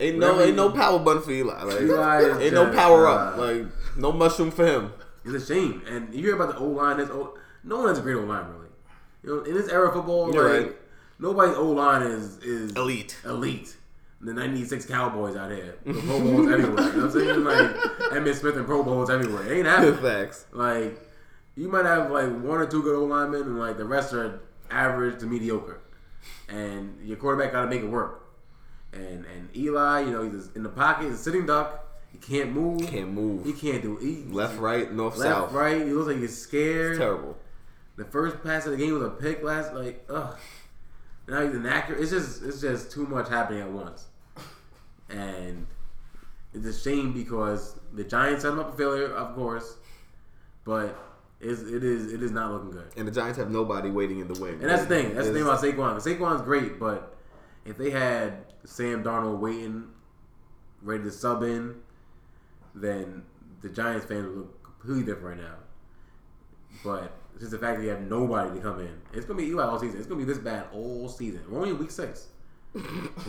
[0.00, 1.62] ain't no ain't no power button for Eli.
[1.62, 3.38] Like Eli is ain't no just, power up.
[3.38, 3.66] uh, Like
[3.96, 4.92] no mushroom for him.
[5.24, 5.82] it's a shame.
[5.88, 6.96] And you hear about the O line.
[6.98, 8.68] This old, no one has a great O line really.
[9.22, 10.76] You know, in this era of football, You're like right.
[11.20, 13.16] nobody's O line is is Elite.
[13.24, 13.76] Elite.
[14.20, 16.58] The '96 Cowboys out here, the Pro Bowls everywhere.
[16.58, 17.44] You know what I'm saying?
[17.44, 17.70] Like
[18.12, 19.46] Emmitt Smith and Pro Bowls everywhere.
[19.52, 19.94] It ain't happening.
[19.98, 20.44] Facts.
[20.52, 20.98] Like
[21.58, 24.40] you might have like one or two good old linemen, and like the rest are
[24.70, 25.80] average to mediocre.
[26.48, 28.26] And your quarterback got to make it work.
[28.92, 31.84] And and Eli, you know, he's in the pocket, he's a sitting duck.
[32.12, 32.86] He can't move.
[32.88, 33.44] Can't move.
[33.44, 35.52] He can't do he, Left, right, north, left, south.
[35.52, 35.84] right.
[35.86, 36.92] He looks like he's scared.
[36.92, 37.36] It's terrible.
[37.96, 39.74] The first pass of the game was a pick last.
[39.74, 40.36] Like, ugh.
[41.26, 42.00] Now he's inaccurate.
[42.00, 44.06] It's just it's just too much happening at once.
[45.10, 45.66] And
[46.54, 49.76] it's a shame because the Giants set him up for failure, of course,
[50.64, 50.96] but
[51.40, 52.90] it's, it is it is not looking good.
[52.96, 54.54] And the Giants have nobody waiting in the wing.
[54.54, 55.14] And that's the thing.
[55.14, 56.18] That's the thing It's- about Saquon.
[56.18, 57.16] Saquon's great, but
[57.64, 59.88] if they had Sam Darnold waiting,
[60.82, 61.76] ready to sub in,
[62.74, 63.22] then
[63.62, 65.56] the Giants fans would look completely different right now.
[66.84, 69.64] But just the fact that you have nobody to come in, it's gonna be Eli
[69.64, 69.98] all season.
[69.98, 71.42] It's gonna be this bad all season.
[71.48, 72.28] We're only in week six.
[72.74, 72.82] We're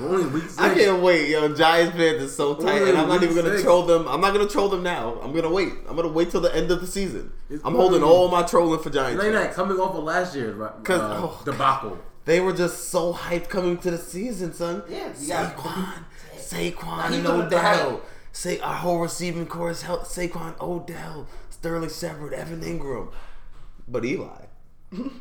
[0.10, 0.60] only week six.
[0.60, 1.54] I can't wait, yo.
[1.56, 3.64] Giants fans is so tight, Only and I'm not even gonna six.
[3.64, 4.08] troll them.
[4.08, 5.18] I'm not gonna troll them now.
[5.22, 5.74] I'm gonna wait.
[5.88, 7.32] I'm gonna wait till the end of the season.
[7.50, 9.24] It's I'm holding all my trolling for Giants.
[9.24, 11.42] And they're not coming off of last year's right, 'Cause- uh, oh.
[11.46, 11.98] debacle.
[12.26, 14.84] They were just so hyped coming to the season, son.
[14.88, 15.94] Yeah, you got- Saquon,
[16.38, 18.02] Saquon, he and Odell.
[18.32, 20.04] Say our whole receiving corps is help.
[20.04, 23.08] Saquon, Odell, Sterling Shepard, Evan Engram,
[23.88, 24.28] but Eli.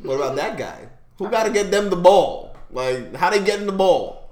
[0.03, 0.89] what about that guy?
[1.17, 2.48] Who got to get them the ball?
[2.71, 4.29] Like, how they getting the ball?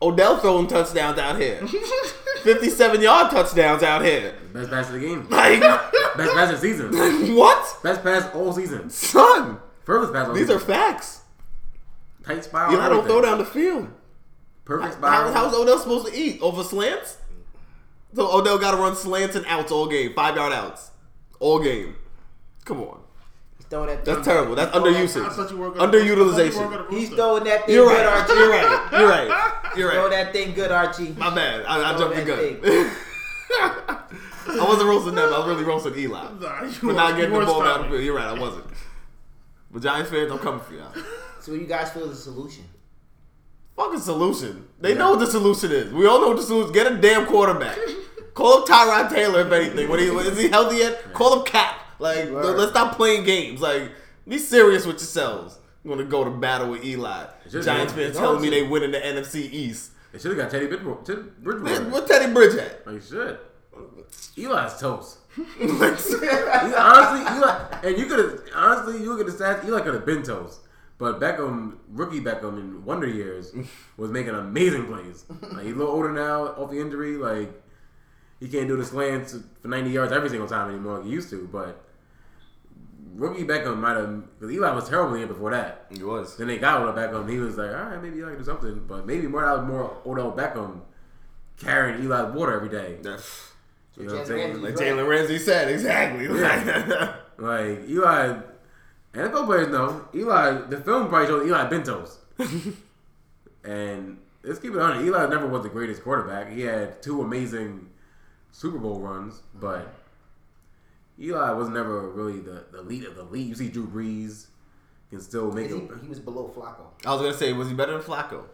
[0.00, 1.64] Odell throwing touchdowns out here.
[2.42, 4.34] 57 yard touchdowns out here.
[4.52, 5.28] Best pass of the game.
[5.28, 5.60] Like,
[6.16, 6.90] Best pass of the season.
[7.36, 7.82] what?
[7.82, 8.90] Best pass all season.
[8.90, 10.48] Son, Furthest pass all season.
[10.48, 10.72] these season.
[10.72, 11.20] are facts.
[12.24, 12.72] tight spiral.
[12.74, 13.08] Eli don't everything.
[13.10, 13.88] throw down the field.
[14.64, 15.32] Perfect How, spiral.
[15.32, 16.40] how's Odell supposed to eat?
[16.42, 17.18] Over slants?
[18.14, 20.12] So Odell got to run slants and outs all game.
[20.14, 20.90] Five yard outs.
[21.40, 21.94] All game.
[22.64, 23.01] Come on.
[23.72, 24.04] He's throwing that.
[24.04, 24.54] That's terrible.
[24.54, 25.32] That's I underusage.
[25.32, 26.90] thought you were gonna- I thought you were Underutilization.
[26.90, 28.20] He's throwing that thing You're good, right.
[28.20, 28.32] Archie.
[28.34, 28.92] You're right.
[28.92, 29.76] You're right.
[29.76, 29.94] You're right.
[29.94, 30.10] Throw right.
[30.10, 31.14] that thing good, Archie.
[31.16, 31.64] My bad.
[31.64, 32.90] I, I jumped the gun.
[34.60, 35.32] I wasn't roasting them.
[35.32, 36.28] I was really roasting Eli.
[36.40, 38.04] Nah, you For were- not you getting the were ball down the field.
[38.04, 38.26] You're right.
[38.26, 38.66] I wasn't.
[39.70, 40.92] But Giants fans, I'm coming for y'all.
[41.40, 42.64] So, what you guys feel is the solution?
[43.76, 44.68] Fucking solution.
[44.80, 45.92] They know what the solution is.
[45.94, 46.72] We all know what the solution.
[46.72, 47.78] Get a damn quarterback.
[48.34, 49.88] Call up Tyrod Taylor if anything.
[49.88, 51.14] When he is he healthy yet?
[51.14, 51.78] Call him Cap.
[52.02, 52.58] Like Word.
[52.58, 53.60] let's stop playing games.
[53.60, 53.92] Like
[54.26, 55.58] be serious with yourselves.
[55.84, 57.26] I'm gonna go to battle with Eli.
[57.48, 59.92] Giants fans telling me they win in the NFC East.
[60.12, 61.14] They should have got Teddy Bridgewater.
[61.14, 61.88] Teddy Bridgewater.
[61.88, 62.86] Where Teddy Bridge at?
[62.86, 63.38] Like should.
[64.36, 65.18] Eli's toast.
[65.38, 69.64] Honestly, Eli, and you could have honestly, you look at the stats.
[69.64, 70.60] Eli could have been toast,
[70.98, 73.54] but Beckham, rookie Beckham in Wonder Years,
[73.96, 75.24] was making amazing plays.
[75.40, 77.16] Like he's a little older now, off the injury.
[77.16, 77.50] Like
[78.40, 81.30] he can't do the slants for ninety yards every single time anymore like he used
[81.30, 81.48] to.
[81.50, 81.82] But
[83.14, 85.86] rookie Beckham might have because Eli was terrible here before that.
[85.94, 86.36] He was.
[86.36, 87.30] Then they got Odell Beckham.
[87.30, 88.84] He was like, all right, maybe I can do something.
[88.86, 90.80] But maybe more that was more Odell Beckham
[91.58, 92.98] carrying Eli's water every day.
[93.96, 94.62] You know what I'm saying?
[94.62, 96.26] Like Jalen Ramsey said, exactly.
[97.38, 98.38] Like Eli,
[99.14, 100.66] NFL players know Eli.
[100.68, 102.18] The film probably shows Eli Bentos,
[103.64, 105.04] and let's keep it honest.
[105.04, 106.52] Eli never was the greatest quarterback.
[106.52, 107.88] He had two amazing
[108.52, 109.92] Super Bowl runs, but
[111.22, 113.48] Eli was never really the, the lead of the league.
[113.48, 114.46] You see Drew Brees
[115.10, 115.90] can still make He, it.
[116.02, 116.86] he was below Flacco.
[117.06, 118.44] I was gonna say, was he better than Flacco?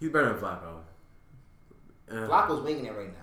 [0.00, 0.80] He's better than Flacco.
[2.10, 3.20] Uh, Flacco's winging it right now.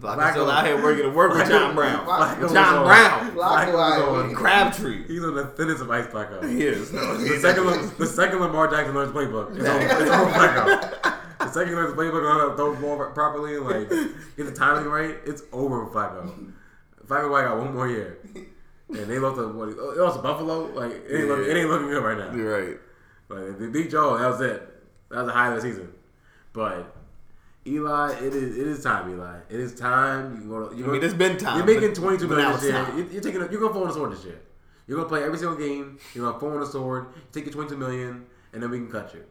[0.00, 2.06] Flacco's still out here working to work with John Brown.
[2.06, 3.30] Flacco was John on- Brown.
[3.32, 4.34] Flacco was out on.
[4.34, 5.06] Crabtree.
[5.06, 6.48] He's on the thinnest of ice Flacco.
[6.48, 6.90] He is.
[6.92, 7.66] The second,
[7.98, 9.56] the second Lamar Jackson learns playbook.
[9.58, 11.14] It's on, it's on Flacco.
[11.38, 13.88] The second he learns playbook on how to throw the ball properly and like
[14.36, 16.52] get the timing right, it's over with Flacco.
[17.08, 18.18] Flacco I got one more year,
[18.88, 19.68] and they lost to what?
[19.70, 20.66] It lost to Buffalo.
[20.66, 22.34] Like it ain't, look, it ain't looking good right now.
[22.34, 22.76] You're right.
[23.28, 24.62] Like if they beat Joe, that was it.
[25.10, 25.92] That was the high of the season.
[26.52, 26.94] But
[27.66, 29.38] Eli, it is it is time, Eli.
[29.48, 30.42] It is time.
[30.42, 30.68] You go.
[30.68, 31.56] To, you I mean, it's been time.
[31.56, 32.86] You're making but- twenty two but million now this year.
[32.96, 33.40] You're, you're taking.
[33.40, 34.40] You're gonna fall on the sword this year.
[34.86, 35.98] You're gonna play every single game.
[36.14, 37.06] You're gonna fall on a sword.
[37.32, 39.22] Take your 22 million, and then we can cut you.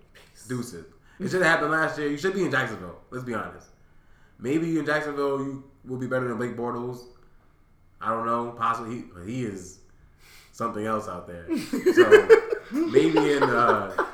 [0.48, 0.86] Deuces.
[1.20, 2.08] It should have happened last year.
[2.10, 3.00] You should be in Jacksonville.
[3.10, 3.68] Let's be honest.
[4.40, 7.00] Maybe in Jacksonville you will be better than Blake Bortles.
[8.02, 8.56] I don't know.
[8.58, 9.80] Possibly he, he is
[10.52, 11.48] something else out there.
[11.94, 12.28] So
[12.72, 14.06] maybe in uh,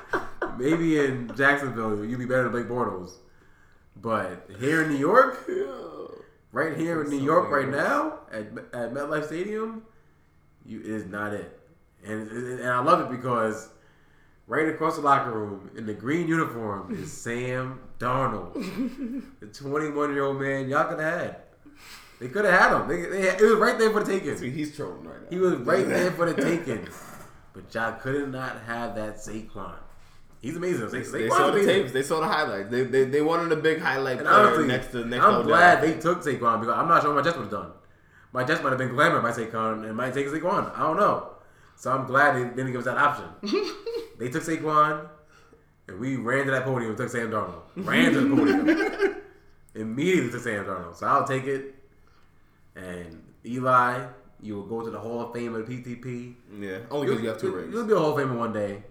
[0.58, 3.14] maybe in Jacksonville you'd be better than Blake Bortles.
[3.96, 5.50] But here in New York,
[6.52, 9.84] right here in New York right now at, at MetLife Stadium,
[10.66, 11.60] you it is not it.
[12.06, 13.70] And and I love it because
[14.48, 18.54] right across the locker room in the green uniform is Sam Darnold,
[19.40, 21.36] the 21 year old man y'all could have had.
[22.24, 22.88] They could have had him.
[22.88, 24.38] They, they, it was right there for the taking.
[24.38, 25.28] See, he's trolling right now.
[25.30, 26.88] He was right there for the taking.
[27.54, 29.76] But y'all could not have that Saquon.
[30.42, 30.88] He's amazing.
[30.90, 31.68] They Saquon's saw the amazing.
[31.82, 31.92] tapes.
[31.92, 32.70] They saw the highlights.
[32.72, 35.94] They they, they wanted a big highlight And honestly, next to next I'm glad Odell.
[35.96, 37.72] they took Saquon because I'm not sure what my Jets would have done.
[38.32, 40.74] My Jets might have been glamored by Saquon and might take Saquon.
[40.78, 41.30] I don't know.
[41.76, 43.26] So I'm glad they didn't give us that option.
[44.18, 45.10] they took Saquon,
[45.90, 47.64] and we ran to that podium and took Sam Darnold.
[47.76, 49.16] Ran to the podium.
[49.76, 50.96] Immediately took Sam Darnold.
[50.96, 51.76] So I'll take it.
[52.76, 54.06] And Eli,
[54.42, 56.36] you will go to the Hall of Fame of the PTP.
[56.60, 57.74] Yeah, only because you have 2 You'll- rings.
[57.74, 58.84] You'll be a Hall of Famer one day.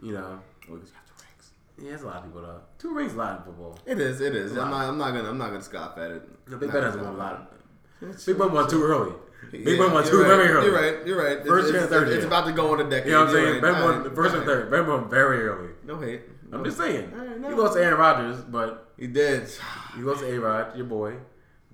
[0.00, 0.40] You know.
[0.68, 1.50] Only 'cause you have two rings.
[1.78, 2.60] Yeah, there's a lot of people though.
[2.78, 3.78] Two rings a lot in football.
[3.86, 4.20] It is.
[4.20, 4.52] It is.
[4.56, 4.88] I'm not.
[4.88, 5.28] I'm not gonna.
[5.28, 6.46] I'm not gonna scoff at it.
[6.46, 7.52] The Big Ben has won a lot.
[8.00, 8.24] it.
[8.26, 9.12] Big Ben won too early.
[9.50, 10.26] Big Yeah, Ben won too right.
[10.28, 10.66] very early.
[10.66, 11.06] You're right.
[11.06, 11.46] You're right.
[11.46, 12.26] First it's, and it's, third it's year.
[12.26, 13.06] about to go on a decade.
[13.06, 13.52] You know what I'm saying?
[13.54, 13.62] right.
[13.62, 14.70] Ben won first and third.
[14.70, 15.70] Ben won very early.
[15.84, 16.22] No hate.
[16.52, 17.10] I'm just saying.
[17.10, 17.56] He no.
[17.56, 19.48] lost to Aaron Rodgers, but He did.
[19.96, 21.14] he lost to A Rod, your boy.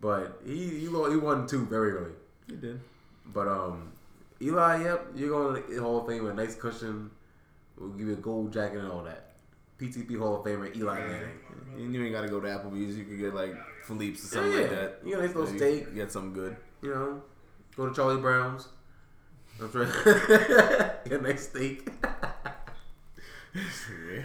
[0.01, 2.13] But he he, lo- he won two very early.
[2.49, 2.81] He did.
[3.27, 3.93] But um,
[4.41, 7.11] Eli, yep, you're going to the Hall of Fame with a nice cushion.
[7.77, 9.33] We'll give you a gold jacket and all that.
[9.81, 11.29] PTP Hall of Famer Eli Manning.
[11.77, 12.97] And you ain't gotta go to Applebee's.
[12.97, 13.55] You could get like
[13.85, 14.99] Philippe's or something Yeah, like that.
[15.05, 15.95] You a nice little You steak.
[15.95, 16.57] Get something good.
[16.83, 17.23] You know,
[17.77, 18.69] go to Charlie Brown's.
[19.61, 19.71] I'm
[21.05, 21.89] get a nice steak.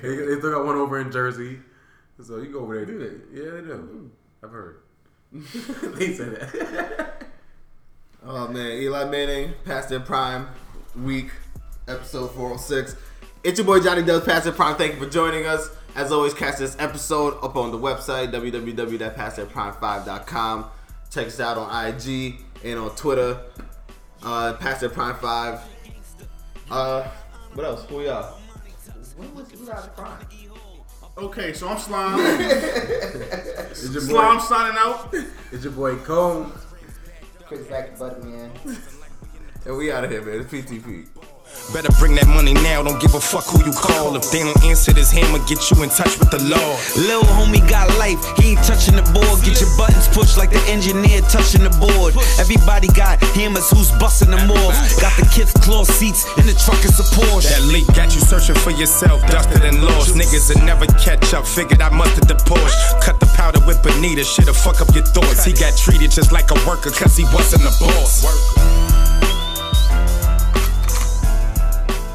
[0.02, 1.58] They, they still got one over in Jersey,
[2.22, 2.86] so you go over there.
[2.86, 3.40] Do they?
[3.42, 4.12] Yeah, they do.
[4.44, 4.83] I've heard.
[5.96, 7.24] they said that.
[8.26, 10.48] Oh man, Eli Manning past their prime
[10.96, 11.30] week,
[11.90, 12.96] episode 406.
[13.44, 14.78] It's your boy Johnny Does Past Their Prime.
[14.78, 15.70] Thank you for joining us.
[15.94, 20.66] As always, catch this episode up on the website www.pasttheirprime5.com.
[21.12, 23.42] Check us out on IG and on Twitter.
[24.24, 25.60] Uh, Past Their Prime Five.
[26.72, 27.04] Uh,
[27.56, 27.84] what else?
[27.90, 28.40] Who y'all?
[29.18, 30.26] When was Eli's prime?
[31.18, 32.20] Okay, so I'm Slime.
[33.74, 34.44] It's your Slime boy.
[34.44, 35.14] signing out.
[35.52, 36.54] It's your boy Combs.
[37.48, 38.50] Quick back to Butter
[39.66, 40.42] And we out of here, man.
[40.42, 41.08] It's PTP.
[41.72, 44.16] Better bring that money now, don't give a fuck who you call.
[44.16, 46.70] If they don't answer this hammer, get you in touch with the law.
[46.94, 49.42] Lil homie got life, he ain't touching the board.
[49.42, 52.14] Get your buttons pushed like the engineer touching the board.
[52.38, 54.76] Everybody got hammers, who's busting them off?
[55.02, 57.50] Got the kids' claw seats, in the truck is a Porsche.
[57.50, 60.14] That leak got you searching for yourself, dusted and lost.
[60.14, 63.02] Niggas that never catch up, figured I must have the Porsche.
[63.02, 65.44] Cut the powder with Benita, shit'll fuck up your thoughts.
[65.44, 68.93] He got treated just like a worker, cause he wasn't a boss.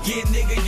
[0.09, 0.68] Yeah, nigga,